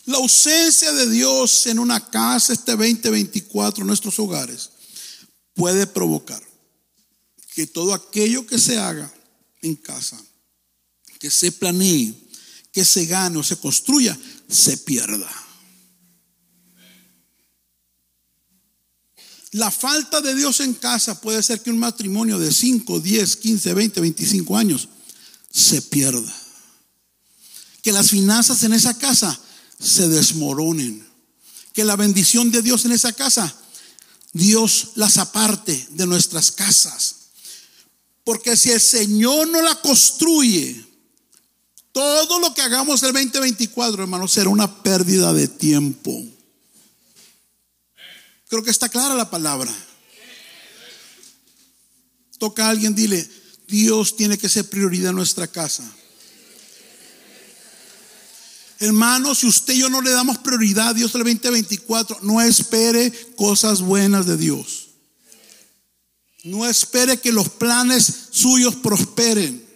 La 0.09 0.17
ausencia 0.17 0.91
de 0.91 1.07
Dios 1.07 1.67
en 1.67 1.77
una 1.77 2.09
casa 2.09 2.51
este 2.51 2.71
2024 2.71 3.83
en 3.83 3.87
nuestros 3.87 4.17
hogares 4.17 4.71
puede 5.53 5.85
provocar 5.85 6.41
que 7.53 7.67
todo 7.67 7.93
aquello 7.93 8.43
que 8.47 8.57
se 8.57 8.79
haga 8.79 9.13
en 9.61 9.75
casa, 9.75 10.19
que 11.19 11.29
se 11.29 11.51
planee, 11.51 12.11
que 12.71 12.83
se 12.83 13.05
gane 13.05 13.37
o 13.37 13.43
se 13.43 13.57
construya, 13.57 14.17
se 14.49 14.77
pierda. 14.77 15.29
La 19.51 19.69
falta 19.69 20.21
de 20.21 20.33
Dios 20.33 20.59
en 20.61 20.73
casa 20.73 21.21
puede 21.21 21.43
ser 21.43 21.61
que 21.61 21.69
un 21.69 21.77
matrimonio 21.77 22.39
de 22.39 22.51
5, 22.51 22.99
10, 22.99 23.35
15, 23.35 23.73
20, 23.75 24.01
25 24.01 24.57
años 24.57 24.89
se 25.51 25.83
pierda. 25.83 26.35
Que 27.83 27.91
las 27.91 28.09
finanzas 28.09 28.63
en 28.63 28.73
esa 28.73 28.97
casa 28.97 29.39
se 29.79 30.07
desmoronen. 30.07 31.07
Que 31.73 31.83
la 31.85 31.95
bendición 31.95 32.51
de 32.51 32.61
Dios 32.61 32.85
en 32.85 32.91
esa 32.91 33.13
casa, 33.13 33.55
Dios 34.33 34.91
las 34.95 35.17
aparte 35.17 35.87
de 35.91 36.05
nuestras 36.05 36.51
casas. 36.51 37.15
Porque 38.23 38.57
si 38.57 38.71
el 38.71 38.81
Señor 38.81 39.47
no 39.47 39.61
la 39.61 39.75
construye, 39.75 40.85
todo 41.91 42.39
lo 42.39 42.53
que 42.53 42.61
hagamos 42.61 43.01
el 43.03 43.13
2024, 43.13 44.03
hermano, 44.03 44.27
será 44.27 44.49
una 44.49 44.83
pérdida 44.83 45.33
de 45.33 45.47
tiempo. 45.47 46.23
Creo 48.47 48.63
que 48.63 48.71
está 48.71 48.89
clara 48.89 49.15
la 49.15 49.29
palabra. 49.29 49.73
Toca 52.37 52.65
a 52.65 52.69
alguien, 52.69 52.95
dile, 52.95 53.29
Dios 53.67 54.15
tiene 54.15 54.37
que 54.37 54.49
ser 54.49 54.69
prioridad 54.69 55.09
en 55.09 55.17
nuestra 55.17 55.47
casa. 55.47 55.83
Hermano, 58.79 59.35
si 59.35 59.45
usted 59.45 59.73
y 59.73 59.79
yo 59.79 59.89
no 59.89 60.01
le 60.01 60.11
damos 60.11 60.37
prioridad 60.37 60.89
a 60.89 60.93
Dios 60.93 61.13
el 61.13 61.23
2024, 61.23 62.19
no 62.21 62.39
espere 62.39 63.11
cosas 63.35 63.81
buenas 63.81 64.25
de 64.25 64.37
Dios. 64.37 64.87
No 66.45 66.65
espere 66.65 67.17
que 67.17 67.33
los 67.33 67.49
planes 67.49 68.29
suyos 68.31 68.75
prosperen. 68.75 69.67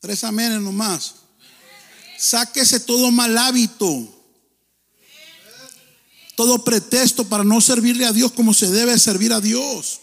Tres 0.00 0.22
amenes 0.22 0.60
nomás. 0.60 1.14
Sáquese 2.18 2.78
todo 2.78 3.10
mal 3.10 3.38
hábito. 3.38 4.14
Todo 6.36 6.62
pretexto 6.62 7.24
para 7.24 7.42
no 7.42 7.60
servirle 7.62 8.04
a 8.04 8.12
Dios 8.12 8.32
como 8.32 8.52
se 8.52 8.70
debe 8.70 8.98
servir 8.98 9.32
a 9.32 9.40
Dios. 9.40 10.00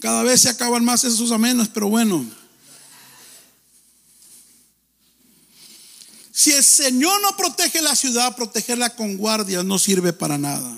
Cada 0.00 0.22
vez 0.22 0.40
se 0.40 0.48
acaban 0.48 0.82
más 0.82 1.04
esos 1.04 1.30
amenes, 1.30 1.68
pero 1.68 1.90
bueno. 1.90 2.39
Si 6.40 6.52
el 6.52 6.64
Señor 6.64 7.20
no 7.20 7.36
protege 7.36 7.82
la 7.82 7.94
ciudad, 7.94 8.34
protegerla 8.34 8.96
con 8.96 9.18
guardias 9.18 9.62
no 9.62 9.78
sirve 9.78 10.14
para 10.14 10.38
nada. 10.38 10.74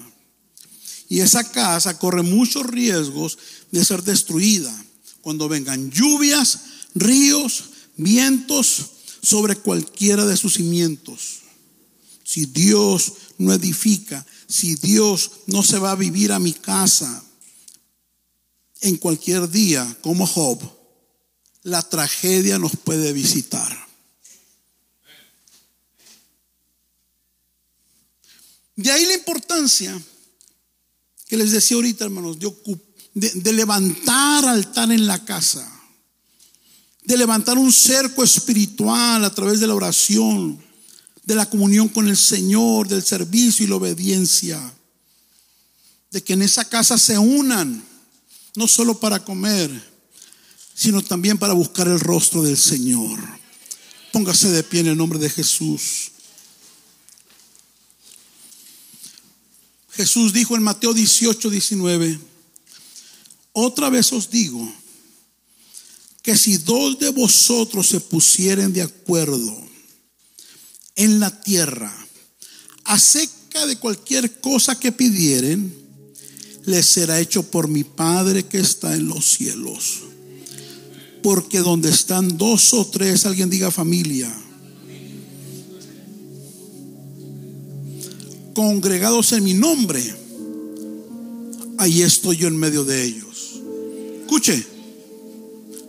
Y 1.08 1.20
esa 1.20 1.48
casa 1.52 2.00
corre 2.00 2.22
muchos 2.22 2.66
riesgos 2.66 3.38
de 3.70 3.84
ser 3.84 4.02
destruida 4.02 4.74
cuando 5.20 5.48
vengan 5.48 5.88
lluvias, 5.92 6.58
ríos, 6.96 7.62
vientos 7.96 8.86
sobre 9.22 9.54
cualquiera 9.54 10.26
de 10.26 10.36
sus 10.36 10.54
cimientos. 10.54 11.42
Si 12.24 12.46
Dios 12.46 13.12
no 13.38 13.52
edifica, 13.52 14.26
si 14.48 14.74
Dios 14.74 15.30
no 15.46 15.62
se 15.62 15.78
va 15.78 15.92
a 15.92 15.94
vivir 15.94 16.32
a 16.32 16.40
mi 16.40 16.54
casa 16.54 17.22
en 18.80 18.96
cualquier 18.96 19.48
día, 19.48 19.96
como 20.00 20.26
Job, 20.26 20.60
la 21.62 21.88
tragedia 21.88 22.58
nos 22.58 22.72
puede 22.74 23.12
visitar. 23.12 23.91
De 28.76 28.90
ahí 28.90 29.04
la 29.06 29.14
importancia 29.14 30.00
que 31.26 31.36
les 31.36 31.50
decía 31.50 31.76
ahorita, 31.76 32.04
hermanos, 32.04 32.38
de, 33.14 33.52
levantar 33.52 34.44
altar 34.44 34.92
en 34.92 35.06
la 35.06 35.24
casa. 35.24 35.68
de 37.04 37.16
levantar 37.16 37.58
un 37.58 37.72
cerco 37.72 38.22
espiritual 38.22 39.24
a 39.24 39.34
través 39.34 39.58
de 39.58 39.66
la 39.66 39.74
oración, 39.74 40.62
de 41.24 41.34
la 41.34 41.50
comunión 41.50 41.88
con 41.88 42.06
el 42.06 42.16
Señor, 42.16 42.86
del 42.86 43.02
servicio 43.02 43.64
y 43.64 43.68
la 43.68 43.74
obediencia. 43.74 44.60
De 46.12 46.22
que 46.22 46.34
en 46.34 46.42
esa 46.42 46.64
casa 46.68 46.96
se 46.98 47.18
unan, 47.18 47.82
no 48.54 48.68
solo 48.68 49.00
para 49.00 49.24
comer, 49.24 49.70
sino 50.74 51.02
también 51.02 51.38
para 51.38 51.54
buscar 51.54 51.88
el 51.88 51.98
rostro 51.98 52.42
del 52.42 52.56
Señor. 52.56 53.18
Póngase 54.12 54.50
de 54.50 54.62
pie 54.62 54.80
en 54.80 54.88
el 54.88 54.96
nombre 54.96 55.18
de 55.18 55.30
Jesús. 55.30 56.11
Jesús 59.92 60.32
dijo 60.32 60.56
en 60.56 60.62
Mateo 60.62 60.94
18, 60.94 61.50
19, 61.50 62.18
otra 63.52 63.90
vez 63.90 64.12
os 64.12 64.30
digo 64.30 64.72
que 66.22 66.36
si 66.36 66.56
dos 66.56 66.98
de 66.98 67.10
vosotros 67.10 67.88
se 67.88 68.00
pusieren 68.00 68.72
de 68.72 68.82
acuerdo 68.82 69.54
en 70.96 71.20
la 71.20 71.42
tierra 71.42 71.94
acerca 72.84 73.66
de 73.66 73.76
cualquier 73.76 74.40
cosa 74.40 74.78
que 74.78 74.92
pidieren, 74.92 75.74
les 76.64 76.86
será 76.86 77.20
hecho 77.20 77.42
por 77.42 77.68
mi 77.68 77.84
Padre 77.84 78.44
que 78.44 78.58
está 78.58 78.94
en 78.94 79.08
los 79.08 79.26
cielos. 79.26 80.00
Porque 81.22 81.58
donde 81.58 81.90
están 81.90 82.38
dos 82.38 82.72
o 82.72 82.86
tres, 82.86 83.26
alguien 83.26 83.50
diga 83.50 83.70
familia, 83.70 84.32
congregados 88.54 89.32
en 89.32 89.44
mi 89.44 89.54
nombre, 89.54 90.02
ahí 91.78 92.02
estoy 92.02 92.36
yo 92.36 92.48
en 92.48 92.56
medio 92.56 92.84
de 92.84 93.04
ellos. 93.04 93.60
Escuche, 94.20 94.64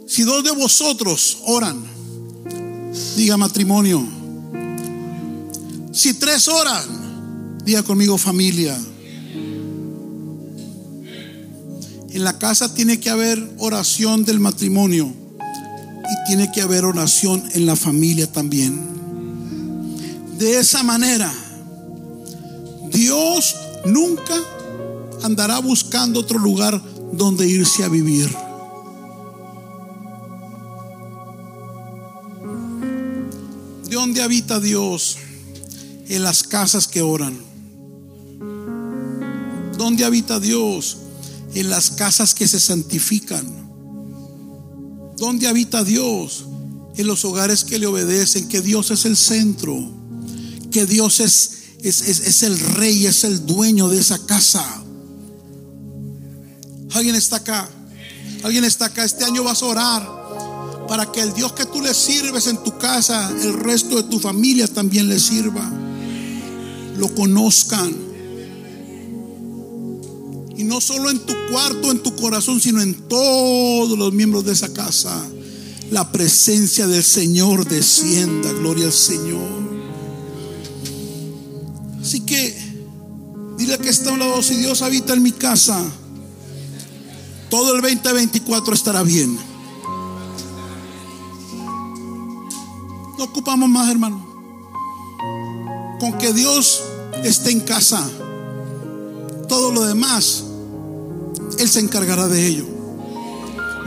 si 0.08 0.24
dos 0.24 0.44
de 0.44 0.52
vosotros 0.52 1.40
oran, 1.46 1.84
diga 3.16 3.38
matrimonio. 3.38 4.06
Si 5.92 6.14
tres 6.16 6.48
oran, 6.48 7.60
diga 7.64 7.84
conmigo 7.84 8.18
familia. 8.18 8.78
En 12.10 12.24
la 12.24 12.38
casa 12.38 12.74
tiene 12.74 13.00
que 13.00 13.10
haber 13.10 13.56
oración 13.58 14.24
del 14.24 14.40
matrimonio 14.40 15.12
y 16.04 16.28
tiene 16.28 16.52
que 16.52 16.62
haber 16.62 16.86
oración 16.86 17.44
en 17.54 17.66
la 17.66 17.76
familia 17.76 18.32
también. 18.32 18.80
De 20.38 20.60
esa 20.60 20.84
manera, 20.84 21.34
Dios 22.94 23.56
nunca 23.86 24.36
andará 25.24 25.60
buscando 25.60 26.20
otro 26.20 26.38
lugar 26.38 26.82
donde 27.12 27.48
irse 27.48 27.84
a 27.84 27.90
vivir. 27.90 28.30
¿De 33.86 33.96
dónde 33.96 34.22
habita 34.22 34.60
Dios? 34.60 35.18
En 36.08 36.24
las 36.24 36.44
casas 36.44 36.88
que 36.88 37.02
oran. 37.02 37.38
¿Dónde 39.78 40.06
habita 40.06 40.40
Dios? 40.40 40.98
En 41.56 41.70
las 41.70 41.92
casas 41.92 42.36
que 42.36 42.48
se 42.48 42.60
santifican. 42.60 43.64
¿Dónde 45.18 45.48
habita 45.48 45.84
Dios? 45.84 46.46
En 46.96 47.08
los 47.08 47.26
hogares 47.26 47.64
que 47.64 47.80
le 47.80 47.88
obedecen, 47.88 48.48
que 48.48 48.62
Dios 48.62 48.92
es 48.92 49.06
el 49.06 49.18
centro, 49.18 49.80
que 50.72 50.86
Dios 50.86 51.20
es 51.20 51.63
es, 51.84 52.44
el 52.44 52.58
rey, 52.60 53.06
es 53.06 53.24
el 53.26 53.46
dueño 53.46 53.90
de 53.90 54.00
esa 54.00 54.18
casa. 54.26 54.66
Alguien 56.94 57.16
está 57.16 57.38
acá. 57.38 57.70
Alguien 58.44 58.64
está 58.64 58.86
acá. 58.86 59.04
Este 59.04 59.26
año 59.26 59.44
vas 59.44 59.62
a 59.62 59.66
orar 59.66 60.24
para 60.88 61.12
que 61.12 61.22
el 61.22 61.34
Dios 61.34 61.52
que 61.54 61.66
tú 61.66 61.82
le 61.82 61.94
sirves 61.94 62.48
en 62.48 62.58
tu 62.64 62.78
casa, 62.78 63.30
el 63.42 63.54
resto 63.54 63.98
de 63.98 64.04
tu 64.04 64.20
familia 64.20 64.68
también 64.68 65.10
le 65.10 65.20
sirva. 65.20 65.70
Lo 66.98 67.14
conozcan. 67.14 67.94
Y 70.56 70.64
no 70.64 70.80
solo 70.80 71.10
en 71.10 71.20
tu 71.20 71.34
cuarto, 71.52 71.92
en 71.92 72.02
tu 72.02 72.16
corazón, 72.16 72.62
sino 72.62 72.82
en 72.82 72.94
todos 73.10 73.98
los 73.98 74.14
miembros 74.14 74.46
de 74.46 74.54
esa 74.54 74.72
casa. 74.72 75.22
La 75.92 76.12
presencia 76.12 76.88
del 76.88 77.04
Señor 77.04 77.68
descienda. 77.68 78.52
Gloria 78.54 78.86
al 78.86 78.94
Señor. 78.94 79.63
Así 82.04 82.20
que 82.20 82.54
dile 83.58 83.78
que 83.78 83.88
está 83.88 84.10
a 84.10 84.14
un 84.14 84.20
lado, 84.20 84.44
si 84.44 84.56
Dios 84.56 84.82
habita 84.82 85.14
en 85.14 85.24
mi 85.24 85.32
casa, 85.32 85.82
todo 87.50 87.74
el 87.74 87.82
2024 87.82 88.74
estará 88.74 89.04
bien. 89.04 89.40
No 93.18 93.24
ocupamos 93.24 93.70
más, 93.70 93.90
hermano. 93.90 94.22
Con 96.02 96.18
que 96.18 96.34
Dios 96.34 96.84
esté 97.24 97.52
en 97.52 97.62
casa, 97.62 98.06
todo 99.48 99.72
lo 99.72 99.84
demás, 99.84 100.44
Él 101.58 101.70
se 101.70 101.80
encargará 101.80 102.28
de 102.28 102.46
ello. 102.46 102.66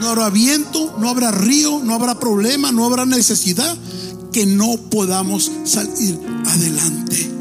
No 0.00 0.08
habrá 0.08 0.30
viento, 0.30 0.96
no 0.98 1.10
habrá 1.10 1.32
río, 1.32 1.80
no 1.84 1.94
habrá 1.94 2.18
problema, 2.18 2.72
no 2.72 2.86
habrá 2.86 3.04
necesidad 3.04 3.76
que 4.32 4.46
no 4.46 4.78
podamos 4.90 5.52
salir 5.64 6.18
adelante. 6.46 7.35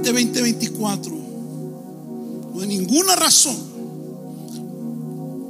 Este 0.00 0.14
2024 0.14 1.12
no 2.54 2.60
hay 2.62 2.68
ninguna 2.68 3.16
razón 3.16 3.54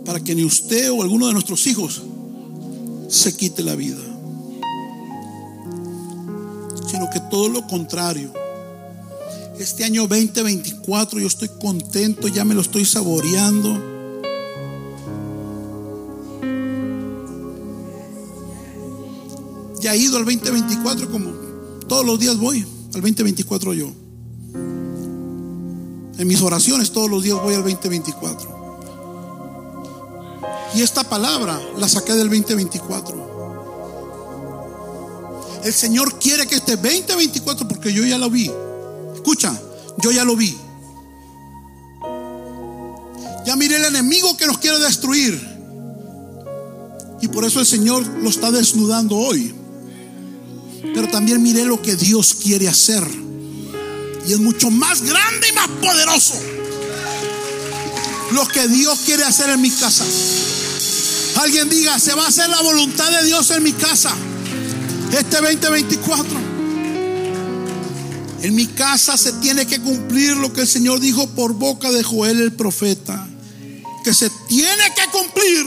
para 0.04 0.18
que 0.18 0.34
ni 0.34 0.42
usted 0.42 0.90
o 0.90 1.04
alguno 1.04 1.28
de 1.28 1.34
nuestros 1.34 1.68
hijos 1.68 2.02
se 3.08 3.36
quite 3.36 3.62
la 3.62 3.76
vida, 3.76 4.00
sino 6.90 7.08
que 7.10 7.20
todo 7.30 7.48
lo 7.48 7.64
contrario. 7.68 8.32
Este 9.56 9.84
año 9.84 10.08
2024 10.08 11.20
yo 11.20 11.28
estoy 11.28 11.50
contento, 11.60 12.26
ya 12.26 12.44
me 12.44 12.56
lo 12.56 12.62
estoy 12.62 12.84
saboreando. 12.84 13.80
Ya 19.80 19.94
he 19.94 19.98
ido 19.98 20.16
al 20.16 20.24
2024 20.24 21.08
como 21.08 21.30
todos 21.86 22.04
los 22.04 22.18
días 22.18 22.36
voy, 22.36 22.66
al 22.92 23.00
2024 23.00 23.74
yo. 23.74 23.99
En 26.20 26.28
mis 26.28 26.42
oraciones 26.42 26.92
todos 26.92 27.08
los 27.08 27.22
días 27.22 27.40
voy 27.42 27.54
al 27.54 27.62
2024. 27.62 28.60
Y 30.74 30.82
esta 30.82 31.02
palabra 31.02 31.58
la 31.78 31.88
saqué 31.88 32.12
del 32.12 32.28
2024. 32.28 33.30
El 35.64 35.72
Señor 35.72 36.18
quiere 36.18 36.46
que 36.46 36.56
este 36.56 36.76
2024, 36.76 37.66
porque 37.66 37.94
yo 37.94 38.04
ya 38.04 38.18
lo 38.18 38.28
vi. 38.28 38.50
Escucha, 39.14 39.58
yo 40.02 40.10
ya 40.10 40.26
lo 40.26 40.36
vi. 40.36 40.54
Ya 43.46 43.56
miré 43.56 43.76
el 43.76 43.86
enemigo 43.86 44.36
que 44.36 44.46
nos 44.46 44.58
quiere 44.58 44.78
destruir. 44.78 45.40
Y 47.22 47.28
por 47.28 47.46
eso 47.46 47.60
el 47.60 47.66
Señor 47.66 48.06
lo 48.06 48.28
está 48.28 48.50
desnudando 48.50 49.16
hoy. 49.16 49.54
Pero 50.82 51.08
también 51.08 51.42
miré 51.42 51.64
lo 51.64 51.80
que 51.80 51.96
Dios 51.96 52.34
quiere 52.34 52.68
hacer 52.68 53.29
es 54.32 54.38
mucho 54.38 54.70
más 54.70 55.02
grande 55.02 55.48
y 55.48 55.52
más 55.52 55.68
poderoso 55.80 56.34
lo 58.32 58.46
que 58.46 58.68
Dios 58.68 59.00
quiere 59.04 59.24
hacer 59.24 59.50
en 59.50 59.60
mi 59.60 59.70
casa. 59.70 60.04
Alguien 61.36 61.68
diga, 61.68 61.98
se 61.98 62.14
va 62.14 62.24
a 62.24 62.28
hacer 62.28 62.48
la 62.48 62.60
voluntad 62.62 63.10
de 63.10 63.24
Dios 63.24 63.50
en 63.50 63.62
mi 63.62 63.72
casa 63.72 64.14
este 65.12 65.36
2024. 65.40 66.50
En 68.42 68.54
mi 68.54 68.66
casa 68.66 69.16
se 69.16 69.32
tiene 69.34 69.66
que 69.66 69.80
cumplir 69.80 70.36
lo 70.36 70.52
que 70.52 70.62
el 70.62 70.68
Señor 70.68 71.00
dijo 71.00 71.28
por 71.30 71.52
boca 71.52 71.90
de 71.90 72.02
Joel 72.02 72.40
el 72.40 72.52
profeta, 72.52 73.28
que 74.02 74.14
se 74.14 74.30
tiene 74.48 74.84
que 74.94 75.10
cumplir. 75.10 75.66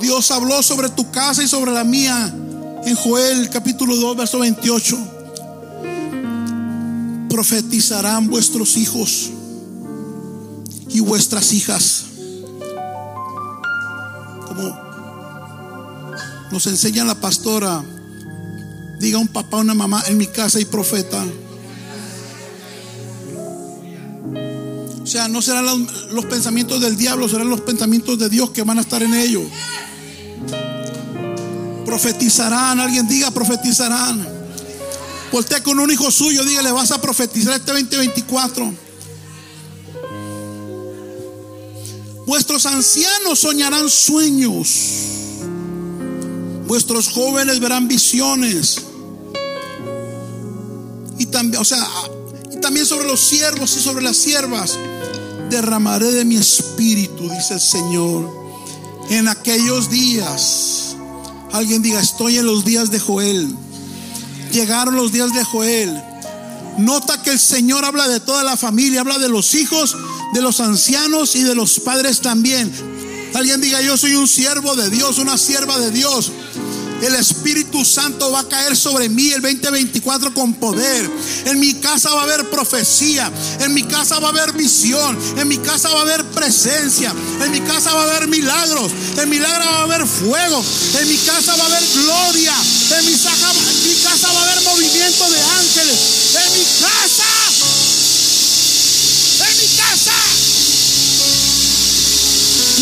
Dios 0.00 0.30
habló 0.30 0.62
sobre 0.62 0.88
tu 0.88 1.10
casa 1.10 1.42
y 1.42 1.48
sobre 1.48 1.72
la 1.72 1.84
mía 1.84 2.34
en 2.84 2.96
Joel 2.96 3.50
capítulo 3.50 3.94
2, 3.94 4.16
verso 4.16 4.38
28. 4.38 5.09
Profetizarán 7.30 8.28
vuestros 8.28 8.76
hijos 8.76 9.30
y 10.88 11.00
vuestras 11.00 11.54
hijas. 11.54 12.04
Como 14.46 14.76
nos 16.52 16.66
enseña 16.66 17.04
la 17.04 17.14
pastora, 17.14 17.82
diga 18.98 19.18
un 19.18 19.28
papá, 19.28 19.58
una 19.58 19.72
mamá, 19.72 20.02
en 20.08 20.18
mi 20.18 20.26
casa 20.26 20.58
hay 20.58 20.66
profeta. 20.66 21.24
O 25.02 25.06
sea, 25.06 25.28
no 25.28 25.40
serán 25.40 25.64
los, 25.64 26.12
los, 26.12 26.26
pensamientos 26.26 26.80
del 26.80 26.96
diablo, 26.96 27.28
serán 27.28 27.48
los 27.48 27.62
pensamientos 27.62 28.18
de 28.18 28.28
Dios 28.28 28.50
que 28.50 28.62
van 28.62 28.78
a 28.78 28.82
estar 28.82 29.02
en 29.02 29.14
ellos 29.14 29.44
profetizarán. 31.90 32.78
Alguien 32.78 33.08
diga 33.08 33.30
profetizarán. 33.32 34.39
Voltea 35.32 35.62
con 35.62 35.78
un 35.78 35.90
hijo 35.90 36.10
suyo, 36.10 36.44
dígale, 36.44 36.72
vas 36.72 36.90
a 36.90 37.00
profetizar 37.00 37.54
este 37.54 37.72
2024. 37.72 38.74
Vuestros 42.26 42.66
ancianos 42.66 43.38
soñarán 43.38 43.88
sueños. 43.88 44.68
Vuestros 46.66 47.08
jóvenes 47.08 47.60
verán 47.60 47.88
visiones. 47.88 48.82
Y 51.18 51.26
también, 51.26 51.60
o 51.60 51.64
sea, 51.64 51.86
y 52.52 52.60
también 52.60 52.86
sobre 52.86 53.06
los 53.06 53.20
siervos 53.20 53.76
y 53.76 53.80
sobre 53.80 54.02
las 54.02 54.16
siervas 54.16 54.78
derramaré 55.50 56.12
de 56.12 56.24
mi 56.24 56.36
espíritu, 56.36 57.28
dice 57.28 57.54
el 57.54 57.60
Señor. 57.60 58.30
En 59.10 59.28
aquellos 59.28 59.90
días, 59.90 60.96
alguien 61.52 61.82
diga, 61.82 62.00
estoy 62.00 62.38
en 62.38 62.46
los 62.46 62.64
días 62.64 62.90
de 62.90 63.00
Joel. 63.00 63.56
Llegaron 64.50 64.96
los 64.96 65.12
días 65.12 65.32
de 65.32 65.44
Joel. 65.44 66.02
Nota 66.78 67.22
que 67.22 67.30
el 67.30 67.38
Señor 67.38 67.84
habla 67.84 68.08
de 68.08 68.20
toda 68.20 68.42
la 68.42 68.56
familia, 68.56 69.00
habla 69.00 69.18
de 69.18 69.28
los 69.28 69.54
hijos, 69.54 69.96
de 70.32 70.40
los 70.40 70.60
ancianos 70.60 71.36
y 71.36 71.42
de 71.42 71.54
los 71.54 71.78
padres 71.80 72.20
también. 72.20 72.72
Alguien 73.34 73.60
diga, 73.60 73.80
yo 73.80 73.96
soy 73.96 74.14
un 74.14 74.26
siervo 74.26 74.74
de 74.74 74.90
Dios, 74.90 75.18
una 75.18 75.38
sierva 75.38 75.78
de 75.78 75.90
Dios. 75.90 76.32
El 77.02 77.14
Espíritu 77.14 77.84
Santo 77.84 78.30
va 78.30 78.40
a 78.40 78.48
caer 78.48 78.76
sobre 78.76 79.08
mí 79.08 79.30
el 79.30 79.40
2024 79.40 80.34
con 80.34 80.54
poder. 80.54 81.10
En 81.46 81.58
mi 81.58 81.74
casa 81.74 82.10
va 82.10 82.20
a 82.20 82.24
haber 82.24 82.50
profecía. 82.50 83.30
En 83.60 83.72
mi 83.72 83.84
casa 83.84 84.18
va 84.18 84.28
a 84.28 84.30
haber 84.30 84.52
visión. 84.52 85.18
En 85.38 85.48
mi 85.48 85.58
casa 85.58 85.88
va 85.88 86.00
a 86.00 86.02
haber 86.02 86.24
presencia. 86.26 87.14
En 87.42 87.50
mi 87.50 87.60
casa 87.60 87.94
va 87.94 88.02
a 88.02 88.04
haber 88.04 88.28
milagros. 88.28 88.92
En 89.16 89.28
mi 89.30 89.38
casa 89.38 89.70
va 89.70 89.78
a 89.78 89.82
haber 89.82 90.06
fuego. 90.06 90.62
En 91.00 91.08
mi 91.08 91.16
casa 91.16 91.56
va 91.56 91.62
a 91.64 91.66
haber 91.66 91.84
gloria. 91.94 92.54
En 92.98 93.06
mi 93.06 93.12
en 93.12 93.88
mi 93.88 93.94
casa 94.02 94.32
va 94.32 94.40
a 94.40 94.42
haber 94.42 94.62
movimiento 94.64 95.30
de 95.30 95.40
ángeles. 95.40 95.98
En 96.34 96.52
mi 96.52 96.64
casa. 96.80 97.24
En 99.48 99.58
mi 99.58 99.66
casa. 99.76 100.12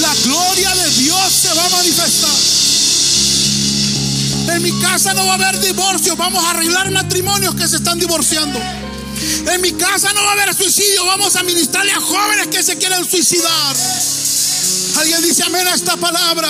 La 0.00 0.14
gloria 0.24 0.74
de 0.74 0.90
Dios 0.90 1.32
se 1.32 1.54
va 1.54 1.64
a 1.66 1.70
manifestar. 1.70 2.77
En 4.58 4.64
mi 4.64 4.72
casa 4.80 5.14
no 5.14 5.24
va 5.24 5.34
a 5.34 5.34
haber 5.36 5.60
divorcio. 5.60 6.16
Vamos 6.16 6.44
a 6.44 6.50
arreglar 6.50 6.90
matrimonios 6.90 7.54
que 7.54 7.68
se 7.68 7.76
están 7.76 7.96
divorciando. 7.96 8.58
En 8.58 9.60
mi 9.60 9.70
casa 9.70 10.12
no 10.12 10.20
va 10.20 10.30
a 10.30 10.32
haber 10.32 10.52
suicidio. 10.52 11.06
Vamos 11.06 11.36
a 11.36 11.44
ministrarle 11.44 11.92
a 11.92 12.00
jóvenes 12.00 12.48
que 12.48 12.60
se 12.64 12.76
quieren 12.76 13.04
suicidar. 13.04 13.76
Alguien 14.96 15.22
dice 15.22 15.44
amén 15.44 15.64
a 15.64 15.74
esta 15.74 15.96
palabra. 15.96 16.48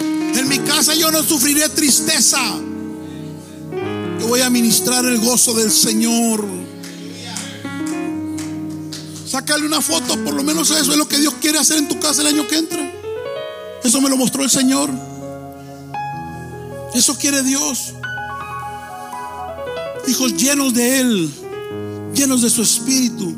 En 0.00 0.48
mi 0.48 0.60
casa 0.60 0.94
yo 0.94 1.10
no 1.10 1.20
sufriré 1.24 1.68
tristeza. 1.68 2.40
Yo 4.20 4.26
voy 4.28 4.42
a 4.42 4.48
ministrar 4.48 5.04
el 5.04 5.18
gozo 5.18 5.52
del 5.54 5.72
Señor. 5.72 6.46
Sácale 9.28 9.66
una 9.66 9.82
foto, 9.82 10.16
por 10.22 10.34
lo 10.34 10.44
menos 10.44 10.70
eso 10.70 10.92
es 10.92 10.96
lo 10.96 11.08
que 11.08 11.18
Dios 11.18 11.34
quiere 11.40 11.58
hacer 11.58 11.78
en 11.78 11.88
tu 11.88 11.98
casa 11.98 12.20
el 12.20 12.28
año 12.28 12.46
que 12.46 12.58
entra. 12.58 12.88
Eso 13.82 14.00
me 14.00 14.08
lo 14.08 14.16
mostró 14.16 14.44
el 14.44 14.50
Señor. 14.50 15.05
Eso 16.96 17.14
quiere 17.18 17.42
Dios. 17.42 17.92
Hijos 20.08 20.34
llenos 20.34 20.72
de 20.72 21.00
Él, 21.00 21.30
llenos 22.14 22.40
de 22.40 22.48
su 22.48 22.62
espíritu, 22.62 23.34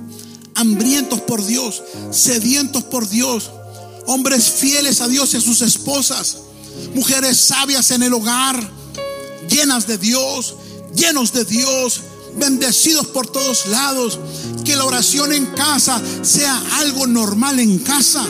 hambrientos 0.55 1.21
por 1.23 1.45
Dios, 1.45 1.83
sedientos 2.13 2.85
por 2.85 3.09
Dios, 3.09 3.51
hombres 4.07 4.49
fieles 4.49 5.01
a 5.01 5.09
Dios 5.09 5.35
y 5.35 5.39
a 5.39 5.41
sus 5.41 5.61
esposas, 5.63 6.37
mujeres 6.95 7.37
sabias 7.37 7.91
en 7.91 8.05
el 8.05 8.15
hogar, 8.15 8.71
llenas 9.51 9.89
de 9.89 9.99
Dios, 9.99 10.55
llenos 10.95 11.33
de 11.33 11.45
Dios, 11.45 12.03
bendecidos 12.37 13.09
por 13.09 13.27
todos 13.27 13.67
lados. 13.67 14.21
Que 14.65 14.77
la 14.77 14.85
oración 14.85 15.33
en 15.33 15.47
casa 15.47 16.01
sea 16.23 16.63
algo 16.75 17.09
normal 17.09 17.59
en 17.59 17.81
casa. 17.81 18.25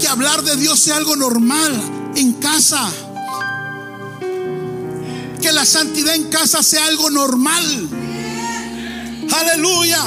Que 0.00 0.08
hablar 0.08 0.42
de 0.42 0.56
Dios 0.56 0.80
sea 0.80 0.96
algo 0.96 1.14
normal 1.14 1.80
en 2.16 2.32
casa 2.32 2.90
que 5.40 5.52
la 5.52 5.64
santidad 5.64 6.14
en 6.14 6.24
casa 6.24 6.62
sea 6.62 6.86
algo 6.86 7.10
normal. 7.10 7.88
Aleluya. 9.32 10.02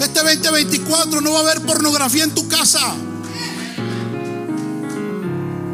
Este 0.00 0.20
2024 0.20 1.20
no 1.20 1.32
va 1.32 1.38
a 1.38 1.42
haber 1.42 1.62
pornografía 1.62 2.24
en 2.24 2.34
tu 2.34 2.48
casa. 2.48 2.80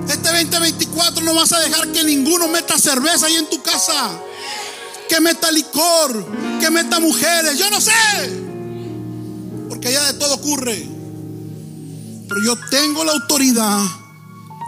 Este 0.09 0.29
2024 0.31 1.25
no 1.25 1.35
vas 1.35 1.53
a 1.53 1.61
dejar 1.61 1.89
que 1.93 2.05
ninguno 2.05 2.49
meta 2.49 2.79
cerveza 2.79 3.27
ahí 3.27 3.37
en 3.37 3.49
tu 3.49 3.63
casa. 3.63 4.11
Que 5.09 5.21
meta 5.21 5.51
licor, 5.51 6.27
que 6.61 6.71
meta 6.71 7.01
mujeres, 7.01 7.59
yo 7.59 7.71
no 7.71 7.81
sé. 7.81 7.93
Porque 9.69 9.89
allá 9.89 10.13
de 10.13 10.19
todo 10.19 10.35
ocurre. 10.35 10.87
Pero 12.29 12.43
yo 12.45 12.55
tengo 12.71 13.05
la 13.05 13.13
autoridad 13.13 13.81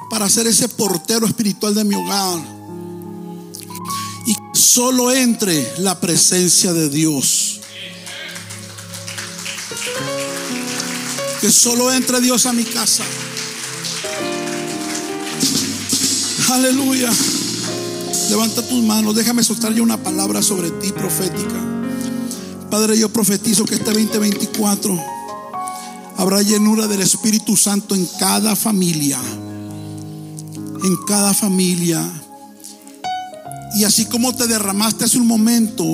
para 0.08 0.28
ser 0.30 0.46
ese 0.46 0.68
portero 0.68 1.26
espiritual 1.26 1.74
de 1.74 1.84
mi 1.84 1.94
hogar 1.94 2.59
solo 4.60 5.10
entre 5.10 5.66
la 5.78 5.98
presencia 5.98 6.72
de 6.72 6.88
Dios. 6.88 7.60
Que 11.40 11.50
solo 11.50 11.90
entre 11.92 12.20
Dios 12.20 12.46
a 12.46 12.52
mi 12.52 12.64
casa. 12.64 13.02
Aleluya. 16.50 17.10
Levanta 18.28 18.62
tus 18.62 18.82
manos. 18.82 19.14
Déjame 19.14 19.42
soltar 19.42 19.74
ya 19.74 19.82
una 19.82 19.96
palabra 19.96 20.42
sobre 20.42 20.70
ti 20.70 20.92
profética. 20.92 21.56
Padre, 22.70 22.98
yo 22.98 23.08
profetizo 23.08 23.64
que 23.64 23.74
este 23.74 23.92
2024 23.92 25.02
habrá 26.18 26.42
llenura 26.42 26.86
del 26.86 27.00
Espíritu 27.00 27.56
Santo 27.56 27.94
en 27.94 28.06
cada 28.18 28.54
familia. 28.54 29.18
En 30.84 30.96
cada 31.06 31.34
familia 31.34 32.19
y 33.74 33.84
así 33.84 34.06
como 34.06 34.34
te 34.34 34.46
derramaste 34.46 35.04
hace 35.04 35.18
un 35.18 35.26
momento, 35.26 35.84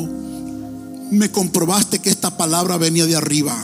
me 1.10 1.30
comprobaste 1.30 1.98
que 1.98 2.10
esta 2.10 2.36
palabra 2.36 2.76
venía 2.76 3.06
de 3.06 3.16
arriba. 3.16 3.56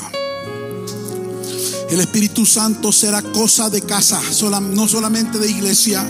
El 1.91 2.01
Espíritu 2.01 2.47
Santo 2.47 2.91
será 2.93 3.21
cosa 3.21 3.69
de 3.69 3.83
casa, 3.83 4.21
no 4.61 4.89
solamente 4.89 5.39
de 5.39 5.51
iglesia. 5.51 6.03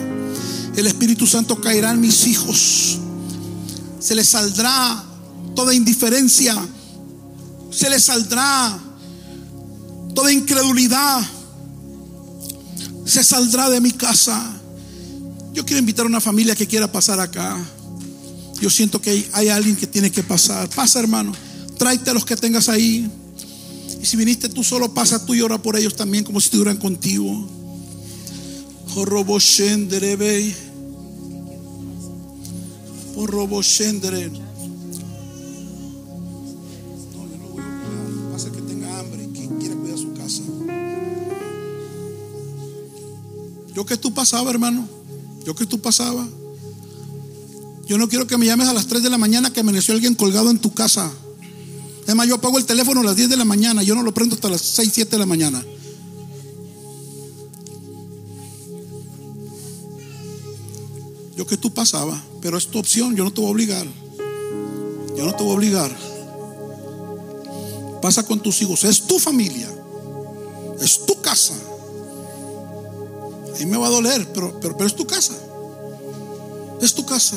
El 0.76 0.86
Espíritu 0.86 1.26
Santo 1.26 1.61
caerá 1.61 1.90
en 1.90 2.00
mis 2.00 2.26
hijos. 2.26 2.98
Se 3.98 4.14
les 4.14 4.28
saldrá 4.28 5.05
toda 5.55 5.74
indiferencia. 5.74 6.57
Se 7.70 7.90
les 7.90 8.05
saldrá 8.05 8.78
toda 10.14 10.32
incredulidad. 10.32 11.20
Se 13.05 13.24
saldrá 13.24 13.68
de 13.70 13.80
mi 13.80 13.92
casa. 13.92 14.53
Yo 15.53 15.64
quiero 15.64 15.80
invitar 15.80 16.05
a 16.07 16.09
una 16.09 16.20
familia 16.20 16.55
que 16.55 16.66
quiera 16.66 16.90
pasar 16.90 17.20
acá. 17.20 17.59
Yo 18.62 18.70
siento 18.70 19.02
que 19.02 19.28
hay, 19.32 19.48
alguien 19.48 19.74
que 19.74 19.88
tiene 19.88 20.12
que 20.12 20.22
pasar. 20.22 20.68
Pasa, 20.68 21.00
hermano. 21.00 21.32
Tráete 21.78 22.10
a 22.10 22.14
los 22.14 22.24
que 22.24 22.36
tengas 22.36 22.68
ahí. 22.68 23.10
Y 24.00 24.06
si 24.06 24.16
viniste 24.16 24.48
tú 24.48 24.62
solo, 24.62 24.94
pasa 24.94 25.26
tú 25.26 25.34
y 25.34 25.40
ora 25.40 25.60
por 25.60 25.76
ellos 25.76 25.96
también, 25.96 26.22
como 26.22 26.40
si 26.40 26.44
estuvieran 26.44 26.76
contigo. 26.76 27.44
Yo 43.74 43.84
que 43.84 43.96
tú 43.96 44.14
pasaba, 44.14 44.50
hermano. 44.50 44.88
Yo 45.44 45.56
que 45.56 45.66
tú 45.66 45.80
pasaba. 45.80 46.28
Yo 47.93 47.99
no 47.99 48.09
quiero 48.09 48.26
que 48.26 48.38
me 48.38 48.47
llames 48.47 48.68
a 48.68 48.72
las 48.72 48.86
3 48.86 49.03
de 49.03 49.11
la 49.11 49.18
mañana 49.18 49.53
que 49.53 49.61
amaneció 49.61 49.93
alguien 49.93 50.14
colgado 50.14 50.51
en 50.51 50.59
tu 50.59 50.72
casa. 50.72 51.12
Además, 52.05 52.26
yo 52.26 52.36
apago 52.36 52.57
el 52.57 52.64
teléfono 52.64 53.03
a 53.03 53.05
las 53.05 53.16
10 53.16 53.28
de 53.28 53.36
la 53.36 53.45
mañana. 53.45 53.82
Yo 53.82 53.95
no 53.95 54.03
lo 54.03 54.14
prendo 54.14 54.34
hasta 54.34 54.49
las 54.49 54.62
6, 54.62 54.90
7 54.95 55.11
de 55.11 55.18
la 55.18 55.26
mañana. 55.26 55.62
Yo 61.36 61.47
que 61.47 61.59
tú 61.59 61.74
pasaba, 61.74 62.18
pero 62.40 62.57
es 62.57 62.68
tu 62.68 62.78
opción. 62.78 63.14
Yo 63.14 63.24
no 63.24 63.30
te 63.30 63.43
voy 63.43 63.51
a 63.51 63.53
obligar. 63.53 63.86
Yo 65.14 65.26
no 65.26 65.34
te 65.34 65.43
voy 65.45 65.53
a 65.53 65.57
obligar. 65.57 65.99
Pasa 68.01 68.24
con 68.24 68.40
tus 68.40 68.62
hijos. 68.62 68.84
Es 68.84 69.03
tu 69.03 69.18
familia. 69.18 69.68
Es 70.80 71.05
tu 71.05 71.20
casa. 71.20 71.53
A 73.55 73.59
mí 73.59 73.66
me 73.66 73.76
va 73.76 73.88
a 73.88 73.90
doler, 73.90 74.32
pero, 74.32 74.59
pero, 74.62 74.78
pero 74.78 74.86
es 74.86 74.97
tu 74.97 75.07
casa. 75.07 75.34
Es 76.80 76.95
tu 76.95 77.05
casa. 77.05 77.36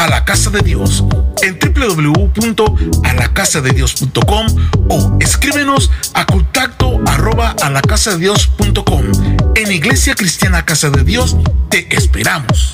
a 0.00 0.08
la 0.08 0.24
casa 0.24 0.48
de 0.48 0.62
Dios 0.62 1.04
en 1.42 1.58
www.alacasadedios.com 1.58 4.46
o 4.88 5.18
escríbenos 5.20 5.90
a 6.14 6.24
contacto 6.24 6.98
arroba 7.06 7.54
a 7.62 7.68
la 7.68 7.82
casa 7.82 8.12
de 8.12 8.18
Dios.com. 8.18 9.04
En 9.56 9.70
Iglesia 9.70 10.14
Cristiana 10.14 10.64
Casa 10.64 10.88
de 10.88 11.04
Dios 11.04 11.36
te 11.68 11.94
esperamos. 11.94 12.72